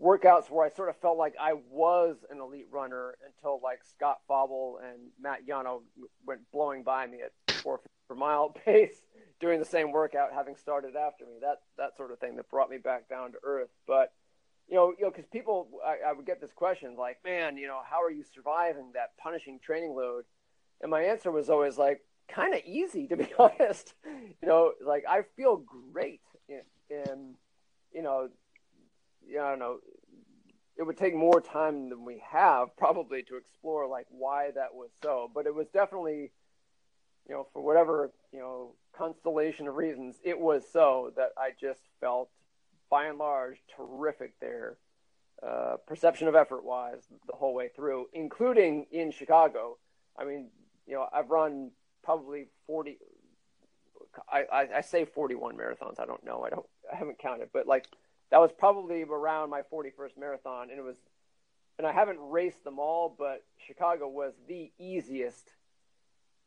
workouts 0.02 0.50
where 0.50 0.66
I 0.66 0.70
sort 0.70 0.90
of 0.90 0.98
felt 0.98 1.18
like 1.18 1.36
I 1.40 1.54
was 1.70 2.18
an 2.30 2.40
elite 2.40 2.68
runner 2.72 3.16
until 3.26 3.62
like 3.64 3.80
Scott 3.84 4.18
Fauble 4.28 4.80
and 4.84 5.00
Matt 5.22 5.42
Llano 5.48 5.84
went 6.26 6.42
blowing 6.52 6.84
by 6.84 7.08
me 7.08 7.20
at 7.22 7.56
four 7.58 7.82
per 8.08 8.16
mile 8.16 8.50
pace 8.66 9.02
doing 9.40 9.60
the 9.60 9.66
same 9.66 9.92
workout, 9.92 10.30
having 10.34 10.56
started 10.56 10.96
after 10.96 11.26
me. 11.26 11.34
That 11.42 11.58
that 11.78 11.96
sort 11.98 12.12
of 12.12 12.20
thing 12.20 12.36
that 12.38 12.50
brought 12.50 12.70
me 12.70 12.78
back 12.78 13.10
down 13.10 13.32
to 13.34 13.38
earth. 13.44 13.70
But 13.88 14.12
you 14.68 14.76
know, 14.76 14.94
you 14.98 15.06
know, 15.06 15.12
because 15.12 15.26
people, 15.32 15.68
I, 15.86 16.10
I 16.10 16.14
would 16.14 16.26
get 16.26 16.42
this 16.42 16.54
question 16.54 16.96
like, 16.98 17.18
man, 17.24 17.58
you 17.58 17.68
know, 17.68 17.80
how 17.88 18.02
are 18.02 18.12
you 18.12 18.24
surviving 18.24 18.92
that 18.94 19.18
punishing 19.18 19.60
training 19.64 19.96
load? 19.96 20.26
And 20.82 20.92
my 20.92 21.02
answer 21.04 21.32
was 21.32 21.50
always 21.50 21.78
like, 21.78 22.02
kind 22.28 22.54
of 22.54 22.62
easy 22.66 23.08
to 23.08 23.18
be 23.18 23.28
honest. 23.40 23.94
You 24.06 24.48
know, 24.48 24.74
like 24.86 25.04
I 25.08 25.22
feel 25.36 25.64
great, 25.92 26.22
and 26.90 27.36
you 27.94 28.02
know, 28.02 28.30
yeah, 29.28 29.44
I 29.44 29.50
don't 29.52 29.60
know. 29.60 29.78
It 30.78 30.84
would 30.84 30.98
take 30.98 31.16
more 31.16 31.40
time 31.40 31.90
than 31.90 32.04
we 32.04 32.22
have 32.30 32.76
probably 32.78 33.24
to 33.24 33.38
explore 33.38 33.88
like 33.88 34.08
why 34.10 34.52
that 34.56 34.74
was 34.74 34.90
so, 35.02 35.32
but 35.34 35.46
it 35.46 35.56
was 35.56 35.68
definitely, 35.74 36.32
you 37.30 37.36
know, 37.36 37.48
for 37.54 37.62
whatever 37.62 38.12
you 38.34 38.40
know 38.40 38.74
constellation 38.98 39.68
of 39.68 39.76
reasons, 39.76 40.16
it 40.24 40.40
was 40.40 40.64
so 40.72 41.12
that 41.16 41.30
I 41.38 41.52
just 41.60 41.82
felt 42.02 42.30
by 42.90 43.06
and 43.06 43.18
large, 43.18 43.58
terrific 43.76 44.40
there. 44.40 44.78
Uh, 45.46 45.76
perception 45.86 46.28
of 46.28 46.36
effort 46.36 46.64
wise, 46.64 47.04
the 47.28 47.36
whole 47.36 47.54
way 47.54 47.68
through, 47.76 48.08
including 48.14 48.86
in 48.92 49.12
Chicago. 49.12 49.78
I 50.18 50.24
mean, 50.24 50.50
you 50.88 50.96
know, 50.96 51.08
I've 51.12 51.30
run 51.30 51.72
probably 52.04 52.46
40, 52.68 52.98
I, 54.32 54.44
I, 54.52 54.68
I, 54.78 54.82
say 54.82 55.04
41 55.04 55.58
marathons. 55.58 56.00
I 56.00 56.06
don't 56.06 56.24
know. 56.24 56.44
I 56.46 56.50
don't, 56.50 56.66
I 56.92 56.96
haven't 56.96 57.20
counted, 57.20 57.50
but 57.52 57.68
like 57.68 57.86
that 58.32 58.40
was 58.40 58.52
probably 58.58 59.04
around 59.04 59.50
my 59.50 59.62
41st 59.62 60.18
marathon. 60.18 60.70
And 60.70 60.80
it 60.80 60.84
was, 60.84 60.98
and 61.78 61.86
I 61.86 61.92
haven't 61.92 62.20
raced 62.22 62.64
them 62.64 62.80
all, 62.80 63.14
but 63.18 63.44
Chicago 63.68 64.08
was 64.08 64.34
the 64.48 64.72
easiest 64.80 65.52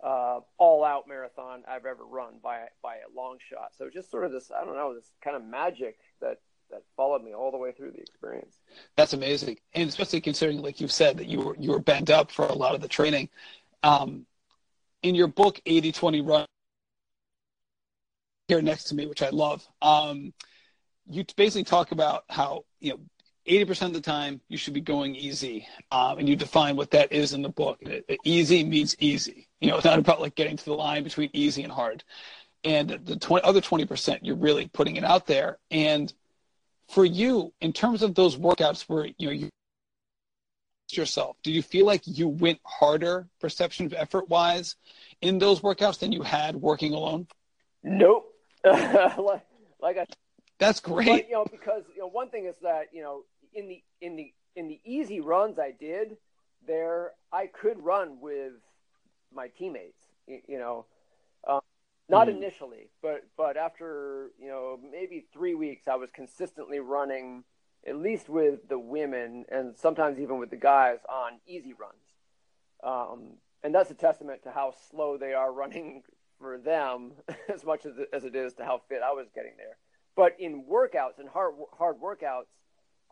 uh, 0.02 0.40
all 0.58 0.84
out 0.84 1.08
marathon 1.08 1.62
I've 1.68 1.86
ever 1.86 2.04
run 2.04 2.34
by 2.42 2.66
by 2.82 2.96
a 2.96 3.16
long 3.16 3.38
shot. 3.50 3.72
So 3.76 3.90
just 3.90 4.10
sort 4.10 4.24
of 4.24 4.32
this, 4.32 4.50
I 4.50 4.64
don't 4.64 4.76
know, 4.76 4.94
this 4.94 5.10
kind 5.22 5.36
of 5.36 5.44
magic 5.44 5.98
that 6.20 6.40
that 6.70 6.82
followed 6.96 7.22
me 7.24 7.34
all 7.34 7.50
the 7.50 7.56
way 7.56 7.72
through 7.72 7.92
the 7.92 8.00
experience. 8.00 8.56
That's 8.96 9.12
amazing, 9.12 9.58
and 9.74 9.88
especially 9.88 10.20
considering, 10.20 10.62
like 10.62 10.80
you've 10.80 10.92
said, 10.92 11.18
that 11.18 11.26
you 11.26 11.40
were 11.40 11.56
you 11.58 11.70
were 11.70 11.80
bent 11.80 12.10
up 12.10 12.30
for 12.30 12.46
a 12.46 12.52
lot 12.52 12.74
of 12.74 12.80
the 12.80 12.88
training. 12.88 13.28
Um, 13.82 14.26
in 15.02 15.14
your 15.14 15.28
book, 15.28 15.60
80-20 15.64 16.26
Run, 16.26 16.46
here 18.48 18.60
next 18.60 18.84
to 18.84 18.96
me, 18.96 19.06
which 19.06 19.22
I 19.22 19.28
love, 19.28 19.64
um, 19.80 20.34
you 21.08 21.24
basically 21.36 21.62
talk 21.62 21.92
about 21.92 22.24
how 22.28 22.64
you 22.80 22.92
know 22.92 23.00
80% 23.48 23.86
of 23.86 23.92
the 23.94 24.00
time 24.00 24.40
you 24.48 24.58
should 24.58 24.74
be 24.74 24.80
going 24.80 25.14
easy 25.14 25.66
um, 25.90 26.18
and 26.18 26.28
you 26.28 26.36
define 26.36 26.76
what 26.76 26.90
that 26.90 27.12
is 27.12 27.32
in 27.32 27.40
the 27.40 27.48
book 27.48 27.80
easy 28.24 28.62
means 28.62 28.94
easy 28.98 29.47
you 29.60 29.68
know 29.68 29.76
it's 29.76 29.84
not 29.84 29.98
about 29.98 30.20
like 30.20 30.34
getting 30.34 30.56
to 30.56 30.64
the 30.64 30.74
line 30.74 31.04
between 31.04 31.30
easy 31.32 31.62
and 31.62 31.72
hard. 31.72 32.04
And 32.64 32.90
the 32.90 33.16
20, 33.16 33.44
other 33.44 33.60
20% 33.60 34.20
you're 34.22 34.34
really 34.34 34.66
putting 34.66 34.96
it 34.96 35.04
out 35.04 35.26
there. 35.26 35.58
And 35.70 36.12
for 36.88 37.04
you 37.04 37.52
in 37.60 37.72
terms 37.72 38.02
of 38.02 38.14
those 38.14 38.36
workouts 38.36 38.82
where 38.82 39.06
you 39.18 39.26
know 39.26 39.32
you 39.32 39.48
yourself 40.90 41.36
do 41.42 41.52
you 41.52 41.60
feel 41.60 41.84
like 41.84 42.00
you 42.06 42.26
went 42.26 42.58
harder 42.64 43.28
perception 43.40 43.84
of 43.84 43.92
effort 43.92 44.26
wise 44.30 44.74
in 45.20 45.38
those 45.38 45.60
workouts 45.60 45.98
than 45.98 46.12
you 46.12 46.22
had 46.22 46.56
working 46.56 46.94
alone? 46.94 47.26
Nope. 47.82 48.24
Like, 48.64 49.46
like 49.80 49.98
I 49.98 50.06
that's 50.58 50.80
great. 50.80 51.06
But, 51.06 51.28
you 51.28 51.34
know, 51.34 51.46
because 51.50 51.84
you 51.94 52.00
know, 52.00 52.08
one 52.08 52.28
thing 52.30 52.46
is 52.46 52.56
that 52.62 52.88
you 52.92 53.02
know, 53.02 53.22
in 53.54 53.68
the 53.68 53.82
in 54.00 54.16
the 54.16 54.32
in 54.56 54.68
the 54.68 54.80
easy 54.84 55.20
runs 55.20 55.58
I 55.58 55.70
did 55.70 56.16
there, 56.66 57.12
I 57.32 57.46
could 57.46 57.82
run 57.82 58.20
with 58.20 58.52
my 59.34 59.48
teammates. 59.48 60.00
You, 60.26 60.58
know, 60.58 60.86
um, 61.48 61.60
not 62.08 62.28
mm. 62.28 62.36
initially, 62.36 62.90
but 63.02 63.24
but 63.36 63.56
after 63.56 64.30
you 64.38 64.48
know 64.48 64.78
maybe 64.90 65.26
three 65.32 65.54
weeks, 65.54 65.88
I 65.88 65.96
was 65.96 66.10
consistently 66.10 66.80
running 66.80 67.44
at 67.86 67.96
least 67.96 68.28
with 68.28 68.68
the 68.68 68.78
women 68.78 69.44
and 69.50 69.76
sometimes 69.76 70.18
even 70.18 70.38
with 70.38 70.50
the 70.50 70.56
guys 70.56 70.98
on 71.08 71.38
easy 71.46 71.72
runs. 71.72 71.94
Um, 72.82 73.34
and 73.62 73.74
that's 73.74 73.90
a 73.90 73.94
testament 73.94 74.42
to 74.44 74.50
how 74.50 74.74
slow 74.90 75.16
they 75.16 75.32
are 75.32 75.52
running 75.52 76.02
for 76.38 76.58
them 76.58 77.12
as 77.52 77.64
much 77.64 77.86
as 77.86 77.94
as 78.12 78.24
it 78.24 78.34
is 78.34 78.54
to 78.54 78.64
how 78.64 78.82
fit 78.88 79.00
I 79.02 79.12
was 79.12 79.26
getting 79.34 79.52
there. 79.56 79.76
But 80.16 80.36
in 80.38 80.64
workouts 80.64 81.18
and 81.18 81.28
hard 81.28 81.54
hard 81.76 81.96
workouts, 82.00 82.50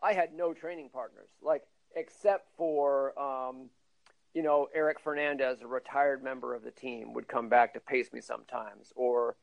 I 0.01 0.13
had 0.13 0.33
no 0.33 0.53
training 0.53 0.89
partners, 0.93 1.29
like 1.41 1.63
except 1.95 2.47
for 2.57 3.17
um, 3.19 3.69
you 4.33 4.43
know 4.43 4.67
Eric 4.73 4.99
Fernandez, 4.99 5.61
a 5.61 5.67
retired 5.67 6.23
member 6.23 6.53
of 6.53 6.63
the 6.63 6.71
team, 6.71 7.13
would 7.13 7.27
come 7.27 7.49
back 7.49 7.73
to 7.73 7.79
pace 7.79 8.11
me 8.13 8.21
sometimes, 8.21 8.93
or 8.95 9.35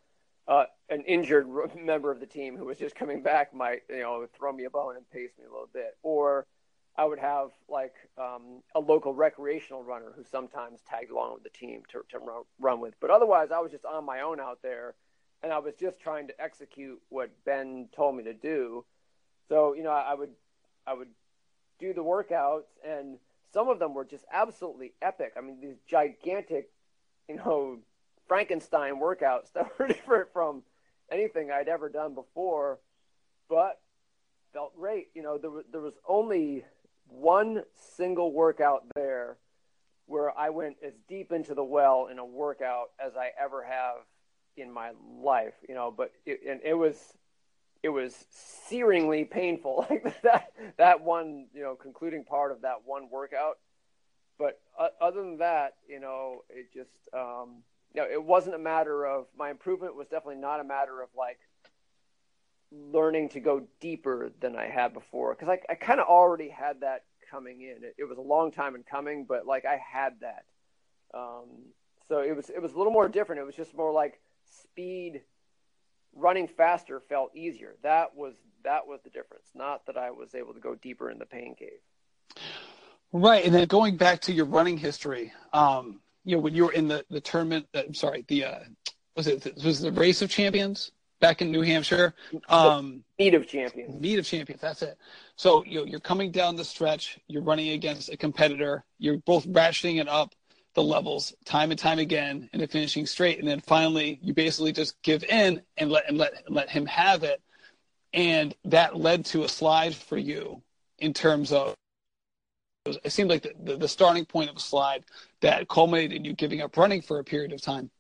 uh, 0.47 0.65
an 0.91 1.03
injured 1.03 1.47
member 1.77 2.11
of 2.11 2.21
the 2.21 2.27
team 2.27 2.57
who 2.57 2.67
was 2.67 2.79
just 2.79 2.95
coming 2.95 3.23
back 3.23 3.55
might 3.55 3.83
you 3.89 4.01
know 4.01 4.27
throw 4.37 4.53
me 4.53 4.65
a 4.65 4.71
bone 4.71 4.97
and 4.97 5.09
pace 5.11 5.31
me 5.39 5.45
a 5.45 5.51
little 5.51 5.71
bit, 5.73 5.97
or 6.03 6.47
I 6.97 7.05
would 7.05 7.19
have 7.19 7.51
like 7.69 7.95
um, 8.19 8.63
a 8.75 8.81
local 8.81 9.15
recreational 9.15 9.83
runner 9.83 10.13
who 10.15 10.23
sometimes 10.23 10.81
tagged 10.89 11.11
along 11.11 11.35
with 11.35 11.43
the 11.43 11.51
team 11.51 11.83
to, 11.91 12.03
to 12.11 12.19
run, 12.19 12.43
run 12.61 12.81
with. 12.81 12.95
But 13.01 13.11
otherwise, 13.11 13.51
I 13.51 13.59
was 13.59 13.73
just 13.73 13.85
on 13.85 14.05
my 14.05 14.21
own 14.21 14.39
out 14.39 14.61
there, 14.63 14.95
and 15.43 15.53
I 15.53 15.59
was 15.59 15.75
just 15.75 16.01
trying 16.01 16.29
to 16.29 16.41
execute 16.41 17.01
what 17.09 17.31
Ben 17.45 17.89
told 17.95 18.17
me 18.17 18.25
to 18.25 18.35
do. 18.35 18.85
So 19.49 19.75
you 19.75 19.83
know, 19.83 19.91
I 19.91 20.15
would 20.15 20.31
I 20.87 20.95
would 20.95 21.09
do 21.81 21.93
the 21.93 22.05
workouts, 22.05 22.69
and 22.87 23.19
some 23.55 23.69
of 23.69 23.79
them 23.79 23.95
were 23.95 24.05
just 24.05 24.25
absolutely 24.33 24.93
epic. 25.01 25.35
I 25.39 25.41
mean, 25.41 25.61
these 25.61 25.79
gigantic, 25.89 26.71
you 27.29 27.37
know, 27.37 27.79
Frankenstein 28.27 28.97
workouts 29.01 29.53
that 29.55 29.71
were 29.79 29.87
different 29.87 30.33
from 30.33 30.65
anything 31.11 31.51
I'd 31.51 31.69
ever 31.69 31.89
done 31.89 32.15
before, 32.15 32.81
but 33.49 33.81
felt 34.53 34.77
great. 34.77 35.09
You 35.15 35.23
know, 35.23 35.39
there 35.39 35.51
there 35.71 35.81
was 35.81 35.95
only 36.07 36.65
one 37.09 37.63
single 37.97 38.33
workout 38.33 38.85
there 38.95 39.37
where 40.07 40.37
I 40.37 40.51
went 40.51 40.77
as 40.85 40.93
deep 41.09 41.33
into 41.33 41.55
the 41.55 41.65
well 41.65 42.09
in 42.11 42.19
a 42.19 42.25
workout 42.25 42.91
as 42.99 43.17
I 43.17 43.31
ever 43.41 43.63
have 43.63 43.97
in 44.57 44.73
my 44.73 44.91
life. 45.21 45.55
You 45.69 45.77
know, 45.77 45.95
but 45.97 46.13
it, 46.27 46.41
and 46.49 46.61
it 46.65 46.75
was 46.75 46.99
it 47.85 47.91
was 47.91 48.25
searingly 48.71 49.31
painful. 49.31 49.87
Like 49.91 50.23
that 50.23 50.53
that 50.79 51.03
one 51.03 51.47
you 51.53 51.63
know 51.63 51.77
concluding 51.77 52.25
part 52.25 52.51
of 52.51 52.63
that 52.63 52.77
one 52.87 53.11
workout. 53.11 53.59
But 54.39 54.59
uh, 54.79 54.89
other 55.01 55.21
than 55.21 55.39
that 55.39 55.75
you 55.87 56.01
know 56.01 56.41
it 56.49 56.73
just 56.73 56.91
um 57.13 57.63
you 57.95 58.01
know 58.01 58.09
it 58.11 58.25
wasn't 58.25 58.55
a 58.55 58.59
matter 58.59 59.05
of 59.05 59.27
my 59.39 59.51
improvement 59.51 59.95
was 59.95 60.09
definitely 60.09 60.41
not 60.41 60.61
a 60.61 60.65
matter 60.65 61.03
of 61.03 61.11
like 61.17 61.39
learning 62.73 63.29
to 63.29 63.41
go 63.41 63.63
deeper 63.81 64.33
than 64.41 64.57
i 64.57 64.67
had 64.67 64.95
before. 64.95 65.35
Because 65.35 65.51
I, 65.51 65.59
I 65.71 65.75
kind 65.75 66.01
of 66.01 66.09
already 66.09 66.49
had 66.49 66.81
that 66.81 67.05
coming 67.31 67.61
in. 67.61 67.85
It, 67.85 67.97
it, 67.99 68.09
was 68.09 68.19
a 68.19 68.23
long 68.23 68.51
time 68.51 68.75
in 68.75 68.83
coming 68.83 69.27
but 69.29 69.47
like 69.47 69.67
i 69.67 69.77
had 69.77 70.15
that. 70.23 70.45
Um 71.13 71.67
so 72.09 72.21
it 72.21 72.35
was 72.35 72.49
it 72.49 72.63
was 72.63 72.73
a 72.73 72.79
little 72.79 72.93
more 72.93 73.09
different. 73.09 73.43
It 73.43 73.45
was 73.45 73.55
just 73.55 73.77
more 73.77 73.93
like 73.93 74.21
speed 74.63 75.21
running 76.15 76.49
faster 76.49 77.01
felt 77.01 77.35
easier. 77.35 77.75
That 77.83 78.17
was 78.17 78.35
that 78.65 78.87
was 78.87 79.01
the 79.03 79.11
difference. 79.11 79.47
Not 79.55 79.87
that 79.87 79.97
I 79.97 80.11
was 80.11 80.35
able 80.35 80.55
to 80.55 80.61
go 80.61 80.75
deeper 80.75 81.11
in 81.11 81.19
the 81.19 81.27
pain 81.27 81.55
cave. 81.55 81.81
Right, 83.13 83.45
and 83.45 83.55
then 83.55 83.67
going 83.69 83.97
back 83.97 84.21
to 84.23 84.33
your 84.33 84.47
running 84.47 84.77
history, 84.77 85.33
um, 85.53 86.01
you 86.25 86.37
know, 86.37 86.43
when 86.43 86.55
you 86.55 86.65
were 86.65 86.73
in 86.73 86.89
the 86.89 87.05
the 87.11 87.21
tournament, 87.21 87.67
uh, 87.75 87.83
I'm 87.87 87.95
sorry, 87.95 88.25
the 88.29 88.45
uh, 88.45 88.59
was 89.17 89.27
it 89.27 89.55
was 89.63 89.81
the 89.81 89.93
race 89.93 90.23
of 90.23 90.31
champions 90.31 90.91
back 91.21 91.41
in 91.41 91.51
New 91.51 91.63
Hampshire? 91.63 92.15
Um, 92.49 93.05
meet 93.19 93.35
of 93.35 93.47
champions. 93.47 94.01
Meet 94.01 94.19
of 94.19 94.27
champions. 94.27 94.61
That's 94.61 94.83
it. 94.83 94.99
So 95.37 95.65
you 95.65 95.81
know, 95.81 95.85
you're 95.85 96.01
coming 96.01 96.31
down 96.31 96.57
the 96.57 96.65
stretch. 96.65 97.19
You're 97.29 97.43
running 97.43 97.71
against 97.71 98.09
a 98.09 98.17
competitor. 98.17 98.85
You're 98.99 99.19
both 99.19 99.47
ratcheting 99.47 100.01
it 100.01 100.09
up 100.09 100.35
the 100.75 100.83
levels 100.83 101.33
time 101.45 101.71
and 101.71 101.79
time 101.79 101.99
again 101.99 102.51
and 102.53 102.71
finishing 102.71 103.07
straight. 103.07 103.39
And 103.39 103.49
then 103.49 103.61
finally, 103.61 104.19
you 104.23 104.35
basically 104.35 104.73
just 104.73 105.01
give 105.03 105.25
in 105.25 105.63
and 105.77 105.91
let 105.91 106.09
and 106.09 106.19
let 106.19 106.45
let 106.49 106.69
him 106.69 106.87
have 106.87 107.23
it. 107.23 107.41
And 108.13 108.55
that 108.67 108.97
led 108.97 109.25
to 109.27 109.45
a 109.45 109.49
slide 109.49 109.95
for 109.95 110.17
you 110.17 110.63
in 110.99 111.13
terms 111.13 111.53
of 111.53 111.75
it 112.87 113.13
seemed 113.13 113.31
like 113.31 113.43
the, 113.43 113.53
the, 113.63 113.77
the 113.77 113.89
starting 113.89 114.25
point 114.25 114.51
of 114.51 114.57
a 114.57 114.61
slide 114.61 115.05
that 115.41 115.69
culminated 115.69 116.13
in 116.13 116.25
you 116.25 116.35
giving 116.35 116.61
up 116.61 116.77
running 116.77 117.01
for 117.01 117.19
a 117.19 117.25
period 117.25 117.53
of 117.53 117.63
time. 117.63 117.91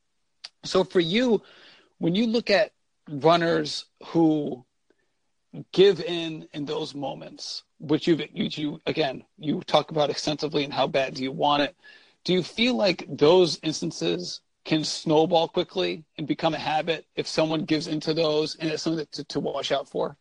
So 0.64 0.84
for 0.84 1.00
you, 1.00 1.42
when 1.98 2.14
you 2.14 2.26
look 2.26 2.50
at 2.50 2.72
runners 3.08 3.86
who 4.06 4.64
give 5.72 6.00
in 6.00 6.48
in 6.52 6.64
those 6.64 6.94
moments, 6.94 7.62
which 7.78 8.06
you, 8.06 8.18
you 8.32 8.80
again 8.86 9.24
you 9.38 9.60
talk 9.66 9.90
about 9.90 10.10
extensively 10.10 10.64
and 10.64 10.72
how 10.72 10.86
bad 10.86 11.14
do 11.14 11.22
you 11.22 11.32
want 11.32 11.62
it 11.62 11.76
do 12.24 12.32
you 12.32 12.42
feel 12.42 12.74
like 12.74 13.04
those 13.08 13.58
instances 13.62 14.40
can 14.64 14.82
snowball 14.82 15.46
quickly 15.46 16.04
and 16.16 16.26
become 16.26 16.54
a 16.54 16.58
habit 16.58 17.06
if 17.16 17.26
someone 17.26 17.64
gives 17.64 17.86
into 17.86 18.14
those 18.14 18.56
and 18.56 18.70
it's 18.70 18.82
something 18.82 19.06
to, 19.12 19.24
to 19.24 19.40
watch 19.40 19.70
out 19.70 19.88
for? 19.88 20.16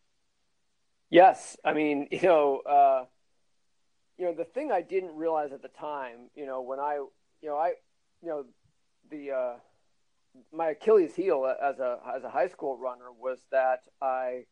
Yes. 1.09 1.55
I 1.63 1.73
mean, 1.73 2.07
you 2.11 2.21
know, 2.23 2.59
uh, 2.59 3.05
you 4.17 4.25
know, 4.25 4.33
the 4.33 4.43
thing 4.43 4.71
I 4.71 4.81
didn't 4.81 5.15
realize 5.15 5.51
at 5.53 5.61
the 5.61 5.69
time, 5.69 6.29
you 6.35 6.45
know, 6.45 6.61
when 6.61 6.79
I, 6.79 6.95
you 7.41 7.49
know, 7.49 7.57
I, 7.57 7.73
you 8.21 8.29
know, 8.29 8.45
the, 9.09 9.31
uh, 9.31 9.53
my 10.51 10.69
Achilles 10.69 11.15
heel 11.15 11.45
as 11.61 11.79
a, 11.79 11.99
as 12.15 12.23
a 12.23 12.29
high 12.29 12.47
school 12.47 12.77
runner 12.77 13.11
was 13.17 13.39
that 13.51 13.83
I, 14.01 14.45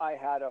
I 0.00 0.12
had 0.12 0.42
a 0.42 0.50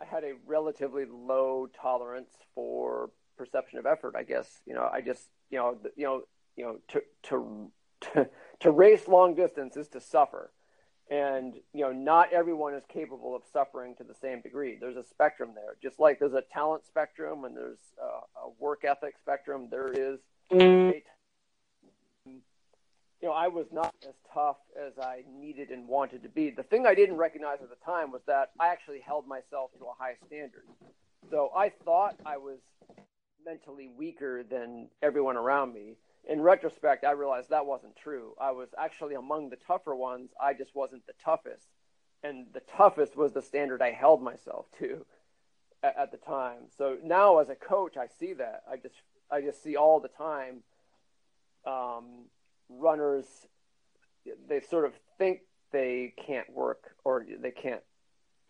I 0.00 0.04
had 0.04 0.24
a 0.24 0.32
relatively 0.46 1.04
low 1.04 1.68
tolerance 1.80 2.30
for 2.54 3.10
perception 3.36 3.78
of 3.78 3.86
effort. 3.86 4.14
I 4.16 4.22
guess 4.22 4.48
you 4.66 4.74
know 4.74 4.88
I 4.92 5.00
just 5.00 5.28
you 5.50 5.58
know 5.58 5.78
you 5.96 6.04
know 6.04 6.22
you 6.56 6.64
know 6.64 6.78
to 6.88 7.02
to 7.24 7.70
to, 8.12 8.28
to 8.60 8.70
race 8.70 9.08
long 9.08 9.34
distance 9.34 9.76
is 9.76 9.88
to 9.88 10.00
suffer. 10.00 10.50
And 11.10 11.54
you 11.74 11.82
know 11.82 11.92
not 11.92 12.32
everyone 12.32 12.74
is 12.74 12.82
capable 12.88 13.36
of 13.36 13.42
suffering 13.52 13.94
to 13.96 14.04
the 14.04 14.14
same 14.14 14.40
degree. 14.40 14.78
There's 14.80 14.96
a 14.96 15.04
spectrum 15.04 15.50
there. 15.54 15.76
Just 15.82 16.00
like 16.00 16.18
there's 16.18 16.32
a 16.32 16.42
talent 16.52 16.86
spectrum 16.86 17.44
and 17.44 17.54
there's 17.54 17.78
a, 18.02 18.46
a 18.46 18.50
work 18.58 18.84
ethic 18.84 19.14
spectrum 19.20 19.68
there 19.70 19.92
is 19.92 20.18
a, 20.50 21.02
you 22.26 23.30
know 23.30 23.32
i 23.32 23.48
was 23.48 23.66
not 23.72 23.94
as 24.06 24.14
tough 24.34 24.58
as 24.78 24.92
i 24.98 25.22
needed 25.38 25.70
and 25.70 25.88
wanted 25.88 26.22
to 26.22 26.28
be. 26.28 26.50
The 26.50 26.62
thing 26.62 26.86
i 26.86 26.94
didn't 26.94 27.16
recognize 27.16 27.58
at 27.62 27.68
the 27.68 27.84
time 27.84 28.10
was 28.10 28.22
that 28.26 28.50
i 28.58 28.68
actually 28.68 29.00
held 29.00 29.26
myself 29.26 29.70
to 29.78 29.84
a 29.84 29.94
high 29.98 30.14
standard. 30.26 30.64
So 31.30 31.50
i 31.56 31.70
thought 31.84 32.16
i 32.24 32.36
was 32.36 32.58
mentally 33.44 33.88
weaker 33.88 34.42
than 34.42 34.88
everyone 35.02 35.36
around 35.36 35.74
me 35.74 35.96
in 36.26 36.40
retrospect, 36.40 37.04
I 37.04 37.10
realized 37.12 37.50
that 37.50 37.66
wasn't 37.66 37.96
true. 37.96 38.34
I 38.40 38.52
was 38.52 38.68
actually 38.78 39.14
among 39.14 39.50
the 39.50 39.56
tougher 39.56 39.94
ones. 39.94 40.30
I 40.40 40.54
just 40.54 40.74
wasn't 40.74 41.06
the 41.06 41.12
toughest. 41.22 41.66
And 42.22 42.46
the 42.54 42.62
toughest 42.76 43.16
was 43.16 43.32
the 43.32 43.42
standard 43.42 43.82
I 43.82 43.90
held 43.90 44.22
myself 44.22 44.66
to 44.78 45.04
at, 45.82 45.96
at 45.98 46.10
the 46.12 46.16
time. 46.16 46.62
So 46.78 46.96
now 47.04 47.38
as 47.38 47.50
a 47.50 47.54
coach, 47.54 47.96
I 47.96 48.06
see 48.18 48.32
that. 48.34 48.62
I 48.70 48.76
just, 48.76 48.94
I 49.30 49.42
just 49.42 49.62
see 49.62 49.76
all 49.76 50.00
the 50.00 50.08
time 50.08 50.62
um, 51.66 52.26
runners, 52.70 53.26
they 54.48 54.60
sort 54.60 54.86
of 54.86 54.94
think 55.18 55.40
they 55.70 56.14
can't 56.26 56.50
work 56.50 56.94
or 57.04 57.26
they 57.38 57.50
can't 57.50 57.82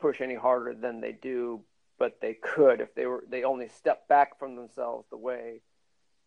push 0.00 0.20
any 0.20 0.34
harder 0.34 0.74
than 0.74 1.00
they 1.00 1.12
do, 1.12 1.60
but 1.98 2.20
they 2.20 2.34
could 2.34 2.80
if 2.80 2.94
they 2.94 3.06
were, 3.06 3.24
they 3.28 3.44
only 3.44 3.68
step 3.68 4.08
back 4.08 4.38
from 4.38 4.56
themselves 4.56 5.06
the 5.10 5.16
way 5.16 5.60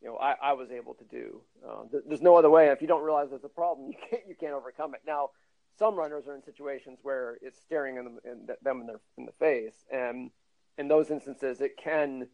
you 0.02 0.08
know, 0.08 0.18
I, 0.18 0.36
I 0.42 0.54
was 0.54 0.70
able 0.72 0.94
to 0.96 1.04
do. 1.06 1.42
Uh, 1.68 1.84
th- 1.90 2.04
there's 2.08 2.22
no 2.22 2.36
other 2.36 2.50
way. 2.50 2.68
If 2.68 2.82
you 2.82 2.88
don't 2.88 3.04
realize 3.04 3.30
there's 3.30 3.44
a 3.44 3.50
problem, 3.50 3.88
you 3.92 3.96
can't 4.10 4.24
you 4.28 4.36
can't 4.36 4.54
overcome 4.54 4.94
it. 4.94 5.02
Now, 5.06 5.32
some 5.78 5.96
runners 5.96 6.28
are 6.28 6.36
in 6.36 6.44
situations 6.44 7.00
where 7.04 7.38
it's 7.42 7.60
staring 7.60 7.98
in 7.98 8.04
them 8.04 8.20
in, 8.24 8.48
them 8.62 8.82
in 8.82 8.88
their 8.88 9.00
in 9.18 9.26
the 9.26 9.32
face, 9.34 9.86
and 9.92 10.32
in 10.78 10.88
those 10.88 11.10
instances, 11.10 11.62
it 11.62 11.78
can 11.78 12.28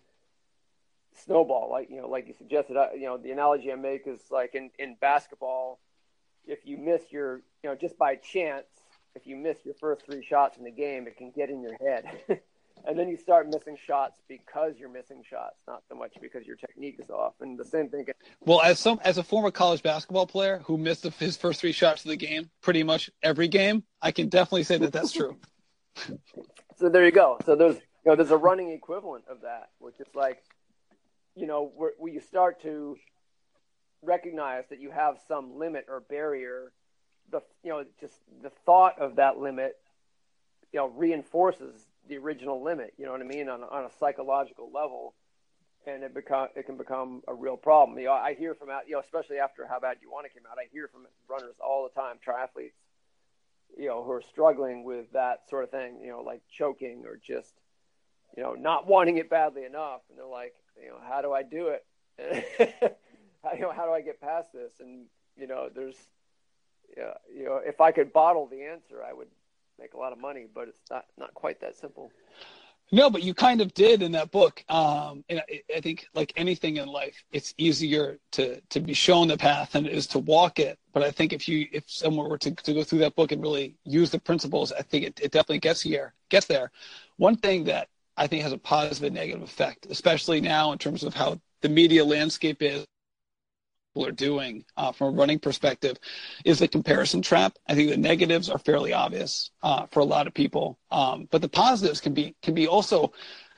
snowball. 1.24 1.70
Like 1.72 1.90
you 1.90 2.02
know, 2.02 2.08
like 2.08 2.28
you 2.28 2.34
suggested. 2.38 2.78
I, 2.78 2.94
you 2.94 3.06
know, 3.06 3.18
the 3.18 3.32
analogy 3.32 3.72
I 3.72 3.76
make 3.76 4.08
is 4.08 4.20
like 4.30 4.56
in 4.56 4.70
in 4.78 4.98
basketball, 5.00 5.80
if 6.46 6.66
you 6.66 6.78
miss 6.78 7.12
your, 7.12 7.38
you 7.64 7.70
know, 7.70 7.76
just 7.76 7.98
by 7.98 8.16
chance, 8.16 8.68
if 9.16 9.26
you 9.26 9.38
miss 9.38 9.58
your 9.64 9.76
first 9.76 10.06
three 10.06 10.24
shots 10.24 10.58
in 10.58 10.66
the 10.66 10.72
game, 10.72 11.08
it 11.08 11.18
can 11.18 11.32
get 11.32 11.50
in 11.50 11.62
your 11.62 11.78
head. 11.80 12.06
and 12.86 13.00
then 13.00 13.08
you 13.08 13.18
start 13.18 13.48
missing 13.48 13.78
shots 13.86 14.20
because 14.28 14.74
you're 14.78 14.90
missing 14.90 15.24
shots, 15.28 15.56
not 15.68 15.84
so 15.88 15.96
much 15.96 16.14
because 16.22 16.46
your 16.46 16.58
technique 16.58 16.98
is 17.00 17.10
off. 17.10 17.34
And 17.40 17.58
the 17.58 17.66
same 17.66 17.90
thing. 17.90 18.06
Well, 18.42 18.62
as 18.62 18.80
some 18.80 19.00
as 19.04 19.18
a 19.18 19.24
former 19.24 19.52
college 19.52 19.82
basketball 19.82 20.28
player 20.28 20.62
who 20.66 20.78
missed 20.78 21.04
his 21.20 21.38
first 21.38 21.62
three 21.62 21.72
shots 21.72 22.04
of 22.04 22.10
the 22.10 22.18
game, 22.18 22.50
pretty 22.62 22.84
much 22.84 23.10
every 23.22 23.48
game, 23.48 23.84
I 24.02 24.12
can 24.12 24.30
definitely 24.30 24.64
say 24.64 24.78
that 24.78 24.92
that's 24.92 25.12
true. 25.12 25.38
so 26.78 26.90
there 26.90 27.06
you 27.06 27.12
go. 27.12 27.38
So 27.46 27.56
there's 27.56 27.76
you 27.76 28.12
know 28.12 28.16
there's 28.16 28.32
a 28.32 28.38
running 28.38 28.72
equivalent 28.72 29.26
of 29.30 29.42
that, 29.42 29.70
which 29.80 30.00
is 30.00 30.14
like, 30.14 30.44
you 31.36 31.48
know, 31.48 31.72
where, 31.76 31.92
where 31.98 32.12
you 32.12 32.20
start 32.20 32.62
to 32.64 32.98
recognize 34.02 34.66
that 34.70 34.82
you 34.82 34.92
have 34.92 35.18
some 35.28 35.58
limit 35.58 35.86
or 35.88 36.02
barrier. 36.02 36.74
The 37.32 37.42
you 37.64 37.70
know 37.70 37.86
just 38.02 38.16
the 38.42 38.52
thought 38.66 39.00
of 39.00 39.16
that 39.16 39.38
limit, 39.38 39.78
you 40.74 40.80
know, 40.80 40.88
reinforces 40.90 41.74
the 42.08 42.18
original 42.18 42.64
limit. 42.64 42.94
You 42.98 43.06
know 43.06 43.12
what 43.12 43.22
I 43.22 43.26
mean 43.26 43.50
on 43.50 43.64
on 43.64 43.86
a 43.86 43.90
psychological 44.00 44.72
level, 44.74 45.14
and 45.86 46.04
it 46.04 46.14
become 46.14 46.50
it 46.56 46.66
can 46.66 46.78
become 46.78 47.22
a 47.28 47.34
real 47.34 47.58
problem. 47.58 47.98
You 48.00 48.06
know, 48.06 48.14
I 48.14 48.34
hear 48.34 48.56
from 48.56 48.70
you 48.88 48.94
know 48.94 49.00
especially 49.00 49.40
after 49.40 49.68
how 49.68 49.80
bad 49.80 49.98
you 50.02 50.12
want 50.12 50.26
to 50.26 50.34
came 50.34 50.44
out, 50.50 50.58
I 50.58 50.68
hear 50.72 50.88
from 50.88 51.08
runners 51.30 51.56
all 51.60 51.88
the 51.88 52.00
time, 52.00 52.18
triathletes, 52.26 52.74
you 53.78 53.88
know, 53.88 54.04
who 54.04 54.12
are 54.12 54.22
struggling 54.22 54.84
with 54.84 55.12
that 55.14 55.50
sort 55.50 55.64
of 55.64 55.72
thing. 55.72 56.00
You 56.02 56.12
know, 56.12 56.22
like 56.22 56.42
choking 56.52 57.04
or 57.06 57.20
just 57.26 57.54
you 58.36 58.44
know 58.44 58.54
not 58.54 58.88
wanting 58.88 59.18
it 59.18 59.30
badly 59.30 59.66
enough, 59.66 60.02
and 60.10 60.18
they're 60.18 60.26
like, 60.26 60.54
you 60.82 60.90
know, 60.90 60.98
how 61.08 61.22
do 61.22 61.34
I 61.34 61.44
do 61.44 61.70
it? 61.70 61.86
how, 63.44 63.54
you 63.54 63.62
know, 63.62 63.72
how 63.72 63.86
do 63.86 63.92
I 63.92 64.02
get 64.02 64.22
past 64.22 64.54
this? 64.54 64.74
And 64.80 65.06
you 65.36 65.48
know, 65.48 65.70
there's, 65.74 65.98
yeah, 66.96 67.14
you 67.36 67.46
know, 67.46 67.60
if 67.64 67.82
I 67.82 67.92
could 67.92 68.14
bottle 68.14 68.48
the 68.48 68.64
answer, 68.64 69.04
I 69.04 69.14
would 69.14 69.30
make 69.80 69.94
a 69.94 69.98
lot 69.98 70.14
of 70.14 70.20
money, 70.20 70.46
but 70.54 70.68
it's 70.68 70.82
not 70.90 71.06
not 71.18 71.34
quite 71.34 71.62
that 71.62 71.76
simple. 71.76 72.12
No, 72.92 73.10
but 73.10 73.24
you 73.24 73.34
kind 73.34 73.60
of 73.62 73.74
did 73.74 74.04
in 74.04 74.12
that 74.12 74.30
book. 74.30 74.64
Um, 74.70 75.24
and 75.28 75.40
I, 75.40 75.62
I, 75.76 75.82
think, 75.82 76.06
like 76.14 76.32
anything 76.36 76.78
in 76.78 76.88
life, 76.88 77.24
it's 77.32 77.54
easier 77.58 78.20
to 78.34 78.62
to 78.70 78.80
be 78.80 78.94
shown 78.94 79.30
the 79.30 79.38
path 79.38 79.72
than 79.72 79.86
it 79.86 79.94
is 79.94 80.06
to 80.08 80.20
walk 80.20 80.60
it. 80.60 80.78
But 80.92 81.02
I 81.02 81.10
think 81.10 81.34
if 81.34 81.48
you 81.48 81.68
if 81.72 81.86
someone 81.88 82.30
were 82.30 82.38
to, 82.38 82.52
to 82.52 82.74
go 82.74 82.84
through 82.84 83.00
that 83.00 83.16
book 83.16 83.32
and 83.32 83.42
really 83.42 83.76
use 83.84 84.12
the 84.12 84.20
principles, 84.20 84.72
I 84.72 84.84
think 84.84 85.06
it, 85.06 85.20
it 85.22 85.32
definitely 85.32 85.60
gets 85.60 85.82
here, 85.82 86.14
gets 86.30 86.46
there. 86.46 86.72
One 87.18 87.36
thing 87.36 87.64
that 87.64 87.88
I 88.16 88.28
think 88.28 88.44
has 88.44 88.54
a 88.54 88.58
positive 88.58 89.04
and 89.04 89.16
negative 89.16 89.42
effect, 89.42 89.88
especially 89.90 90.40
now 90.40 90.72
in 90.72 90.78
terms 90.78 91.04
of 91.04 91.16
how 91.16 91.40
the 91.62 91.70
media 91.70 92.06
landscape 92.06 92.62
is 92.62 92.86
are 94.02 94.12
doing 94.12 94.66
uh, 94.78 94.92
from 94.92 95.14
a 95.14 95.18
running 95.18 95.40
perspective 95.40 95.98
is 96.46 96.60
the 96.60 96.68
comparison 96.68 97.22
trap. 97.22 97.58
I 97.68 97.76
think 97.76 97.90
the 97.90 97.98
negatives 97.98 98.50
are 98.50 98.58
fairly 98.58 98.94
obvious 98.94 99.52
uh, 99.62 99.86
for 99.88 100.00
a 100.00 100.06
lot 100.06 100.26
of 100.26 100.34
people, 100.34 100.80
um, 100.90 101.28
but 101.30 101.42
the 101.42 101.50
positives 101.50 102.02
can 102.02 102.14
be 102.14 102.36
can 102.42 102.56
be 102.56 102.68
also 102.68 103.14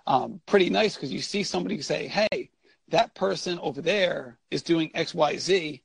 um, 0.07 0.41
pretty 0.45 0.69
nice 0.69 0.95
because 0.95 1.11
you 1.11 1.21
see 1.21 1.43
somebody 1.43 1.81
say, 1.81 2.07
"Hey, 2.07 2.49
that 2.89 3.15
person 3.15 3.59
over 3.59 3.81
there 3.81 4.37
is 4.51 4.61
doing 4.61 4.91
X, 4.93 5.13
Y, 5.13 5.37
Z." 5.37 5.81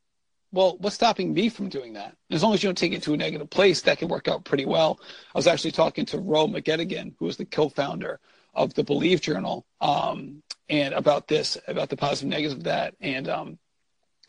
Well, 0.52 0.78
what's 0.78 0.96
stopping 0.96 1.32
me 1.32 1.48
from 1.48 1.68
doing 1.68 1.92
that? 1.92 2.16
As 2.30 2.42
long 2.42 2.54
as 2.54 2.62
you 2.62 2.68
don't 2.68 2.76
take 2.76 2.92
it 2.92 3.04
to 3.04 3.14
a 3.14 3.16
negative 3.16 3.50
place, 3.50 3.82
that 3.82 3.98
can 3.98 4.08
work 4.08 4.26
out 4.26 4.44
pretty 4.44 4.66
well. 4.66 4.98
I 5.32 5.38
was 5.38 5.46
actually 5.46 5.70
talking 5.70 6.04
to 6.06 6.18
Ro 6.18 6.48
McGettigan, 6.48 7.14
who 7.20 7.28
is 7.28 7.36
the 7.36 7.44
co-founder 7.44 8.18
of 8.52 8.74
the 8.74 8.82
Believe 8.82 9.20
Journal, 9.20 9.64
um, 9.80 10.42
and 10.68 10.92
about 10.92 11.28
this, 11.28 11.56
about 11.68 11.88
the 11.88 11.96
positive 11.96 12.30
negatives 12.30 12.54
of 12.54 12.64
that, 12.64 12.96
and 13.00 13.28
um, 13.28 13.58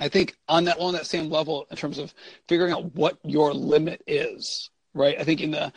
I 0.01 0.09
think 0.09 0.35
on 0.49 0.65
that 0.65 0.79
on 0.79 0.93
that 0.93 1.05
same 1.05 1.29
level 1.29 1.67
in 1.69 1.77
terms 1.77 1.99
of 1.99 2.13
figuring 2.47 2.73
out 2.73 2.93
what 2.95 3.19
your 3.23 3.53
limit 3.53 4.01
is, 4.07 4.71
right? 4.95 5.17
I 5.19 5.23
think 5.23 5.41
in 5.41 5.51
the 5.51 5.71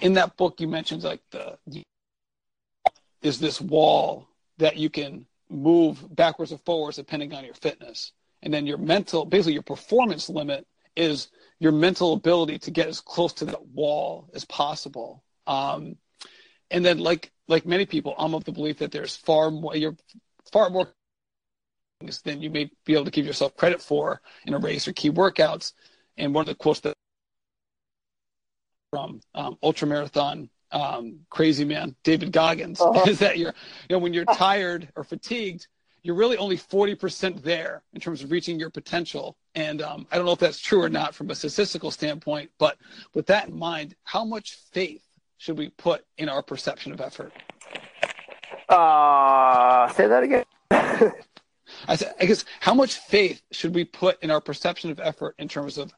in 0.00 0.14
that 0.14 0.36
book 0.36 0.60
you 0.60 0.68
mentioned 0.68 1.02
like 1.02 1.20
the 1.32 1.58
is 3.22 3.40
this 3.40 3.60
wall 3.60 4.28
that 4.58 4.76
you 4.76 4.88
can 4.88 5.26
move 5.50 5.98
backwards 6.14 6.52
or 6.52 6.58
forwards 6.58 6.96
depending 6.96 7.34
on 7.34 7.44
your 7.44 7.54
fitness. 7.54 8.12
And 8.42 8.54
then 8.54 8.68
your 8.68 8.78
mental 8.78 9.24
basically 9.24 9.54
your 9.54 9.62
performance 9.62 10.28
limit 10.28 10.64
is 10.94 11.28
your 11.58 11.72
mental 11.72 12.12
ability 12.12 12.60
to 12.60 12.70
get 12.70 12.86
as 12.86 13.00
close 13.00 13.32
to 13.34 13.46
that 13.46 13.66
wall 13.66 14.30
as 14.32 14.44
possible. 14.44 15.24
Um, 15.48 15.96
and 16.70 16.84
then 16.84 16.98
like 16.98 17.32
like 17.48 17.66
many 17.66 17.84
people, 17.84 18.14
I'm 18.16 18.34
of 18.34 18.44
the 18.44 18.52
belief 18.52 18.78
that 18.78 18.92
there's 18.92 19.16
far 19.16 19.50
more 19.50 19.74
you're 19.74 19.96
far 20.52 20.70
more 20.70 20.88
than 22.24 22.42
you 22.42 22.50
may 22.50 22.70
be 22.84 22.94
able 22.94 23.04
to 23.04 23.10
give 23.10 23.26
yourself 23.26 23.56
credit 23.56 23.80
for 23.80 24.20
in 24.46 24.54
a 24.54 24.58
race 24.58 24.86
or 24.86 24.92
key 24.92 25.10
workouts. 25.10 25.72
And 26.18 26.34
one 26.34 26.42
of 26.42 26.46
the 26.46 26.54
quotes 26.54 26.80
that 26.80 26.94
from 28.90 29.20
um, 29.34 29.58
ultra 29.62 29.88
marathon 29.88 30.48
um, 30.72 31.20
crazy 31.30 31.64
man 31.64 31.94
David 32.04 32.32
Goggins 32.32 32.80
uh-huh. 32.80 33.04
is 33.06 33.18
that 33.18 33.38
you're 33.38 33.54
you 33.88 33.94
know 33.94 33.98
when 33.98 34.12
you're 34.12 34.24
tired 34.24 34.88
or 34.96 35.04
fatigued 35.04 35.66
you're 36.02 36.14
really 36.14 36.36
only 36.36 36.56
40% 36.56 37.42
there 37.42 37.82
in 37.92 38.00
terms 38.00 38.22
of 38.22 38.30
reaching 38.30 38.60
your 38.60 38.70
potential 38.70 39.36
and 39.54 39.82
um, 39.82 40.06
I 40.12 40.16
don't 40.16 40.24
know 40.24 40.32
if 40.32 40.38
that's 40.38 40.60
true 40.60 40.82
or 40.82 40.88
not 40.88 41.14
from 41.14 41.30
a 41.30 41.34
statistical 41.34 41.90
standpoint 41.90 42.50
but 42.58 42.78
with 43.14 43.26
that 43.26 43.48
in 43.48 43.58
mind 43.58 43.96
how 44.04 44.24
much 44.24 44.58
faith 44.72 45.02
should 45.38 45.58
we 45.58 45.70
put 45.70 46.04
in 46.18 46.28
our 46.28 46.42
perception 46.42 46.92
of 46.92 47.00
effort 47.00 47.32
uh, 48.68 49.88
say 49.92 50.06
that 50.06 50.22
again 50.22 50.44
I, 51.88 51.96
th- 51.96 52.12
I 52.20 52.26
guess 52.26 52.44
how 52.60 52.74
much 52.74 52.96
faith 52.96 53.42
should 53.50 53.74
we 53.74 53.84
put 53.84 54.22
in 54.22 54.30
our 54.30 54.40
perception 54.40 54.90
of 54.90 55.00
effort 55.00 55.34
in 55.38 55.48
terms 55.48 55.78
of, 55.78 55.92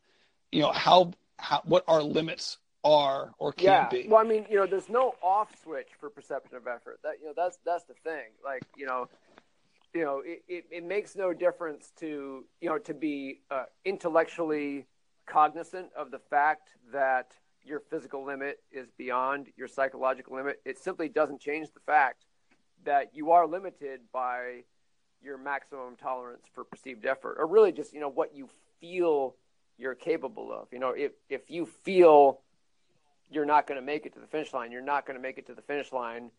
you 0.52 0.62
know, 0.62 0.72
how, 0.72 1.12
how 1.38 1.62
what 1.64 1.84
our 1.88 2.02
limits 2.02 2.58
are 2.84 3.32
or 3.38 3.52
can 3.52 3.64
yeah. 3.64 3.88
be? 3.88 4.06
Well, 4.08 4.20
I 4.20 4.24
mean, 4.24 4.46
you 4.50 4.56
know, 4.56 4.66
there's 4.66 4.88
no 4.88 5.14
off 5.22 5.54
switch 5.62 5.88
for 5.98 6.10
perception 6.10 6.56
of 6.56 6.66
effort. 6.66 7.00
That 7.02 7.14
you 7.20 7.26
know, 7.26 7.34
that's 7.36 7.58
that's 7.64 7.84
the 7.84 7.94
thing. 7.94 8.30
Like, 8.44 8.62
you 8.76 8.86
know, 8.86 9.08
you 9.94 10.04
know, 10.04 10.22
it, 10.24 10.42
it, 10.48 10.64
it 10.70 10.84
makes 10.84 11.16
no 11.16 11.32
difference 11.32 11.92
to 12.00 12.44
you 12.60 12.68
know 12.68 12.78
to 12.78 12.94
be 12.94 13.40
uh, 13.50 13.64
intellectually 13.84 14.86
cognizant 15.26 15.88
of 15.96 16.10
the 16.10 16.18
fact 16.18 16.70
that 16.92 17.32
your 17.64 17.80
physical 17.80 18.24
limit 18.24 18.60
is 18.72 18.88
beyond 18.96 19.48
your 19.56 19.68
psychological 19.68 20.36
limit. 20.36 20.60
It 20.64 20.78
simply 20.78 21.08
doesn't 21.08 21.40
change 21.40 21.68
the 21.72 21.80
fact 21.80 22.24
that 22.84 23.14
you 23.14 23.32
are 23.32 23.46
limited 23.46 24.00
by 24.12 24.62
your 25.22 25.38
maximum 25.38 25.96
tolerance 25.96 26.44
for 26.52 26.64
perceived 26.64 27.06
effort, 27.06 27.36
or 27.38 27.46
really 27.46 27.72
just 27.72 27.92
you 27.92 28.00
know 28.00 28.08
what 28.08 28.34
you 28.34 28.48
feel 28.80 29.34
you're 29.78 29.94
capable 29.94 30.52
of. 30.52 30.68
You 30.72 30.78
know, 30.78 30.90
if 30.90 31.12
if 31.28 31.50
you 31.50 31.66
feel 31.66 32.40
you're 33.30 33.46
not 33.46 33.66
going 33.66 33.80
to 33.80 33.84
make 33.84 34.06
it 34.06 34.14
to 34.14 34.20
the 34.20 34.26
finish 34.26 34.52
line, 34.52 34.72
you're 34.72 34.80
not 34.80 35.06
going 35.06 35.16
to 35.16 35.22
make 35.22 35.38
it 35.38 35.46
to 35.46 35.54
the 35.54 35.62
finish 35.62 35.92
line. 35.92 36.30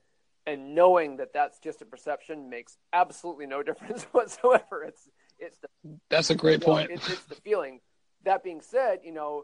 and 0.48 0.74
knowing 0.74 1.18
that 1.18 1.34
that's 1.34 1.60
just 1.60 1.82
a 1.82 1.86
perception 1.86 2.50
makes 2.50 2.78
absolutely 2.94 3.46
no 3.46 3.62
difference 3.70 4.04
whatsoever. 4.12 4.84
It's 4.88 5.10
it's 5.38 5.58
the 5.58 5.68
that's 6.10 6.30
a 6.30 6.36
great 6.36 6.62
point. 6.62 6.90
Know, 6.90 6.96
it's, 6.96 7.10
it's 7.10 7.26
the 7.26 7.36
feeling. 7.36 7.80
That 8.26 8.44
being 8.44 8.62
said, 8.62 9.00
you 9.04 9.14
know, 9.14 9.44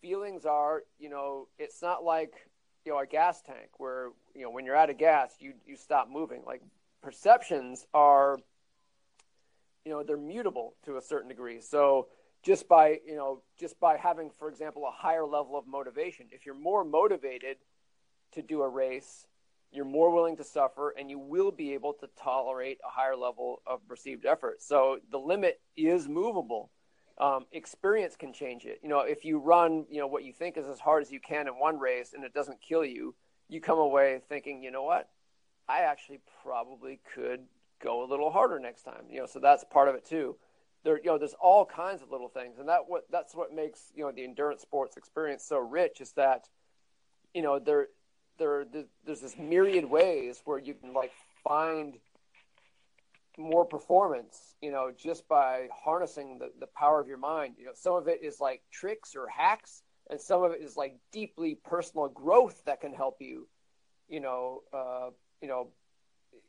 feelings 0.00 0.44
are 0.44 0.82
you 0.98 1.08
know 1.08 1.48
it's 1.58 1.82
not 1.82 2.04
like 2.04 2.34
you 2.84 2.92
know 2.92 2.98
a 2.98 3.06
gas 3.06 3.40
tank 3.42 3.70
where 3.78 4.10
you 4.34 4.42
know 4.42 4.50
when 4.50 4.64
you're 4.66 4.76
out 4.76 4.90
of 4.90 4.98
gas 4.98 5.32
you 5.40 5.54
you 5.66 5.76
stop 5.76 6.08
moving. 6.10 6.42
Like 6.46 6.62
perceptions 7.02 7.86
are 7.94 8.38
you 9.84 9.92
know 9.92 10.02
they're 10.02 10.16
mutable 10.16 10.74
to 10.84 10.96
a 10.96 11.00
certain 11.00 11.28
degree. 11.28 11.60
So 11.60 12.08
just 12.42 12.68
by 12.68 12.98
you 13.06 13.16
know 13.16 13.42
just 13.58 13.78
by 13.80 13.96
having 13.96 14.30
for 14.30 14.48
example 14.48 14.84
a 14.86 14.90
higher 14.90 15.24
level 15.24 15.56
of 15.56 15.66
motivation 15.66 16.26
if 16.32 16.44
you're 16.44 16.54
more 16.54 16.84
motivated 16.84 17.56
to 18.32 18.42
do 18.42 18.62
a 18.62 18.68
race 18.68 19.26
you're 19.72 19.84
more 19.84 20.12
willing 20.12 20.36
to 20.36 20.44
suffer 20.44 20.94
and 20.98 21.08
you 21.08 21.18
will 21.18 21.50
be 21.50 21.72
able 21.72 21.94
to 21.94 22.06
tolerate 22.22 22.78
a 22.86 22.90
higher 22.90 23.16
level 23.16 23.62
of 23.66 23.80
perceived 23.88 24.26
effort. 24.26 24.60
So 24.60 24.98
the 25.10 25.16
limit 25.16 25.62
is 25.78 26.06
movable. 26.06 26.70
Um, 27.18 27.46
experience 27.52 28.14
can 28.14 28.34
change 28.34 28.66
it. 28.66 28.80
You 28.82 28.88
know 28.88 29.00
if 29.00 29.24
you 29.24 29.38
run 29.38 29.86
you 29.90 30.00
know 30.00 30.06
what 30.06 30.24
you 30.24 30.32
think 30.32 30.56
is 30.56 30.66
as 30.66 30.80
hard 30.80 31.02
as 31.02 31.10
you 31.10 31.20
can 31.20 31.46
in 31.46 31.54
one 31.54 31.78
race 31.78 32.12
and 32.14 32.24
it 32.24 32.34
doesn't 32.34 32.60
kill 32.60 32.84
you 32.84 33.14
you 33.48 33.60
come 33.60 33.78
away 33.78 34.20
thinking 34.28 34.62
you 34.62 34.70
know 34.70 34.82
what? 34.82 35.08
I 35.68 35.82
actually 35.82 36.20
probably 36.42 37.00
could 37.14 37.40
go 37.82 38.04
a 38.04 38.06
little 38.06 38.30
harder 38.30 38.58
next 38.58 38.82
time 38.82 39.04
you 39.10 39.20
know 39.20 39.26
so 39.26 39.38
that's 39.38 39.64
part 39.64 39.88
of 39.88 39.94
it 39.94 40.04
too. 40.04 40.36
There 40.84 40.98
you 40.98 41.06
know 41.06 41.18
there's 41.18 41.34
all 41.34 41.64
kinds 41.64 42.02
of 42.02 42.10
little 42.10 42.28
things 42.28 42.58
and 42.58 42.68
that 42.68 42.80
what 42.88 43.04
that's 43.10 43.34
what 43.34 43.54
makes 43.54 43.92
you 43.94 44.04
know 44.04 44.12
the 44.12 44.24
endurance 44.24 44.62
sports 44.62 44.96
experience 44.96 45.44
so 45.44 45.58
rich 45.58 46.00
is 46.00 46.12
that 46.12 46.48
you 47.34 47.42
know 47.42 47.58
there 47.58 47.88
there 48.38 48.64
there's 49.04 49.20
this 49.20 49.36
myriad 49.38 49.84
ways 49.84 50.42
where 50.44 50.58
you 50.58 50.74
can 50.74 50.92
like 50.92 51.12
find 51.44 51.98
more 53.38 53.64
performance 53.64 54.54
you 54.60 54.70
know 54.70 54.92
just 54.96 55.26
by 55.28 55.68
harnessing 55.72 56.38
the, 56.38 56.50
the 56.60 56.66
power 56.66 57.00
of 57.00 57.08
your 57.08 57.18
mind. 57.18 57.54
You 57.58 57.66
know 57.66 57.72
some 57.74 57.94
of 57.94 58.08
it 58.08 58.20
is 58.22 58.40
like 58.40 58.62
tricks 58.70 59.14
or 59.16 59.28
hacks 59.28 59.82
and 60.10 60.20
some 60.20 60.42
of 60.42 60.52
it 60.52 60.60
is 60.60 60.76
like 60.76 60.96
deeply 61.12 61.58
personal 61.64 62.08
growth 62.08 62.62
that 62.66 62.80
can 62.80 62.92
help 62.92 63.16
you 63.20 63.46
you 64.08 64.20
know 64.20 64.62
uh, 64.72 65.10
you 65.40 65.48
know 65.48 65.68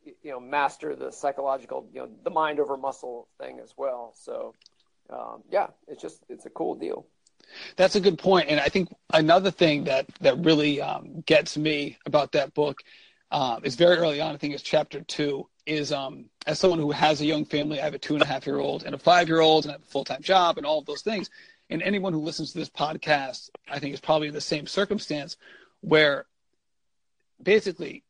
you 0.05 0.31
know 0.31 0.39
master 0.39 0.95
the 0.95 1.11
psychological 1.11 1.87
you 1.93 2.01
know 2.01 2.09
the 2.23 2.29
mind 2.29 2.59
over 2.59 2.77
muscle 2.77 3.27
thing 3.39 3.59
as 3.63 3.73
well. 3.77 4.13
So 4.15 4.53
um, 5.09 5.43
yeah 5.51 5.67
it's 5.87 6.01
just 6.01 6.23
it's 6.29 6.45
a 6.45 6.49
cool 6.49 6.75
deal. 6.75 7.05
That's 7.75 7.95
a 7.95 8.01
good 8.01 8.17
point. 8.17 8.49
And 8.49 8.59
i 8.59 8.69
think 8.69 8.93
another 9.13 9.51
thing 9.51 9.85
that 9.85 10.07
that 10.21 10.37
really 10.39 10.81
um, 10.81 11.21
gets 11.25 11.57
me 11.57 11.97
about 12.05 12.31
that 12.33 12.53
book 12.53 12.81
um, 13.31 13.61
is 13.63 13.75
very 13.75 13.97
early 13.97 14.21
on 14.21 14.33
i 14.33 14.37
think 14.37 14.53
it's 14.53 14.63
chapter 14.63 15.01
two 15.01 15.47
is 15.65 15.91
um, 15.91 16.25
as 16.45 16.59
someone 16.59 16.79
who 16.79 16.91
has 16.91 17.21
a 17.21 17.25
young 17.25 17.45
family 17.45 17.79
i 17.79 17.83
have 17.83 17.93
a 17.93 17.99
two 17.99 18.13
and 18.13 18.23
a 18.23 18.27
half 18.27 18.45
year 18.45 18.59
old 18.59 18.83
and 18.83 18.93
a 18.93 18.97
five 18.97 19.27
year 19.27 19.39
old 19.39 19.65
and 19.65 19.71
i 19.71 19.73
have 19.73 19.81
a 19.81 19.85
full-time 19.85 20.21
job 20.21 20.57
and 20.57 20.65
all 20.65 20.79
of 20.79 20.85
those 20.85 21.01
things. 21.01 21.29
And 21.69 21.81
anyone 21.81 22.13
who 22.13 22.19
listens 22.19 22.51
to 22.51 22.59
this 22.59 22.69
podcast 22.69 23.49
i 23.69 23.79
think 23.79 23.93
is 23.93 24.01
probably 24.01 24.27
in 24.27 24.33
the 24.33 24.41
same 24.41 24.67
circumstance 24.67 25.37
where 25.81 26.25
basically 27.41 28.03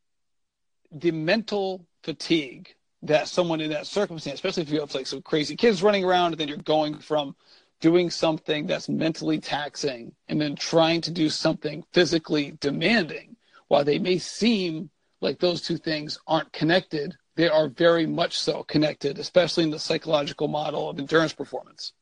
the 0.94 1.12
mental 1.12 1.86
fatigue 2.04 2.74
that 3.02 3.28
someone 3.28 3.60
in 3.60 3.70
that 3.72 3.88
circumstance, 3.88 4.36
especially 4.36 4.64
if 4.64 4.70
you 4.70 4.80
have 4.80 4.94
like 4.96 5.08
some 5.08 5.22
crazy 5.22 5.56
kids 5.56 5.84
running 5.84 6.04
around 6.04 6.32
and 6.32 6.40
then 6.40 6.48
you're 6.48 6.58
going 6.58 6.98
from 7.00 7.36
doing 7.82 8.10
something 8.10 8.66
that's 8.66 8.88
mentally 8.88 9.40
taxing 9.40 10.14
and 10.30 10.40
then 10.40 10.56
trying 10.56 11.02
to 11.02 11.12
do 11.12 11.30
something 11.30 11.84
physically 11.92 12.58
demanding, 12.62 13.36
while 13.68 13.84
they 13.84 14.00
may 14.00 14.18
seem 14.18 14.90
like 15.20 15.40
those 15.40 15.62
two 15.62 15.78
things 15.78 16.18
aren't 16.28 16.52
connected, 16.54 17.14
they 17.36 17.50
are 17.50 17.68
very 17.68 18.06
much 18.06 18.40
so 18.40 18.64
connected, 18.64 19.20
especially 19.20 19.64
in 19.64 19.72
the 19.72 19.80
psychological 19.80 20.48
model 20.48 20.90
of 20.90 21.00
endurance 21.00 21.34
performance. 21.34 21.94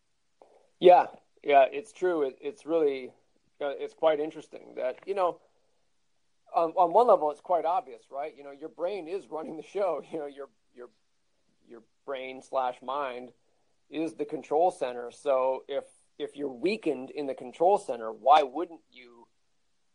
Yeah, 0.80 1.08
yeah, 1.44 1.66
it's 1.72 1.92
true. 1.92 2.24
It, 2.24 2.38
it's 2.42 2.66
really, 2.66 3.12
uh, 3.62 3.74
it's 3.80 3.94
quite 3.94 4.20
interesting 4.20 4.74
that, 4.76 4.98
you 5.06 5.16
know, 5.16 5.40
on, 6.54 6.72
on 6.72 6.94
one 6.94 7.08
level, 7.08 7.32
it's 7.32 7.42
quite 7.42 7.66
obvious, 7.66 8.04
right? 8.12 8.34
You 8.38 8.44
know, 8.44 8.52
your 8.52 8.70
brain 8.70 9.08
is 9.08 9.30
running 9.30 9.58
the 9.58 9.64
show. 9.64 10.02
You 10.12 10.20
know, 10.20 10.26
your 10.28 10.50
your 10.76 10.90
your 11.68 11.82
brain 12.06 12.42
slash 12.42 12.76
mind 12.82 13.32
is 13.90 14.14
the 14.14 14.26
control 14.26 14.72
center. 14.72 15.12
So 15.12 15.64
if 15.68 15.86
if 16.18 16.36
you're 16.36 16.52
weakened 16.52 17.10
in 17.12 17.28
the 17.28 17.34
control 17.34 17.78
center, 17.78 18.12
why 18.12 18.44
wouldn't 18.44 18.82
you, 18.92 19.28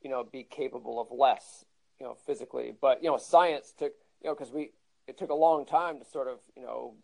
you 0.00 0.10
know, 0.10 0.24
be 0.24 0.42
capable 0.42 1.00
of 1.00 1.08
less, 1.10 1.64
you 2.00 2.06
know, 2.06 2.16
physically? 2.26 2.74
But 2.80 3.02
you 3.02 3.10
know, 3.10 3.16
science 3.16 3.74
took, 3.76 3.92
you 4.22 4.30
know, 4.30 4.34
because 4.34 4.52
we 4.52 4.70
it 5.06 5.18
took 5.18 5.30
a 5.30 5.34
long 5.34 5.66
time 5.66 5.98
to 5.98 6.04
sort 6.04 6.28
of, 6.28 6.38
you 6.56 6.62
know, 6.62 6.94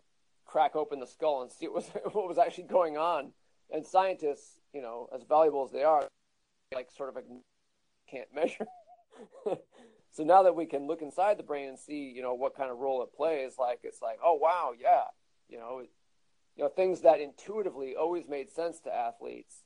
crack 0.45 0.75
open 0.75 0.99
the 0.99 1.07
skull 1.07 1.41
and 1.41 1.51
see 1.51 1.67
what 1.67 1.75
was 1.75 2.13
what 2.13 2.27
was 2.27 2.37
actually 2.37 2.65
going 2.65 2.97
on. 2.97 3.31
And 3.71 3.85
scientists, 3.85 4.59
you 4.73 4.81
know, 4.81 5.09
as 5.13 5.23
valuable 5.23 5.63
as 5.63 5.71
they 5.71 5.83
are, 5.83 6.07
like 6.73 6.89
sort 6.91 7.09
of 7.09 7.23
can't 8.09 8.27
measure 8.35 8.67
so 10.11 10.23
now 10.23 10.43
that 10.43 10.55
we 10.55 10.65
can 10.65 10.87
look 10.87 11.01
inside 11.01 11.37
the 11.37 11.43
brain 11.43 11.69
and 11.69 11.79
see, 11.79 12.11
you 12.15 12.21
know, 12.21 12.33
what 12.33 12.55
kind 12.55 12.71
of 12.71 12.77
role 12.77 13.03
it 13.03 13.15
plays, 13.15 13.53
like 13.57 13.79
it's 13.83 14.01
like, 14.01 14.19
oh 14.23 14.35
wow, 14.35 14.71
yeah, 14.79 15.03
you 15.49 15.57
know, 15.57 15.81
you 16.55 16.63
know, 16.63 16.69
things 16.69 17.01
that 17.01 17.19
intuitively 17.19 17.95
always 17.95 18.27
made 18.27 18.51
sense 18.51 18.79
to 18.81 18.93
athletes, 18.93 19.63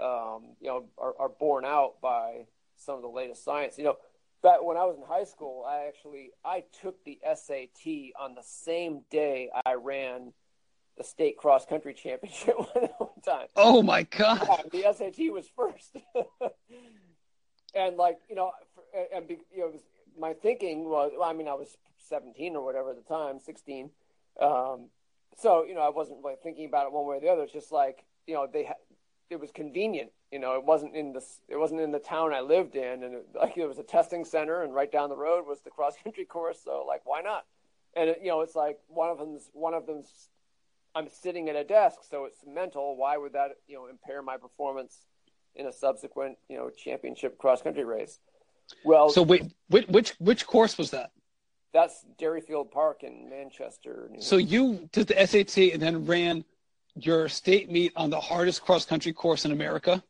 um, 0.00 0.56
you 0.60 0.68
know, 0.68 0.86
are, 0.98 1.14
are 1.18 1.28
borne 1.28 1.64
out 1.64 2.00
by 2.00 2.46
some 2.76 2.96
of 2.96 3.02
the 3.02 3.08
latest 3.08 3.44
science. 3.44 3.78
You 3.78 3.84
know, 3.84 3.96
back 4.42 4.62
when 4.62 4.76
I 4.76 4.84
was 4.84 4.96
in 4.96 5.04
high 5.06 5.24
school, 5.24 5.64
I 5.66 5.86
actually 5.86 6.30
I 6.44 6.64
took 6.80 7.02
the 7.04 7.18
SAT 7.22 8.12
on 8.18 8.34
the 8.34 8.42
same 8.42 9.02
day 9.10 9.50
I 9.66 9.74
ran 9.74 10.32
the 10.96 11.04
state 11.04 11.36
cross 11.36 11.66
country 11.66 11.94
championship 11.94 12.56
one 12.98 13.10
time. 13.24 13.48
Oh 13.56 13.82
my 13.82 14.04
god! 14.04 14.46
Yeah, 14.48 14.62
the 14.70 14.94
SAT 14.94 15.32
was 15.32 15.48
first, 15.56 15.96
and 17.74 17.96
like 17.96 18.18
you 18.28 18.36
know, 18.36 18.52
and 19.14 19.26
be, 19.26 19.38
you 19.52 19.60
know, 19.60 19.72
my 20.18 20.32
thinking 20.32 20.84
was, 20.84 21.12
well, 21.16 21.28
I 21.28 21.32
mean, 21.32 21.48
I 21.48 21.54
was 21.54 21.76
17 22.08 22.56
or 22.56 22.64
whatever 22.64 22.90
at 22.90 22.96
the 22.96 23.02
time, 23.02 23.40
16. 23.40 23.90
Um, 24.40 24.88
so, 25.36 25.64
you 25.64 25.74
know, 25.74 25.80
I 25.80 25.90
wasn't 25.90 26.18
really 26.22 26.36
thinking 26.42 26.66
about 26.66 26.86
it 26.86 26.92
one 26.92 27.06
way 27.06 27.16
or 27.16 27.20
the 27.20 27.28
other. 27.28 27.42
It's 27.42 27.52
just 27.52 27.72
like, 27.72 28.04
you 28.26 28.34
know, 28.34 28.46
they, 28.50 28.64
ha- 28.64 28.74
it 29.30 29.40
was 29.40 29.50
convenient. 29.50 30.10
You 30.30 30.38
know, 30.38 30.54
it 30.54 30.64
wasn't 30.64 30.94
in 30.94 31.12
the, 31.12 31.24
it 31.48 31.56
wasn't 31.56 31.80
in 31.80 31.92
the 31.92 31.98
town 31.98 32.32
I 32.32 32.40
lived 32.40 32.76
in. 32.76 33.02
And 33.02 33.14
it, 33.14 33.26
like, 33.34 33.56
it 33.56 33.66
was 33.66 33.78
a 33.78 33.82
testing 33.82 34.24
center 34.24 34.62
and 34.62 34.74
right 34.74 34.90
down 34.90 35.08
the 35.08 35.16
road 35.16 35.46
was 35.46 35.60
the 35.62 35.70
cross 35.70 35.94
country 36.02 36.24
course. 36.28 36.60
So 36.64 36.84
like, 36.86 37.02
why 37.04 37.20
not? 37.20 37.44
And, 37.96 38.10
it, 38.10 38.20
you 38.22 38.28
know, 38.28 38.40
it's 38.42 38.54
like 38.54 38.78
one 38.88 39.10
of 39.10 39.18
them's, 39.18 39.50
one 39.52 39.74
of 39.74 39.86
them's, 39.86 40.28
I'm 40.94 41.08
sitting 41.08 41.48
at 41.48 41.56
a 41.56 41.64
desk. 41.64 41.98
So 42.08 42.24
it's 42.24 42.38
mental. 42.46 42.96
Why 42.96 43.16
would 43.16 43.32
that, 43.32 43.52
you 43.66 43.74
know, 43.76 43.86
impair 43.86 44.22
my 44.22 44.36
performance 44.36 45.06
in 45.56 45.66
a 45.66 45.72
subsequent, 45.72 46.38
you 46.48 46.56
know, 46.56 46.70
championship 46.70 47.38
cross 47.38 47.62
country 47.62 47.84
race? 47.84 48.20
Well, 48.84 49.08
so 49.10 49.22
wait, 49.22 49.52
which 49.68 49.86
which 49.88 50.10
which 50.18 50.46
course 50.46 50.78
was 50.78 50.90
that? 50.90 51.10
That's 51.72 52.04
Derryfield 52.20 52.70
Park 52.70 53.02
in 53.02 53.28
Manchester. 53.28 54.08
so 54.20 54.36
you 54.36 54.88
did 54.92 55.08
the 55.08 55.26
SAT 55.26 55.72
and 55.72 55.82
then 55.82 56.06
ran 56.06 56.44
your 56.94 57.28
state 57.28 57.68
meet 57.70 57.92
on 57.96 58.10
the 58.10 58.20
hardest 58.20 58.62
cross 58.62 58.84
country 58.84 59.12
course 59.12 59.44
in 59.44 59.50
America. 59.50 60.02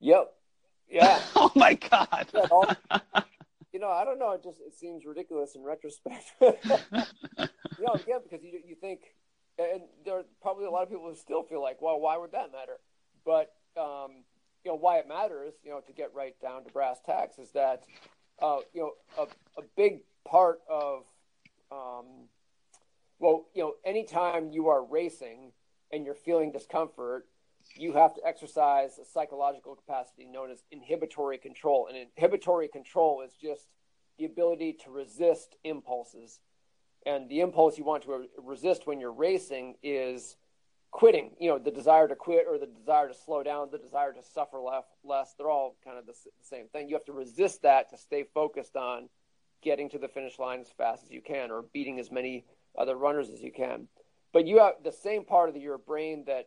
Yep. 0.00 0.32
Yeah. 0.88 1.20
oh 1.36 1.52
my 1.54 1.74
God. 1.74 2.26
you 3.72 3.78
know, 3.78 3.90
I 3.90 4.04
don't 4.04 4.18
know. 4.18 4.32
It 4.32 4.42
just 4.42 4.58
it 4.66 4.74
seems 4.74 5.04
ridiculous 5.04 5.54
in 5.54 5.62
retrospect. 5.62 6.24
you 6.40 7.84
know, 7.86 7.94
again, 7.94 8.20
because 8.22 8.42
you 8.42 8.60
you 8.66 8.74
think, 8.80 9.00
and 9.58 9.82
there 10.04 10.18
are 10.18 10.24
probably 10.42 10.64
a 10.64 10.70
lot 10.70 10.82
of 10.82 10.88
people 10.88 11.08
who 11.08 11.14
still 11.14 11.42
feel 11.42 11.62
like, 11.62 11.82
well, 11.82 12.00
why 12.00 12.16
would 12.16 12.32
that 12.32 12.50
matter? 12.52 12.78
But 13.24 13.52
um, 13.78 14.24
you 14.64 14.70
know 14.70 14.76
why 14.76 14.98
it 14.98 15.08
matters, 15.08 15.54
you 15.64 15.70
know, 15.70 15.80
to 15.86 15.92
get 15.92 16.14
right 16.14 16.34
down 16.40 16.64
to 16.64 16.70
brass 16.70 16.98
tacks, 17.04 17.38
is 17.38 17.50
that 17.52 17.84
uh, 18.40 18.58
you 18.72 18.80
know 18.80 18.92
a, 19.18 19.60
a 19.60 19.64
big 19.76 20.00
part 20.24 20.60
of 20.68 21.04
um, 21.72 22.28
well, 23.20 23.46
you 23.54 23.62
know, 23.62 23.74
anytime 23.84 24.50
you 24.50 24.68
are 24.68 24.82
racing 24.84 25.52
and 25.92 26.04
you're 26.04 26.14
feeling 26.14 26.50
discomfort, 26.50 27.26
you 27.76 27.92
have 27.92 28.14
to 28.14 28.20
exercise 28.26 28.98
a 28.98 29.04
psychological 29.04 29.76
capacity 29.76 30.24
known 30.24 30.50
as 30.50 30.64
inhibitory 30.70 31.38
control. 31.38 31.86
And 31.86 31.96
inhibitory 31.96 32.68
control 32.68 33.22
is 33.22 33.32
just 33.40 33.66
the 34.18 34.24
ability 34.24 34.78
to 34.84 34.90
resist 34.90 35.56
impulses. 35.64 36.40
And 37.06 37.28
the 37.28 37.40
impulse 37.40 37.78
you 37.78 37.84
want 37.84 38.04
to 38.04 38.26
resist 38.42 38.86
when 38.86 39.00
you're 39.00 39.12
racing 39.12 39.76
is 39.82 40.36
quitting, 40.90 41.30
you 41.38 41.48
know, 41.48 41.58
the 41.58 41.70
desire 41.70 42.08
to 42.08 42.16
quit 42.16 42.46
or 42.48 42.58
the 42.58 42.66
desire 42.66 43.08
to 43.08 43.14
slow 43.14 43.42
down, 43.42 43.68
the 43.70 43.78
desire 43.78 44.12
to 44.12 44.22
suffer 44.22 44.58
less, 45.04 45.34
they're 45.38 45.50
all 45.50 45.76
kind 45.84 45.98
of 45.98 46.06
the 46.06 46.14
same 46.42 46.66
thing. 46.68 46.88
You 46.88 46.94
have 46.96 47.04
to 47.06 47.12
resist 47.12 47.62
that 47.62 47.90
to 47.90 47.96
stay 47.96 48.24
focused 48.34 48.76
on 48.76 49.08
getting 49.62 49.88
to 49.90 49.98
the 49.98 50.08
finish 50.08 50.38
line 50.38 50.60
as 50.60 50.70
fast 50.70 51.04
as 51.04 51.10
you 51.10 51.20
can 51.20 51.50
or 51.50 51.62
beating 51.72 52.00
as 52.00 52.10
many 52.10 52.44
other 52.78 52.96
runners 52.96 53.30
as 53.30 53.40
you 53.42 53.52
can. 53.52 53.88
But 54.32 54.46
you 54.46 54.58
have 54.58 54.74
the 54.82 54.92
same 54.92 55.24
part 55.24 55.48
of 55.48 55.56
your 55.56 55.78
brain 55.78 56.24
that, 56.26 56.46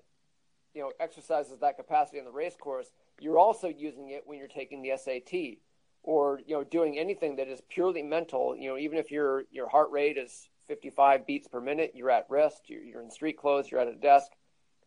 you 0.74 0.82
know, 0.82 0.92
exercises 1.00 1.60
that 1.60 1.78
capacity 1.78 2.20
on 2.20 2.26
the 2.26 2.32
race 2.32 2.56
course. 2.56 2.92
You're 3.20 3.38
also 3.38 3.68
using 3.68 4.10
it 4.10 4.24
when 4.26 4.40
you're 4.40 4.48
taking 4.48 4.82
the 4.82 4.98
SAT. 4.98 5.60
or 6.04 6.42
you 6.46 6.54
know 6.56 6.64
doing 6.64 6.98
anything 7.00 7.38
that 7.38 7.48
is 7.48 7.62
purely 7.70 8.04
mental 8.04 8.56
you 8.58 8.70
know 8.70 8.78
even 8.78 8.98
if 8.98 9.10
your 9.10 9.46
your 9.52 9.70
heart 9.70 9.90
rate 9.92 10.18
is 10.18 10.50
55 10.68 11.26
beats 11.26 11.48
per 11.48 11.62
minute 11.62 11.94
you're 11.96 12.12
at 12.12 12.26
rest 12.30 12.62
you're, 12.68 13.02
in 13.02 13.12
street 13.12 13.38
clothes 13.38 13.70
you're 13.70 13.82
at 13.82 13.88
a 13.88 13.96
desk 13.96 14.32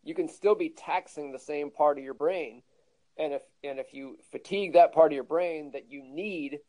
you 0.07 0.14
can 0.14 0.29
still 0.29 0.55
be 0.55 0.70
taxing 0.70 1.33
the 1.33 1.39
same 1.39 1.70
part 1.70 1.99
of 1.99 2.05
your 2.05 2.14
brain. 2.14 2.62
And 3.18 3.33
if 3.33 3.43
and 3.64 3.79
if 3.79 3.93
you 3.93 4.18
fatigue 4.31 4.74
that 4.74 4.93
part 4.93 5.12
of 5.12 5.14
your 5.14 5.24
brain 5.24 5.72
that 5.72 5.91
you 5.91 6.03
need 6.03 6.61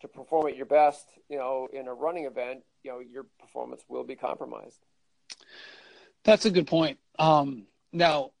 to 0.00 0.08
perform 0.08 0.48
at 0.48 0.56
your 0.56 0.66
best 0.66 1.06
you 1.28 1.38
know 1.38 1.68
in 1.72 1.86
a 1.86 1.94
running 1.94 2.24
event 2.24 2.64
you 2.82 2.90
know 2.90 2.98
your 2.98 3.26
performance 3.38 3.82
will 3.88 4.04
be 4.04 4.16
compromised. 4.16 4.80
That's 6.24 6.44
a 6.44 6.50
good 6.50 6.66
point. 6.66 6.98
Um, 7.18 7.66
now 7.92 8.32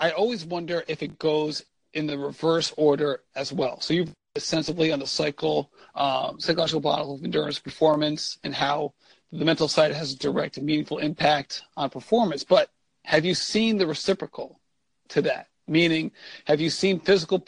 i 0.00 0.10
always 0.10 0.44
wonder 0.44 0.82
if 0.88 1.02
it 1.02 1.18
goes 1.18 1.64
in 1.92 2.06
the 2.06 2.18
reverse 2.18 2.72
order 2.76 3.22
as 3.34 3.52
well. 3.52 3.80
So 3.80 3.94
you've 3.94 4.12
sensibly 4.36 4.92
on 4.92 4.98
the 4.98 5.06
cycle 5.06 5.70
um, 5.94 6.40
psychological 6.40 6.80
model 6.80 7.14
of 7.14 7.24
endurance 7.24 7.58
performance 7.58 8.38
and 8.44 8.54
how 8.54 8.94
the 9.32 9.44
mental 9.44 9.68
side 9.68 9.92
has 9.92 10.12
a 10.12 10.18
direct 10.18 10.56
and 10.56 10.66
meaningful 10.66 10.98
impact 10.98 11.62
on 11.76 11.90
performance 11.90 12.44
but 12.44 12.70
have 13.08 13.24
you 13.24 13.34
seen 13.34 13.78
the 13.78 13.86
reciprocal 13.86 14.60
to 15.08 15.22
that? 15.22 15.48
Meaning 15.66 16.12
have 16.44 16.60
you 16.60 16.68
seen 16.70 17.00
physical 17.00 17.46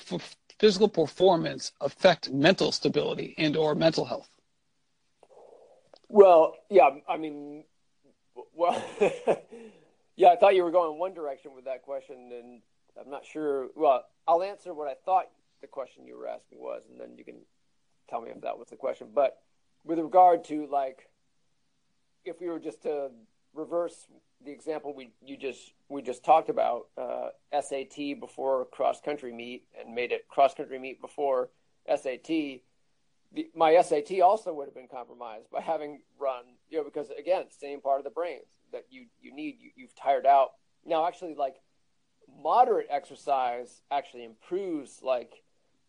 physical 0.59 0.89
performance 0.89 1.73
affect 1.81 2.31
mental 2.31 2.73
stability 2.73 3.35
and 3.37 3.57
or 3.57 3.75
mental 3.75 4.07
health? 4.07 4.31
Well 6.09 6.57
yeah 6.71 6.89
i 7.09 7.17
mean 7.17 7.65
well 8.55 8.83
yeah 10.17 10.29
i 10.29 10.37
thought 10.37 10.55
you 10.55 10.65
were 10.65 10.71
going 10.71 10.99
one 10.99 11.15
direction 11.15 11.53
with 11.55 11.67
that 11.67 11.83
question 11.83 12.31
and 12.33 12.63
i'm 12.99 13.11
not 13.11 13.25
sure. 13.25 13.69
Well 13.77 14.05
i'll 14.27 14.43
answer 14.43 14.73
what 14.73 14.89
i 14.89 14.95
thought 15.05 15.27
the 15.61 15.67
question 15.67 16.07
you 16.07 16.17
were 16.17 16.29
asking 16.29 16.59
was 16.59 16.83
and 16.91 16.99
then 16.99 17.19
you 17.19 17.25
can 17.25 17.37
tell 18.09 18.23
me 18.23 18.31
if 18.31 18.41
that 18.41 18.59
was 18.59 18.69
the 18.69 18.77
question. 18.77 19.09
But 19.15 19.39
with 19.85 19.99
regard 19.99 20.45
to 20.45 20.67
like 20.67 21.10
if 22.25 22.41
we 22.41 22.49
were 22.49 22.61
just 22.61 22.83
to 22.83 23.11
reverse 23.55 24.07
the 24.45 24.51
example 24.51 24.95
we 24.95 25.11
you 25.25 25.37
just 25.37 25.73
we 25.89 26.03
just 26.03 26.25
talked 26.25 26.49
about 26.49 26.87
uh, 26.97 27.29
SAT 27.61 28.21
before 28.21 28.67
cross 28.67 29.01
country 29.01 29.33
meet 29.33 29.65
and 29.79 29.95
made 29.95 30.13
it 30.13 30.29
cross 30.29 30.55
country 30.55 30.79
meet 30.79 31.01
before 31.01 31.51
SAT. 31.89 32.29
The, 33.33 33.49
my 33.55 33.81
SAT 33.81 34.21
also 34.21 34.53
would 34.55 34.67
have 34.67 34.75
been 34.75 34.89
compromised 34.89 35.51
by 35.51 35.61
having 35.61 36.01
run, 36.19 36.45
you 36.69 36.79
know, 36.79 36.85
because 36.85 37.11
again, 37.17 37.45
same 37.51 37.81
part 37.81 37.99
of 37.99 38.05
the 38.05 38.11
brain 38.11 38.41
that 38.73 38.87
you 38.91 39.07
you 39.21 39.35
need. 39.35 39.57
You, 39.61 39.71
you've 39.77 39.95
tired 39.95 40.27
out. 40.27 40.51
Now, 40.85 41.07
actually, 41.07 41.35
like 41.35 41.57
moderate 42.43 42.87
exercise 42.91 43.83
actually 43.91 44.25
improves 44.25 45.01
like 45.03 45.43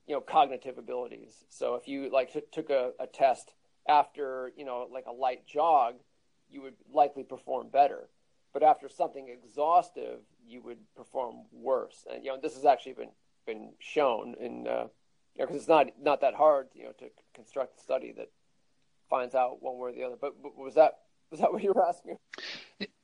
you 0.08 0.16
know 0.16 0.22
cognitive 0.22 0.78
abilities. 0.78 1.46
So 1.50 1.76
if 1.76 1.88
you 1.88 2.10
like 2.12 2.34
t- 2.34 2.42
took 2.52 2.70
a, 2.70 2.92
a 3.00 3.08
test 3.08 3.54
after 3.88 4.52
you 4.56 4.66
know 4.66 4.88
like 4.92 5.06
a 5.08 5.12
light 5.12 5.48
jog, 5.48 5.96
you 6.52 6.62
would 6.62 6.76
likely 6.92 7.24
perform 7.24 7.70
better 7.70 8.10
but 8.54 8.64
after 8.64 8.90
something 8.90 9.30
exhaustive, 9.30 10.20
you 10.46 10.62
would 10.62 10.78
perform 10.96 11.44
worse. 11.52 12.06
And 12.12 12.24
you 12.24 12.32
know, 12.32 12.38
this 12.42 12.56
has 12.56 12.66
actually 12.66 12.94
been 12.94 13.10
been 13.46 13.74
shown 13.80 14.36
in 14.40 14.68
uh, 14.68 14.88
you 15.36 15.40
know 15.40 15.46
because 15.46 15.56
it's 15.56 15.68
not 15.68 15.88
not 16.02 16.22
that 16.22 16.34
hard 16.34 16.68
you 16.74 16.84
know 16.84 16.92
to 17.00 17.06
construct 17.34 17.80
a 17.80 17.82
study 17.82 18.12
that 18.18 18.30
finds 19.10 19.36
out 19.36 19.62
one 19.62 19.78
way 19.78 19.90
or 19.90 19.94
the 19.94 20.04
other. 20.04 20.16
But, 20.20 20.42
but 20.42 20.58
was 20.58 20.76
that 20.76 21.00
was 21.30 21.40
that 21.40 21.54
what 21.54 21.64
you 21.64 21.72
were 21.74 21.88
asking? 21.88 22.18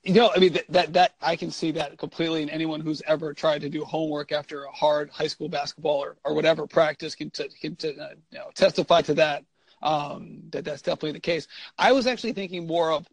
You 0.03 0.13
know, 0.13 0.31
I 0.35 0.39
mean 0.39 0.53
that, 0.53 0.65
that 0.69 0.93
that 0.93 1.13
I 1.21 1.35
can 1.35 1.49
see 1.49 1.71
that 1.71 1.97
completely. 1.97 2.41
And 2.41 2.51
anyone 2.51 2.81
who's 2.81 3.01
ever 3.07 3.33
tried 3.33 3.61
to 3.61 3.69
do 3.69 3.83
homework 3.85 4.31
after 4.31 4.65
a 4.65 4.71
hard 4.71 5.09
high 5.09 5.27
school 5.27 5.47
basketball 5.47 6.03
or, 6.03 6.17
or 6.25 6.33
whatever 6.33 6.67
practice 6.67 7.15
can 7.15 7.29
t- 7.29 7.49
can 7.61 7.75
t- 7.75 7.97
uh, 7.99 8.09
you 8.31 8.39
know 8.39 8.49
testify 8.53 9.01
to 9.03 9.13
that. 9.15 9.45
Um, 9.81 10.41
that 10.49 10.65
that's 10.65 10.81
definitely 10.81 11.11
the 11.11 11.19
case. 11.19 11.47
I 11.77 11.91
was 11.91 12.07
actually 12.07 12.33
thinking 12.33 12.65
more 12.65 12.91
of, 12.91 13.07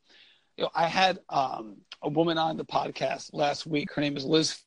you 0.57 0.65
know, 0.65 0.71
I 0.75 0.87
had 0.87 1.19
um, 1.29 1.79
a 2.03 2.09
woman 2.09 2.39
on 2.39 2.57
the 2.57 2.65
podcast 2.65 3.31
last 3.33 3.67
week. 3.67 3.93
Her 3.93 4.01
name 4.01 4.17
is 4.17 4.25
Liz. 4.25 4.61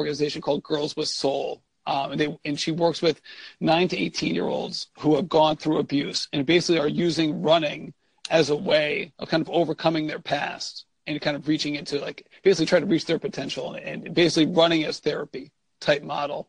Organization 0.00 0.40
called 0.40 0.62
Girls 0.62 0.94
with 0.94 1.08
Sole, 1.08 1.60
um, 1.84 2.12
and 2.12 2.20
they 2.20 2.38
and 2.44 2.60
she 2.60 2.70
works 2.70 3.02
with 3.02 3.20
nine 3.58 3.88
to 3.88 3.98
eighteen 3.98 4.32
year 4.32 4.46
olds 4.46 4.86
who 5.00 5.16
have 5.16 5.28
gone 5.28 5.56
through 5.56 5.78
abuse 5.78 6.28
and 6.32 6.46
basically 6.46 6.78
are 6.78 6.86
using 6.86 7.42
running 7.42 7.92
as 8.30 8.50
a 8.50 8.56
way 8.56 9.12
of 9.18 9.28
kind 9.28 9.40
of 9.40 9.50
overcoming 9.50 10.06
their 10.06 10.20
past 10.20 10.84
and 11.08 11.20
kind 11.20 11.36
of 11.36 11.48
reaching 11.48 11.74
into 11.74 11.98
like 11.98 12.26
basically 12.44 12.66
trying 12.66 12.82
to 12.82 12.86
reach 12.86 13.06
their 13.06 13.18
potential 13.18 13.74
and, 13.74 14.06
and 14.06 14.14
basically 14.14 14.46
running 14.52 14.84
as 14.84 15.00
therapy 15.00 15.50
type 15.80 16.04
model. 16.04 16.48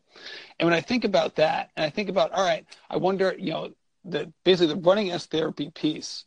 And 0.60 0.68
when 0.68 0.74
I 0.74 0.80
think 0.80 1.04
about 1.04 1.36
that, 1.36 1.70
and 1.76 1.84
I 1.84 1.90
think 1.90 2.08
about 2.08 2.32
all 2.32 2.44
right, 2.44 2.64
I 2.88 2.98
wonder, 2.98 3.34
you 3.36 3.50
know, 3.50 3.74
the 4.04 4.32
basically 4.44 4.74
the 4.74 4.80
running 4.80 5.10
as 5.10 5.26
therapy 5.26 5.70
piece, 5.70 6.24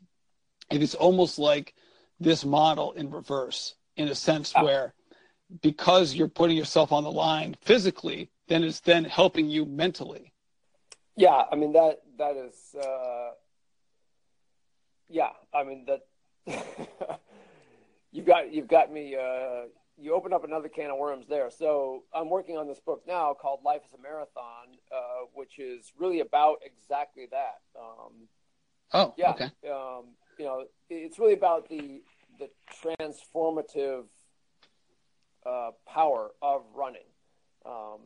if 0.69 0.81
it's 0.81 0.95
almost 0.95 1.39
like 1.39 1.73
this 2.19 2.45
model 2.45 2.91
in 2.93 3.09
reverse 3.09 3.75
in 3.97 4.07
a 4.07 4.15
sense 4.15 4.53
ah. 4.55 4.63
where 4.63 4.93
because 5.61 6.13
you're 6.13 6.27
putting 6.27 6.57
yourself 6.57 6.91
on 6.91 7.03
the 7.03 7.11
line 7.11 7.55
physically, 7.61 8.29
then 8.47 8.63
it's 8.63 8.79
then 8.79 9.03
helping 9.03 9.49
you 9.49 9.65
mentally. 9.65 10.33
Yeah, 11.15 11.43
I 11.51 11.55
mean 11.55 11.73
that 11.73 12.01
that 12.17 12.35
is 12.35 12.75
uh 12.75 13.31
yeah, 15.09 15.29
I 15.53 15.63
mean 15.63 15.85
that 15.87 16.01
you've 18.11 18.25
got 18.25 18.51
you've 18.51 18.67
got 18.67 18.91
me 18.91 19.15
uh 19.15 19.67
you 19.97 20.13
open 20.13 20.33
up 20.33 20.43
another 20.43 20.69
can 20.69 20.89
of 20.89 20.97
worms 20.97 21.27
there. 21.27 21.49
So 21.51 22.03
I'm 22.13 22.29
working 22.29 22.57
on 22.57 22.67
this 22.67 22.79
book 22.79 23.03
now 23.07 23.35
called 23.39 23.59
Life 23.63 23.81
is 23.85 23.93
a 23.93 24.01
Marathon, 24.01 24.77
uh, 24.91 25.25
which 25.33 25.59
is 25.59 25.91
really 25.97 26.19
about 26.19 26.57
exactly 26.63 27.27
that. 27.31 27.61
Um, 27.79 28.13
oh, 28.91 29.13
yeah. 29.17 29.31
Okay. 29.31 29.51
Um, 29.69 30.05
you 30.37 30.45
know, 30.45 30.65
it's 30.89 31.19
really 31.19 31.33
about 31.33 31.69
the 31.69 32.01
the 32.39 32.49
transformative 32.83 34.05
uh, 35.45 35.71
power 35.87 36.31
of 36.41 36.63
running. 36.75 37.01
Um, 37.65 37.99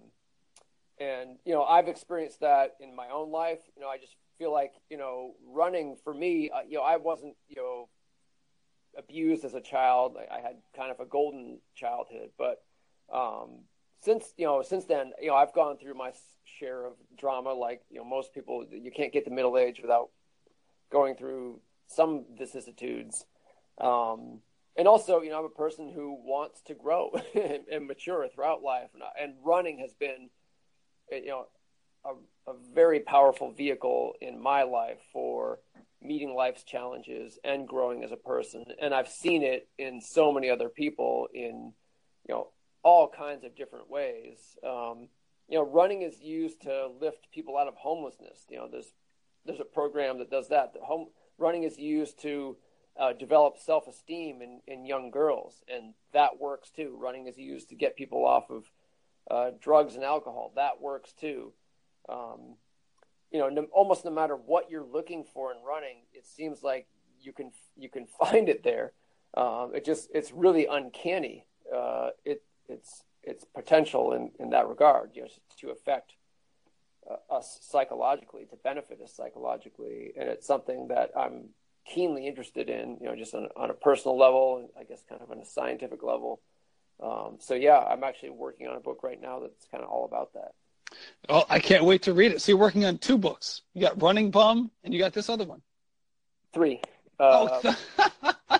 and 0.99 1.37
you 1.45 1.53
know, 1.53 1.63
I've 1.63 1.87
experienced 1.87 2.41
that 2.41 2.75
in 2.79 2.95
my 2.95 3.09
own 3.09 3.31
life. 3.31 3.59
You 3.75 3.81
know, 3.81 3.87
I 3.87 3.97
just 3.97 4.15
feel 4.37 4.51
like 4.51 4.73
you 4.89 4.97
know, 4.97 5.33
running 5.47 5.97
for 6.03 6.13
me, 6.13 6.49
uh, 6.49 6.61
you 6.67 6.77
know, 6.77 6.83
I 6.83 6.97
wasn't 6.97 7.35
you 7.47 7.55
know 7.55 7.89
abused 8.97 9.45
as 9.45 9.53
a 9.53 9.61
child. 9.61 10.17
I, 10.17 10.37
I 10.37 10.41
had 10.41 10.57
kind 10.75 10.91
of 10.91 10.99
a 10.99 11.05
golden 11.05 11.59
childhood, 11.75 12.31
but 12.37 12.63
um, 13.13 13.59
since 14.01 14.33
you 14.37 14.45
know, 14.45 14.61
since 14.61 14.85
then, 14.85 15.11
you 15.21 15.27
know, 15.27 15.35
I've 15.35 15.53
gone 15.53 15.77
through 15.77 15.93
my 15.93 16.11
share 16.59 16.85
of 16.85 16.93
drama. 17.17 17.53
Like 17.53 17.81
you 17.89 17.99
know, 17.99 18.05
most 18.05 18.33
people, 18.33 18.65
you 18.69 18.91
can't 18.91 19.13
get 19.13 19.25
to 19.25 19.31
middle 19.31 19.57
age 19.57 19.79
without 19.81 20.09
going 20.91 21.15
through 21.15 21.59
some 21.87 22.25
vicissitudes. 22.37 23.25
Um, 23.79 24.41
and 24.77 24.87
also, 24.87 25.21
you 25.21 25.31
know, 25.31 25.39
I'm 25.39 25.45
a 25.45 25.49
person 25.49 25.91
who 25.93 26.17
wants 26.23 26.61
to 26.63 26.75
grow 26.75 27.11
and, 27.35 27.63
and, 27.71 27.87
mature 27.87 28.27
throughout 28.27 28.61
life, 28.61 28.89
and, 28.93 29.03
and, 29.19 29.33
running 29.43 29.79
has 29.79 29.93
been, 29.93 30.29
you 31.11 31.27
know, 31.27 31.47
a, 32.05 32.51
a, 32.51 32.55
very 32.73 32.99
powerful 32.99 33.51
vehicle 33.51 34.13
in 34.21 34.41
my 34.41 34.63
life 34.63 34.99
for 35.11 35.59
meeting 36.01 36.35
life's 36.35 36.63
challenges 36.63 37.39
and 37.43 37.67
growing 37.67 38.03
as 38.03 38.11
a 38.11 38.17
person. 38.17 38.65
And 38.79 38.93
I've 38.93 39.09
seen 39.09 39.43
it 39.43 39.67
in 39.77 39.99
so 39.99 40.31
many 40.31 40.49
other 40.49 40.69
people 40.69 41.27
in, 41.33 41.73
you 42.27 42.35
know, 42.35 42.49
all 42.83 43.09
kinds 43.09 43.43
of 43.43 43.55
different 43.55 43.89
ways. 43.89 44.37
Um, 44.63 45.09
you 45.49 45.57
know, 45.57 45.63
running 45.63 46.03
is 46.03 46.21
used 46.21 46.61
to 46.63 46.87
lift 47.01 47.31
people 47.33 47.57
out 47.57 47.67
of 47.67 47.75
homelessness. 47.75 48.45
You 48.49 48.57
know, 48.57 48.67
there's 48.71 48.93
there's 49.45 49.59
a 49.59 49.65
program 49.65 50.19
that 50.19 50.29
does 50.29 50.49
that. 50.49 50.73
The 50.73 50.79
home 50.81 51.07
running 51.37 51.63
is 51.63 51.77
used 51.77 52.21
to 52.21 52.57
uh, 52.99 53.13
develop 53.13 53.57
self 53.57 53.87
esteem 53.87 54.41
in, 54.41 54.61
in 54.67 54.85
young 54.85 55.11
girls, 55.11 55.63
and 55.73 55.93
that 56.13 56.39
works 56.39 56.69
too. 56.69 56.97
Running 56.99 57.27
is 57.27 57.37
used 57.37 57.69
to 57.69 57.75
get 57.75 57.95
people 57.95 58.25
off 58.25 58.49
of 58.49 58.71
uh, 59.29 59.51
drugs 59.59 59.95
and 59.95 60.03
alcohol. 60.03 60.51
That 60.55 60.81
works 60.81 61.13
too. 61.13 61.53
Um, 62.09 62.55
you 63.31 63.39
know, 63.39 63.49
no, 63.49 63.67
almost 63.73 64.05
no 64.05 64.11
matter 64.11 64.35
what 64.35 64.71
you're 64.71 64.85
looking 64.85 65.25
for 65.33 65.51
in 65.51 65.57
running, 65.63 65.97
it 66.13 66.25
seems 66.25 66.63
like 66.63 66.87
you 67.21 67.33
can 67.33 67.51
you 67.75 67.89
can 67.89 68.07
find 68.19 68.49
it 68.49 68.63
there. 68.63 68.93
Um, 69.35 69.71
it 69.75 69.85
just 69.85 70.09
it's 70.13 70.31
really 70.31 70.65
uncanny. 70.65 71.45
Uh, 71.73 72.09
it 72.25 72.43
it's 72.67 73.03
its 73.23 73.43
potential 73.43 74.13
in, 74.13 74.31
in 74.39 74.49
that 74.51 74.67
regard, 74.67 75.11
you 75.13 75.21
know, 75.21 75.27
to 75.59 75.69
affect 75.69 76.13
us 77.29 77.59
psychologically, 77.61 78.45
to 78.45 78.55
benefit 78.57 78.99
us 79.01 79.13
psychologically, 79.15 80.13
and 80.19 80.29
it's 80.29 80.47
something 80.47 80.87
that 80.89 81.11
I'm 81.17 81.49
keenly 81.85 82.27
interested 82.27 82.69
in, 82.69 82.97
you 82.99 83.07
know, 83.07 83.15
just 83.15 83.33
on, 83.33 83.47
on 83.55 83.69
a 83.69 83.73
personal 83.73 84.17
level 84.17 84.57
and 84.57 84.69
I 84.79 84.83
guess 84.83 85.01
kind 85.07 85.21
of 85.21 85.31
on 85.31 85.39
a 85.39 85.45
scientific 85.45 86.03
level. 86.03 86.41
Um, 87.01 87.37
so 87.39 87.53
yeah, 87.53 87.77
I'm 87.77 88.03
actually 88.03 88.31
working 88.31 88.67
on 88.67 88.75
a 88.75 88.79
book 88.79 89.03
right 89.03 89.21
now 89.21 89.39
that's 89.39 89.67
kind 89.71 89.83
of 89.83 89.89
all 89.89 90.05
about 90.05 90.33
that. 90.33 90.51
Oh, 91.29 91.45
I 91.49 91.59
can't 91.59 91.83
wait 91.83 92.03
to 92.03 92.13
read 92.13 92.31
it. 92.31 92.41
So 92.41 92.51
you're 92.51 92.59
working 92.59 92.85
on 92.85 92.97
two 92.97 93.17
books. 93.17 93.61
You 93.73 93.81
got 93.81 94.01
Running 94.01 94.31
Bum 94.31 94.71
and 94.83 94.93
you 94.93 94.99
got 94.99 95.13
this 95.13 95.29
other 95.29 95.45
one. 95.45 95.61
Three. 96.53 96.81
Uh, 97.19 97.61
oh. 97.99 98.59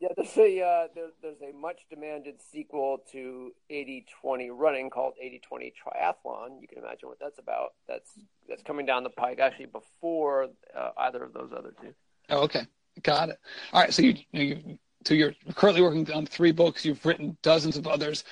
Yeah, 0.00 0.08
there's 0.16 0.36
a 0.36 0.62
uh, 0.62 0.86
there, 0.94 1.08
there's 1.22 1.42
a 1.42 1.52
much 1.56 1.80
demanded 1.90 2.36
sequel 2.52 3.02
to 3.10 3.52
80-20 3.70 4.50
running 4.52 4.90
called 4.90 5.14
80-20 5.22 5.72
triathlon. 5.72 6.60
You 6.60 6.68
can 6.68 6.78
imagine 6.78 7.08
what 7.08 7.18
that's 7.20 7.38
about. 7.40 7.70
That's 7.88 8.10
that's 8.48 8.62
coming 8.62 8.86
down 8.86 9.02
the 9.02 9.10
pike 9.10 9.40
actually 9.40 9.66
before 9.66 10.48
uh, 10.76 10.90
either 10.98 11.24
of 11.24 11.32
those 11.32 11.50
other 11.56 11.74
two. 11.80 11.92
Oh, 12.30 12.42
okay, 12.42 12.66
got 13.02 13.30
it. 13.30 13.38
All 13.72 13.80
right, 13.80 13.92
so 13.92 14.02
you, 14.02 14.14
you 14.32 14.78
so 15.04 15.14
you're 15.14 15.34
currently 15.54 15.82
working 15.82 16.10
on 16.12 16.26
three 16.26 16.52
books. 16.52 16.84
You've 16.84 17.04
written 17.04 17.36
dozens 17.42 17.76
of 17.76 17.88
others. 17.88 18.24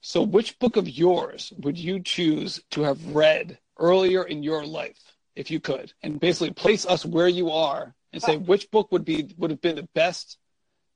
So, 0.00 0.22
which 0.22 0.58
book 0.58 0.76
of 0.76 0.88
yours 0.88 1.52
would 1.58 1.76
you 1.76 2.00
choose 2.00 2.62
to 2.70 2.82
have 2.82 3.14
read 3.14 3.58
earlier 3.78 4.22
in 4.22 4.42
your 4.42 4.64
life, 4.64 5.00
if 5.34 5.50
you 5.50 5.58
could, 5.58 5.92
and 6.02 6.20
basically 6.20 6.52
place 6.52 6.86
us 6.86 7.04
where 7.04 7.28
you 7.28 7.50
are 7.50 7.94
and 8.12 8.22
say 8.22 8.36
which 8.36 8.70
book 8.70 8.92
would 8.92 9.04
be 9.04 9.34
would 9.36 9.50
have 9.50 9.60
been 9.60 9.76
the 9.76 9.88
best 9.94 10.38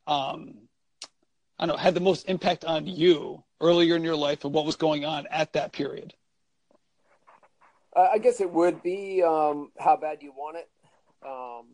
um, 0.06 0.54
I 1.58 1.66
don't 1.66 1.76
know, 1.76 1.76
had 1.76 1.94
the 1.94 2.00
most 2.00 2.28
impact 2.28 2.64
on 2.64 2.86
you 2.86 3.44
earlier 3.60 3.96
in 3.96 4.02
your 4.02 4.16
life 4.16 4.44
and 4.44 4.52
what 4.52 4.64
was 4.64 4.76
going 4.76 5.04
on 5.04 5.26
at 5.30 5.52
that 5.52 5.72
period? 5.72 6.14
I 7.94 8.18
guess 8.18 8.40
it 8.40 8.50
would 8.50 8.82
be 8.82 9.22
um, 9.22 9.72
how 9.78 9.96
bad 9.96 10.22
you 10.22 10.32
want 10.32 10.58
it. 10.58 10.68
Um, 11.26 11.66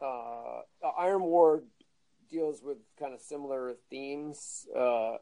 uh, 0.00 0.88
Iron 0.98 1.22
War 1.22 1.62
deals 2.30 2.62
with 2.62 2.78
kind 2.98 3.12
of 3.12 3.20
similar 3.20 3.74
themes, 3.90 4.66
uh, 4.76 5.16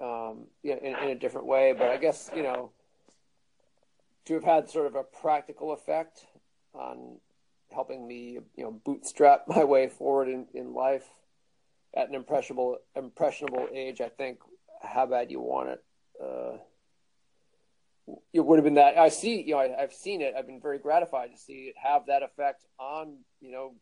um, 0.00 0.46
in, 0.62 0.78
in, 0.78 1.10
a 1.10 1.14
different 1.14 1.46
way, 1.46 1.74
but 1.76 1.88
I 1.88 1.96
guess 1.96 2.30
you 2.34 2.42
know 2.42 2.70
to 4.26 4.34
have 4.34 4.44
had 4.44 4.70
sort 4.70 4.86
of 4.86 4.94
a 4.94 5.02
practical 5.02 5.72
effect 5.72 6.26
on 6.74 7.18
helping 7.72 8.06
me, 8.06 8.38
you 8.56 8.64
know, 8.64 8.72
bootstrap 8.84 9.44
my 9.48 9.64
way 9.64 9.88
forward 9.88 10.28
in, 10.28 10.46
in 10.54 10.74
life 10.74 11.04
at 11.96 12.08
an 12.08 12.14
impressionable 12.14 12.78
impressionable 12.96 13.68
age. 13.72 14.00
I 14.00 14.08
think 14.08 14.38
how 14.82 15.06
bad 15.06 15.30
you 15.30 15.40
want 15.40 15.70
it. 15.70 15.84
Uh, 16.22 16.58
it 18.32 18.40
would 18.40 18.58
have 18.58 18.64
been 18.64 18.74
that 18.74 18.96
I 18.96 19.08
see, 19.10 19.42
you 19.42 19.54
know, 19.54 19.60
I, 19.60 19.68
have 19.80 19.92
seen 19.92 20.22
it. 20.22 20.34
I've 20.36 20.46
been 20.46 20.60
very 20.60 20.78
gratified 20.78 21.30
to 21.32 21.38
see 21.38 21.70
it 21.70 21.74
have 21.82 22.06
that 22.06 22.22
effect 22.22 22.64
on, 22.78 23.18
you 23.40 23.52
know, 23.52 23.74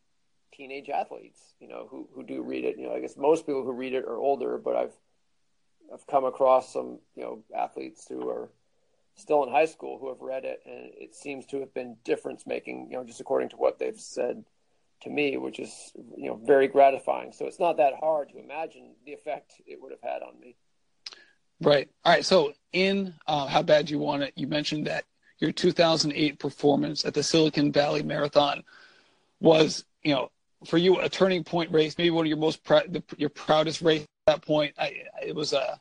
teenage 0.53 0.89
athletes, 0.89 1.39
you 1.59 1.67
know, 1.67 1.87
who, 1.89 2.09
who 2.13 2.23
do 2.23 2.41
read 2.41 2.65
it. 2.65 2.77
You 2.77 2.87
know, 2.87 2.93
I 2.93 2.99
guess 2.99 3.15
most 3.17 3.45
people 3.45 3.63
who 3.63 3.71
read 3.71 3.93
it 3.93 4.03
are 4.03 4.17
older, 4.17 4.57
but 4.57 4.75
I've, 4.75 4.93
I've 5.93 6.05
come 6.07 6.25
across 6.25 6.73
some, 6.73 6.99
you 7.15 7.23
know, 7.23 7.43
athletes 7.55 8.05
who 8.09 8.27
are 8.27 8.49
still 9.17 9.43
in 9.43 9.51
high 9.51 9.65
school 9.65 9.97
who 9.99 10.09
have 10.09 10.21
read 10.21 10.45
it, 10.45 10.61
and 10.65 10.91
it 10.93 11.15
seems 11.15 11.45
to 11.47 11.59
have 11.59 11.73
been 11.73 11.97
difference 12.03 12.45
making. 12.47 12.87
You 12.89 12.97
know, 12.97 13.03
just 13.03 13.19
according 13.19 13.49
to 13.49 13.57
what 13.57 13.79
they've 13.79 13.99
said 13.99 14.43
to 15.01 15.09
me, 15.09 15.37
which 15.37 15.59
is 15.59 15.91
you 16.15 16.29
know 16.29 16.35
very 16.35 16.67
gratifying. 16.67 17.31
So 17.31 17.45
it's 17.45 17.59
not 17.59 17.77
that 17.77 17.93
hard 17.99 18.29
to 18.29 18.39
imagine 18.39 18.95
the 19.05 19.13
effect 19.13 19.53
it 19.65 19.81
would 19.81 19.91
have 19.91 20.01
had 20.01 20.21
on 20.21 20.39
me. 20.39 20.55
Right. 21.61 21.89
All 22.05 22.13
right. 22.13 22.25
So 22.25 22.53
in 22.71 23.13
uh, 23.25 23.47
how 23.47 23.63
bad 23.63 23.89
you 23.89 23.99
want 23.99 24.23
it, 24.23 24.33
you 24.35 24.47
mentioned 24.47 24.87
that 24.87 25.05
your 25.39 25.51
2008 25.51 26.39
performance 26.39 27.05
at 27.05 27.13
the 27.13 27.23
Silicon 27.23 27.71
Valley 27.71 28.03
Marathon 28.03 28.63
was, 29.39 29.83
you 30.03 30.13
know, 30.13 30.31
for 30.65 30.77
you 30.77 30.99
a 30.99 31.09
turning 31.09 31.43
point 31.43 31.71
race, 31.71 31.97
maybe 31.97 32.09
one 32.09 32.25
of 32.25 32.29
your 32.29 32.37
most 32.37 32.63
pr- 32.63 32.87
the, 32.87 33.03
your 33.17 33.29
proudest 33.29 33.81
race 33.81 34.01
at 34.01 34.07
that 34.33 34.41
point. 34.41 34.73
I, 34.77 35.03
it 35.23 35.35
was 35.35 35.53
a, 35.53 35.79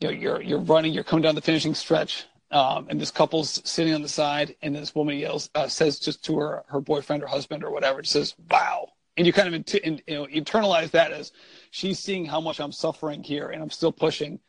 you 0.00 0.08
know, 0.08 0.14
you're 0.14 0.42
you're 0.42 0.60
running, 0.60 0.92
you're 0.92 1.04
coming 1.04 1.22
down 1.22 1.34
the 1.34 1.42
finishing 1.42 1.74
stretch, 1.74 2.24
um, 2.50 2.86
and 2.88 3.00
this 3.00 3.10
couple's 3.10 3.60
sitting 3.68 3.94
on 3.94 4.02
the 4.02 4.08
side, 4.08 4.56
and 4.62 4.74
this 4.74 4.94
woman 4.94 5.16
yells, 5.16 5.50
uh, 5.54 5.68
says 5.68 5.98
just 5.98 6.24
to 6.24 6.38
her 6.38 6.64
her 6.68 6.80
boyfriend 6.80 7.22
or 7.22 7.26
husband 7.26 7.62
or 7.62 7.70
whatever, 7.70 8.02
says, 8.02 8.34
"Wow!" 8.50 8.88
And 9.16 9.26
you 9.26 9.32
kind 9.32 9.54
of 9.54 9.74
you 9.84 10.00
know 10.08 10.26
internalize 10.26 10.90
that 10.92 11.12
as 11.12 11.32
she's 11.70 11.98
seeing 11.98 12.24
how 12.24 12.40
much 12.40 12.60
I'm 12.60 12.72
suffering 12.72 13.22
here, 13.22 13.50
and 13.50 13.62
I'm 13.62 13.70
still 13.70 13.92
pushing. 13.92 14.40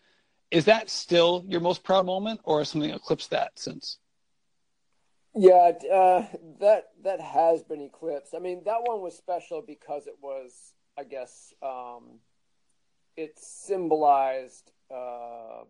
Is 0.49 0.65
that 0.65 0.89
still 0.89 1.45
your 1.47 1.61
most 1.61 1.83
proud 1.83 2.05
moment, 2.05 2.41
or 2.43 2.59
has 2.59 2.69
something 2.69 2.89
eclipsed 2.89 3.29
that 3.29 3.57
since? 3.57 3.99
Yeah, 5.33 5.71
uh, 5.91 6.25
that 6.59 6.89
that 7.03 7.21
has 7.21 7.63
been 7.63 7.81
eclipsed. 7.81 8.33
I 8.35 8.39
mean, 8.39 8.63
that 8.65 8.81
one 8.83 9.01
was 9.01 9.15
special 9.15 9.63
because 9.65 10.07
it 10.07 10.17
was, 10.21 10.73
I 10.97 11.03
guess, 11.03 11.53
um, 11.61 12.19
it 13.15 13.39
symbolized 13.39 14.71
uh, 14.93 15.63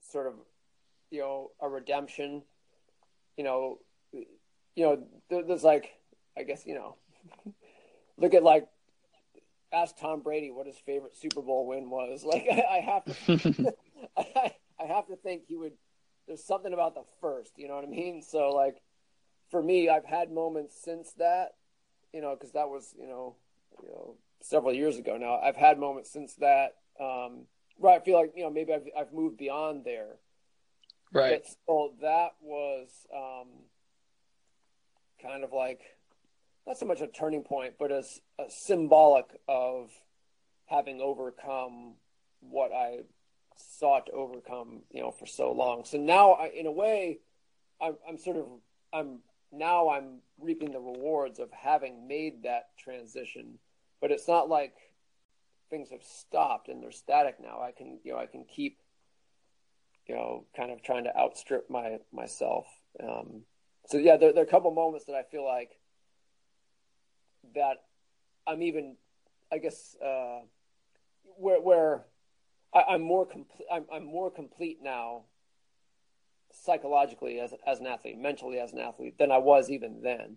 sort 0.00 0.28
of 0.28 0.34
you 1.10 1.20
know 1.20 1.50
a 1.60 1.68
redemption 1.68 2.42
you 3.36 3.44
know 3.44 3.78
you 4.12 4.84
know 4.84 5.02
there's 5.30 5.64
like 5.64 5.90
i 6.36 6.42
guess 6.42 6.66
you 6.66 6.74
know 6.74 6.96
look 8.16 8.34
at 8.34 8.42
like 8.42 8.66
ask 9.72 9.96
tom 9.98 10.20
brady 10.20 10.50
what 10.50 10.66
his 10.66 10.76
favorite 10.78 11.14
super 11.16 11.42
bowl 11.42 11.66
win 11.66 11.90
was. 11.90 12.24
Like 12.26 12.46
i, 12.50 12.76
I 12.76 12.80
have 12.80 13.04
to 13.04 13.74
I, 14.16 14.52
I 14.80 14.84
have 14.86 15.06
to 15.08 15.16
think 15.16 15.42
he 15.48 15.56
would 15.56 15.72
there's 16.26 16.44
something 16.44 16.72
about 16.72 16.94
the 16.94 17.04
first 17.20 17.52
you 17.56 17.68
know 17.68 17.74
what 17.74 17.84
i 17.84 17.88
mean? 17.88 18.22
So 18.22 18.50
like 18.50 18.80
for 19.50 19.62
me 19.62 19.88
i've 19.88 20.04
had 20.04 20.30
moments 20.30 20.76
since 20.82 21.12
that 21.14 21.54
you 22.12 22.20
know 22.20 22.34
because 22.34 22.52
that 22.52 22.68
was 22.68 22.94
you 22.98 23.06
know 23.06 23.34
you 23.82 23.88
know 23.88 24.14
several 24.40 24.72
years 24.72 24.96
ago 24.96 25.16
now. 25.16 25.38
I've 25.40 25.56
had 25.56 25.78
moments 25.78 26.10
since 26.12 26.34
that 26.36 26.76
um 27.00 27.46
where 27.76 27.94
i 27.94 28.00
feel 28.00 28.18
like 28.18 28.32
you 28.36 28.42
know 28.42 28.50
maybe 28.50 28.72
i've, 28.72 28.86
I've 28.96 29.12
moved 29.12 29.36
beyond 29.36 29.84
there 29.84 30.16
Right. 31.12 31.42
So 31.66 31.92
that 32.02 32.32
was 32.42 32.88
um, 33.14 33.48
kind 35.22 35.44
of 35.44 35.52
like 35.52 35.80
not 36.66 36.78
so 36.78 36.86
much 36.86 37.00
a 37.00 37.06
turning 37.06 37.42
point, 37.42 37.74
but 37.78 37.90
as 37.90 38.20
a 38.38 38.44
symbolic 38.50 39.26
of 39.48 39.90
having 40.66 41.00
overcome 41.00 41.94
what 42.40 42.72
I 42.72 43.00
sought 43.56 44.06
to 44.06 44.12
overcome, 44.12 44.82
you 44.90 45.00
know, 45.00 45.10
for 45.10 45.26
so 45.26 45.50
long. 45.52 45.84
So 45.84 45.98
now, 45.98 46.32
I, 46.32 46.48
in 46.48 46.66
a 46.66 46.72
way, 46.72 47.20
I'm, 47.80 47.96
I'm 48.08 48.18
sort 48.18 48.36
of 48.36 48.46
I'm 48.92 49.20
now 49.52 49.90
I'm 49.90 50.20
reaping 50.40 50.72
the 50.72 50.80
rewards 50.80 51.38
of 51.38 51.50
having 51.52 52.06
made 52.06 52.42
that 52.42 52.68
transition. 52.78 53.58
But 54.00 54.12
it's 54.12 54.28
not 54.28 54.48
like 54.48 54.74
things 55.70 55.90
have 55.90 56.02
stopped 56.02 56.68
and 56.68 56.82
they're 56.82 56.92
static 56.92 57.36
now. 57.40 57.60
I 57.60 57.72
can 57.72 57.98
you 58.04 58.12
know 58.12 58.18
I 58.18 58.26
can 58.26 58.44
keep 58.44 58.78
you 60.08 60.14
know, 60.14 60.46
kind 60.56 60.70
of 60.70 60.82
trying 60.82 61.04
to 61.04 61.16
outstrip 61.16 61.68
my 61.70 61.98
myself. 62.12 62.66
Um, 63.02 63.42
so 63.86 63.98
yeah, 63.98 64.16
there, 64.16 64.32
there, 64.32 64.42
are 64.42 64.46
a 64.46 64.50
couple 64.50 64.70
moments 64.70 65.06
that 65.06 65.14
I 65.14 65.22
feel 65.22 65.44
like 65.44 65.78
that 67.54 67.76
I'm 68.46 68.62
even, 68.62 68.96
I 69.52 69.58
guess, 69.58 69.96
uh, 70.04 70.40
where 71.36 71.60
where 71.60 72.04
I, 72.74 72.94
am 72.94 73.02
more 73.02 73.26
complete. 73.26 73.66
I'm, 73.70 73.84
I'm 73.92 74.04
more 74.04 74.30
complete 74.30 74.78
now, 74.82 75.24
psychologically 76.52 77.40
as 77.40 77.52
as 77.66 77.80
an 77.80 77.86
athlete, 77.86 78.18
mentally 78.18 78.58
as 78.58 78.72
an 78.72 78.78
athlete, 78.78 79.18
than 79.18 79.30
I 79.30 79.38
was 79.38 79.70
even 79.70 80.00
then. 80.02 80.36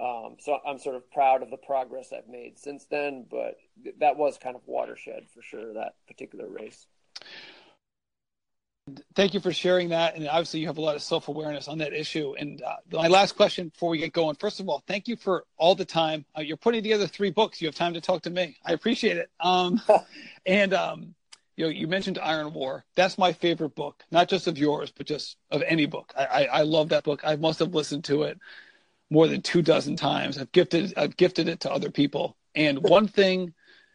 Um, 0.00 0.36
so 0.38 0.58
I'm 0.66 0.78
sort 0.78 0.96
of 0.96 1.10
proud 1.10 1.42
of 1.42 1.50
the 1.50 1.58
progress 1.58 2.12
I've 2.16 2.28
made 2.28 2.58
since 2.58 2.86
then, 2.86 3.26
but 3.30 3.56
that 3.98 4.16
was 4.16 4.38
kind 4.38 4.56
of 4.56 4.62
watershed 4.66 5.26
for 5.34 5.42
sure. 5.42 5.74
That 5.74 5.94
particular 6.06 6.48
race. 6.48 6.86
Thank 9.14 9.34
you 9.34 9.40
for 9.40 9.52
sharing 9.52 9.88
that. 9.90 10.16
And 10.16 10.26
obviously, 10.28 10.60
you 10.60 10.66
have 10.66 10.78
a 10.78 10.80
lot 10.80 10.96
of 10.96 11.02
self 11.02 11.28
awareness 11.28 11.68
on 11.68 11.78
that 11.78 11.92
issue. 11.92 12.34
And 12.38 12.62
uh, 12.62 12.76
my 12.92 13.08
last 13.08 13.36
question 13.36 13.68
before 13.68 13.90
we 13.90 13.98
get 13.98 14.12
going 14.12 14.36
first 14.36 14.60
of 14.60 14.68
all, 14.68 14.82
thank 14.86 15.08
you 15.08 15.16
for 15.16 15.44
all 15.56 15.74
the 15.74 15.84
time. 15.84 16.24
Uh, 16.36 16.42
you're 16.42 16.56
putting 16.56 16.82
together 16.82 17.06
three 17.06 17.30
books. 17.30 17.60
You 17.60 17.68
have 17.68 17.74
time 17.74 17.94
to 17.94 18.00
talk 18.00 18.22
to 18.22 18.30
me. 18.30 18.56
I 18.64 18.72
appreciate 18.72 19.16
it. 19.16 19.30
Um, 19.40 19.80
and, 20.46 20.74
um, 20.74 21.14
you 21.56 21.64
know, 21.66 21.70
you 21.70 21.86
mentioned 21.86 22.18
Iron 22.22 22.52
War. 22.54 22.84
That's 22.94 23.18
my 23.18 23.32
favorite 23.32 23.74
book, 23.74 24.02
not 24.10 24.28
just 24.28 24.46
of 24.46 24.56
yours, 24.56 24.92
but 24.96 25.06
just 25.06 25.36
of 25.50 25.62
any 25.66 25.86
book. 25.86 26.12
I, 26.16 26.24
I, 26.24 26.44
I 26.44 26.62
love 26.62 26.88
that 26.90 27.04
book. 27.04 27.20
I 27.24 27.36
must 27.36 27.58
have 27.58 27.74
listened 27.74 28.04
to 28.04 28.22
it 28.22 28.38
more 29.10 29.26
than 29.26 29.42
two 29.42 29.60
dozen 29.60 29.96
times. 29.96 30.38
I've 30.38 30.52
gifted, 30.52 30.94
I've 30.96 31.16
gifted 31.16 31.48
it 31.48 31.60
to 31.60 31.72
other 31.72 31.90
people. 31.90 32.36
And 32.54 32.78
one 32.82 33.08
thing 33.08 33.52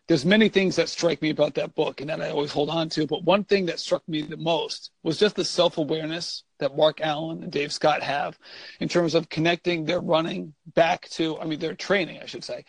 there's 0.08 0.26
many 0.26 0.50
things 0.50 0.76
that 0.76 0.90
strike 0.90 1.22
me 1.22 1.32
about 1.32 1.56
that 1.56 1.74
book 1.74 2.00
and 2.00 2.10
that 2.12 2.22
I 2.22 2.30
always 2.30 2.52
hold 2.52 2.70
on 2.70 2.90
to. 2.90 3.08
But 3.08 3.24
one 3.24 3.44
thing 3.44 3.66
that 3.66 3.80
struck 3.80 4.08
me 4.08 4.22
the 4.22 4.38
most 4.38 4.92
was 5.02 5.18
just 5.18 5.36
the 5.36 5.46
self 5.46 5.80
awareness 5.80 6.44
that 6.60 6.78
Mark 6.78 7.02
Allen 7.02 7.42
and 7.42 7.52
Dave 7.52 7.74
Scott 7.74 8.04
have 8.04 8.38
in 8.80 8.88
terms 8.88 9.16
of 9.16 9.30
connecting 9.30 9.84
their 9.84 10.00
running 10.00 10.54
back 10.76 11.10
to, 11.10 11.40
I 11.40 11.46
mean, 11.46 11.60
their 11.60 11.74
training, 11.74 12.20
I 12.22 12.28
should 12.28 12.44
say, 12.44 12.66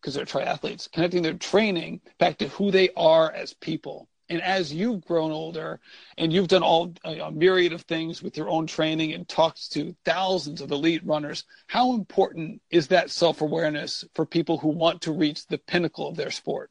because 0.00 0.14
they're 0.14 0.24
triathletes, 0.24 0.90
connecting 0.90 1.22
their 1.22 1.34
training 1.34 2.00
back 2.18 2.38
to 2.38 2.48
who 2.48 2.70
they 2.70 2.90
are 2.96 3.32
as 3.32 3.52
people. 3.52 4.08
And 4.28 4.42
as 4.42 4.72
you've 4.72 5.04
grown 5.04 5.30
older 5.30 5.80
and 6.18 6.32
you've 6.32 6.48
done 6.48 6.62
all 6.62 6.92
a 7.04 7.30
myriad 7.30 7.72
of 7.72 7.82
things 7.82 8.22
with 8.22 8.36
your 8.36 8.48
own 8.48 8.66
training 8.66 9.12
and 9.12 9.28
talked 9.28 9.72
to 9.72 9.94
thousands 10.04 10.60
of 10.60 10.70
elite 10.70 11.04
runners, 11.04 11.44
how 11.68 11.94
important 11.94 12.60
is 12.70 12.88
that 12.88 13.10
self 13.10 13.40
awareness 13.40 14.04
for 14.14 14.26
people 14.26 14.58
who 14.58 14.68
want 14.68 15.02
to 15.02 15.12
reach 15.12 15.46
the 15.46 15.58
pinnacle 15.58 16.08
of 16.08 16.16
their 16.16 16.30
sport? 16.30 16.70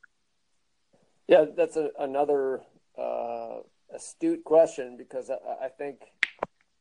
Yeah, 1.28 1.46
that's 1.56 1.76
a, 1.76 1.90
another 2.00 2.62
uh, 2.98 3.58
astute 3.94 4.44
question 4.44 4.96
because 4.98 5.30
I, 5.30 5.66
I 5.66 5.70
think 5.70 6.02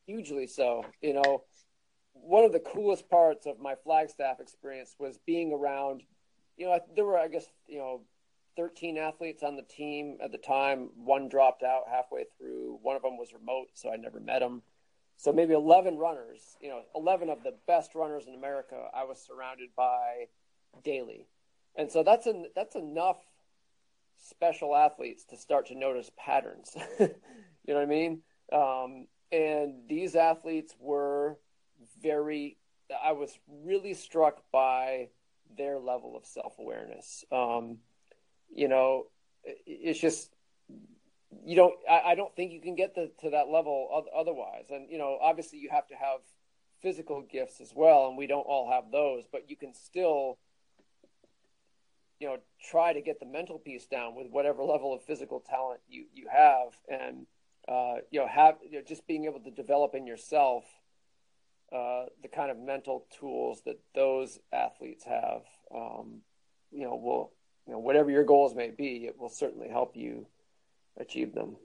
hugely 0.07 0.47
so. 0.47 0.85
You 1.01 1.15
know, 1.15 1.45
one 2.13 2.45
of 2.45 2.53
the 2.53 2.61
coolest 2.61 3.09
parts 3.09 3.47
of 3.47 3.59
my 3.59 3.75
Flagstaff 3.75 4.41
experience 4.41 4.95
was 4.99 5.19
being 5.27 5.53
around. 5.53 6.03
You 6.57 6.67
know, 6.67 6.81
there 6.95 7.05
were 7.05 7.19
I 7.19 7.29
guess 7.29 7.47
you 7.67 7.79
know 7.79 8.03
13 8.57 8.99
athletes 8.99 9.43
on 9.43 9.57
the 9.57 9.63
team 9.63 10.19
at 10.23 10.31
the 10.31 10.39
time. 10.39 10.91
One 10.97 11.29
dropped 11.29 11.63
out 11.63 11.85
halfway 11.91 12.25
through. 12.39 12.79
One 12.83 12.97
of 12.97 13.03
them 13.03 13.17
was 13.17 13.33
remote, 13.33 13.69
so 13.75 13.91
I 13.91 13.97
never 13.97 14.21
met 14.21 14.43
him. 14.43 14.63
So 15.17 15.33
maybe 15.33 15.55
11 15.55 15.97
runners, 15.97 16.57
you 16.61 16.69
know, 16.69 16.83
11 16.95 17.31
of 17.31 17.43
the 17.45 17.55
best 17.67 17.95
runners 17.95 18.27
in 18.27 18.35
America, 18.35 18.89
I 18.93 19.05
was 19.05 19.25
surrounded 19.25 19.71
by 19.77 20.27
daily. 20.83 21.29
And 21.77 21.91
so 21.91 22.03
that's 22.03 22.27
an, 22.27 22.47
that's 22.55 22.75
enough 22.75 23.19
special 24.25 24.75
athletes 24.75 25.25
to 25.27 25.37
start 25.37 25.67
to 25.67 25.75
notice 25.75 26.11
patterns. 26.17 26.77
you 27.01 27.09
know 27.69 27.75
what 27.75 27.83
I 27.83 27.87
mean? 27.87 28.23
Um, 28.53 29.07
and 29.33 29.89
these 29.89 30.15
athletes 30.15 30.75
were 30.79 31.39
very, 32.03 32.57
I 33.03 33.13
was 33.13 33.37
really 33.49 33.95
struck 33.95 34.43
by 34.53 35.09
their 35.57 35.79
level 35.79 36.17
of 36.17 36.27
self 36.27 36.59
awareness. 36.59 37.25
Um, 37.31 37.79
you 38.55 38.69
know, 38.69 39.07
it's 39.45 40.01
just, 40.01 40.33
you 41.45 41.57
don't, 41.57 41.75
I, 41.91 42.13
I 42.13 42.15
don't 42.15 42.35
think 42.37 42.53
you 42.53 42.61
can 42.61 42.77
get 42.77 42.95
the, 42.95 43.11
to 43.21 43.31
that 43.31 43.49
level 43.49 44.05
otherwise. 44.17 44.67
And, 44.71 44.89
you 44.91 44.99
know, 44.99 45.19
obviously 45.21 45.59
you 45.59 45.69
have 45.71 45.87
to 45.89 45.95
have 45.95 46.21
physical 46.81 47.23
gifts 47.23 47.61
as 47.61 47.73
well, 47.75 48.09
and 48.09 48.17
we 48.17 48.27
don't 48.27 48.47
all 48.47 48.71
have 48.71 48.91
those, 48.93 49.25
but 49.31 49.51
you 49.51 49.57
can 49.57 49.75
still 49.75 50.39
you 52.19 52.27
know 52.27 52.39
try 52.71 52.93
to 52.93 53.01
get 53.01 53.21
the 53.21 53.27
mental 53.27 53.59
piece 53.59 53.87
down 53.87 54.15
with 54.15 54.29
whatever 54.31 54.63
level 54.63 54.95
of 54.95 55.03
physical 55.05 55.41
talent 55.41 55.81
you 55.89 56.05
you 56.15 56.27
have 56.31 56.69
and 56.89 57.27
uh, 57.69 57.97
you 58.11 58.21
know 58.21 58.27
have 58.27 58.57
you 58.63 58.79
know, 58.79 58.85
just 58.87 59.07
being 59.07 59.25
able 59.25 59.41
to 59.41 59.51
develop 59.51 59.95
in 59.95 60.07
yourself 60.07 60.65
uh, 61.73 62.05
the 62.23 62.29
kind 62.29 62.51
of 62.51 62.59
mental 62.59 63.07
tools 63.19 63.63
that 63.65 63.81
those 63.95 64.39
athletes 64.53 65.05
have 65.05 65.43
um, 65.75 66.21
you 66.71 66.85
know 66.85 66.95
will 66.95 67.33
you 67.67 67.73
know 67.73 67.79
whatever 67.79 68.11
your 68.11 68.25
goals 68.25 68.55
may 68.55 68.71
be 68.71 69.07
it 69.07 69.19
will 69.19 69.31
certainly 69.31 69.69
help 69.69 69.97
you 69.97 70.27
achieve 70.99 71.35
them 71.35 71.57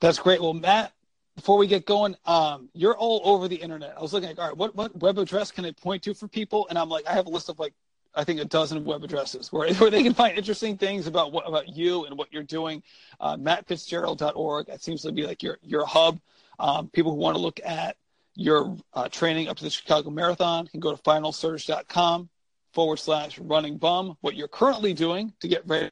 that's 0.00 0.18
great 0.18 0.40
well 0.40 0.54
matt 0.54 0.92
before 1.36 1.56
we 1.56 1.66
get 1.66 1.86
going, 1.86 2.14
um, 2.26 2.68
you're 2.74 2.96
all 2.96 3.22
over 3.24 3.48
the 3.48 3.56
internet. 3.56 3.94
I 3.96 4.02
was 4.02 4.12
looking 4.12 4.28
at, 4.28 4.38
all 4.38 4.48
right, 4.48 4.56
what, 4.56 4.74
what 4.74 4.94
web 5.00 5.16
address 5.16 5.50
can 5.50 5.64
I 5.64 5.70
point 5.70 6.02
to 6.02 6.12
for 6.12 6.28
people? 6.28 6.66
And 6.68 6.78
I'm 6.78 6.90
like, 6.90 7.06
I 7.06 7.12
have 7.12 7.26
a 7.26 7.30
list 7.30 7.48
of 7.48 7.58
like 7.58 7.72
I 8.14 8.24
think 8.24 8.40
a 8.40 8.44
dozen 8.44 8.84
web 8.84 9.04
addresses 9.04 9.52
where, 9.52 9.72
where 9.74 9.90
they 9.90 10.02
can 10.02 10.14
find 10.14 10.36
interesting 10.36 10.76
things 10.76 11.06
about 11.06 11.32
what 11.32 11.48
about 11.48 11.68
you 11.68 12.04
and 12.04 12.16
what 12.16 12.32
you're 12.32 12.42
doing. 12.42 12.82
Uh, 13.20 13.36
MattFitzgerald.org. 13.36 14.66
That 14.66 14.82
seems 14.82 15.02
to 15.02 15.12
be 15.12 15.26
like 15.26 15.42
your 15.42 15.58
your 15.62 15.86
hub. 15.86 16.20
Um, 16.58 16.88
people 16.88 17.12
who 17.12 17.18
want 17.18 17.36
to 17.36 17.42
look 17.42 17.60
at 17.64 17.96
your 18.34 18.76
uh, 18.94 19.08
training 19.08 19.48
up 19.48 19.56
to 19.58 19.64
the 19.64 19.70
Chicago 19.70 20.10
Marathon 20.10 20.66
can 20.66 20.80
go 20.80 20.94
to 20.94 21.02
finalsurge.com 21.02 22.28
forward 22.72 22.98
slash 22.98 23.38
running 23.38 23.76
bum. 23.76 24.16
What 24.20 24.36
you're 24.36 24.48
currently 24.48 24.92
doing 24.92 25.32
to 25.40 25.48
get 25.48 25.66
ready 25.66 25.90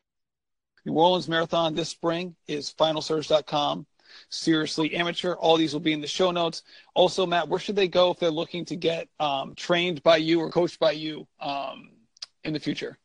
New 0.88 0.94
Orleans 0.94 1.28
Marathon 1.28 1.74
this 1.74 1.90
spring 1.90 2.34
is 2.46 2.74
finalsurge.com. 2.78 3.86
Seriously 4.30 4.94
Amateur. 4.94 5.34
All 5.34 5.56
these 5.56 5.74
will 5.74 5.80
be 5.80 5.92
in 5.92 6.00
the 6.00 6.06
show 6.06 6.30
notes. 6.30 6.62
Also, 6.94 7.26
Matt, 7.26 7.48
where 7.48 7.60
should 7.60 7.76
they 7.76 7.88
go 7.88 8.10
if 8.10 8.18
they're 8.18 8.30
looking 8.30 8.64
to 8.66 8.76
get 8.76 9.08
um, 9.20 9.54
trained 9.54 10.02
by 10.02 10.16
you 10.16 10.40
or 10.40 10.50
coached 10.50 10.78
by 10.80 10.92
you? 10.92 11.26
Um, 11.40 11.90
in 12.44 12.52
the 12.52 12.60
future? 12.60 12.98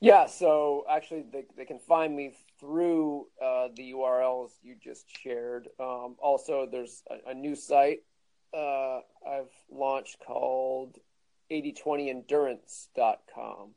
Yeah, 0.00 0.26
so 0.26 0.84
actually, 0.90 1.24
they, 1.32 1.44
they 1.56 1.64
can 1.64 1.78
find 1.78 2.14
me 2.14 2.34
through 2.60 3.28
uh, 3.42 3.68
the 3.74 3.92
URLs 3.92 4.50
you 4.62 4.74
just 4.82 5.06
shared. 5.22 5.68
Um, 5.80 6.16
also, 6.18 6.68
there's 6.70 7.02
a, 7.10 7.30
a 7.30 7.34
new 7.34 7.54
site 7.54 8.00
uh, 8.54 9.00
I've 9.26 9.50
launched 9.70 10.18
called 10.24 10.98
8020endurance.com. 11.50 13.74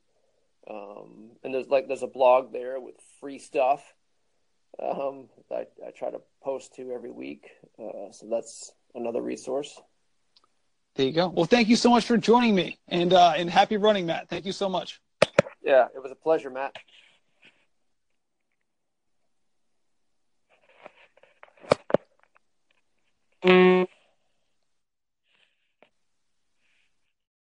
Um, 0.70 1.30
and 1.42 1.54
there's 1.54 1.68
like 1.68 1.88
there's 1.88 2.02
a 2.02 2.08
blog 2.08 2.52
there 2.52 2.78
with 2.78 2.96
free 3.20 3.38
stuff 3.38 3.82
um, 4.82 5.30
that 5.48 5.72
I, 5.82 5.88
I, 5.88 5.92
try 5.92 6.10
to 6.10 6.20
post 6.42 6.74
to 6.74 6.92
every 6.92 7.10
week. 7.10 7.48
Uh, 7.78 8.12
so 8.12 8.26
that's 8.30 8.72
another 8.94 9.22
resource. 9.22 9.80
There 10.98 11.06
you 11.06 11.12
go. 11.12 11.28
Well, 11.28 11.44
thank 11.44 11.68
you 11.68 11.76
so 11.76 11.90
much 11.90 12.06
for 12.06 12.16
joining 12.16 12.56
me, 12.56 12.76
and 12.88 13.12
uh, 13.12 13.34
and 13.36 13.48
happy 13.48 13.76
running, 13.76 14.04
Matt. 14.04 14.28
Thank 14.28 14.44
you 14.44 14.50
so 14.50 14.68
much. 14.68 15.00
Yeah, 15.62 15.86
it 15.94 16.02
was 16.02 16.10
a 16.10 16.16
pleasure, 16.16 16.50
Matt. 16.50 16.74
Mm. 23.44 23.86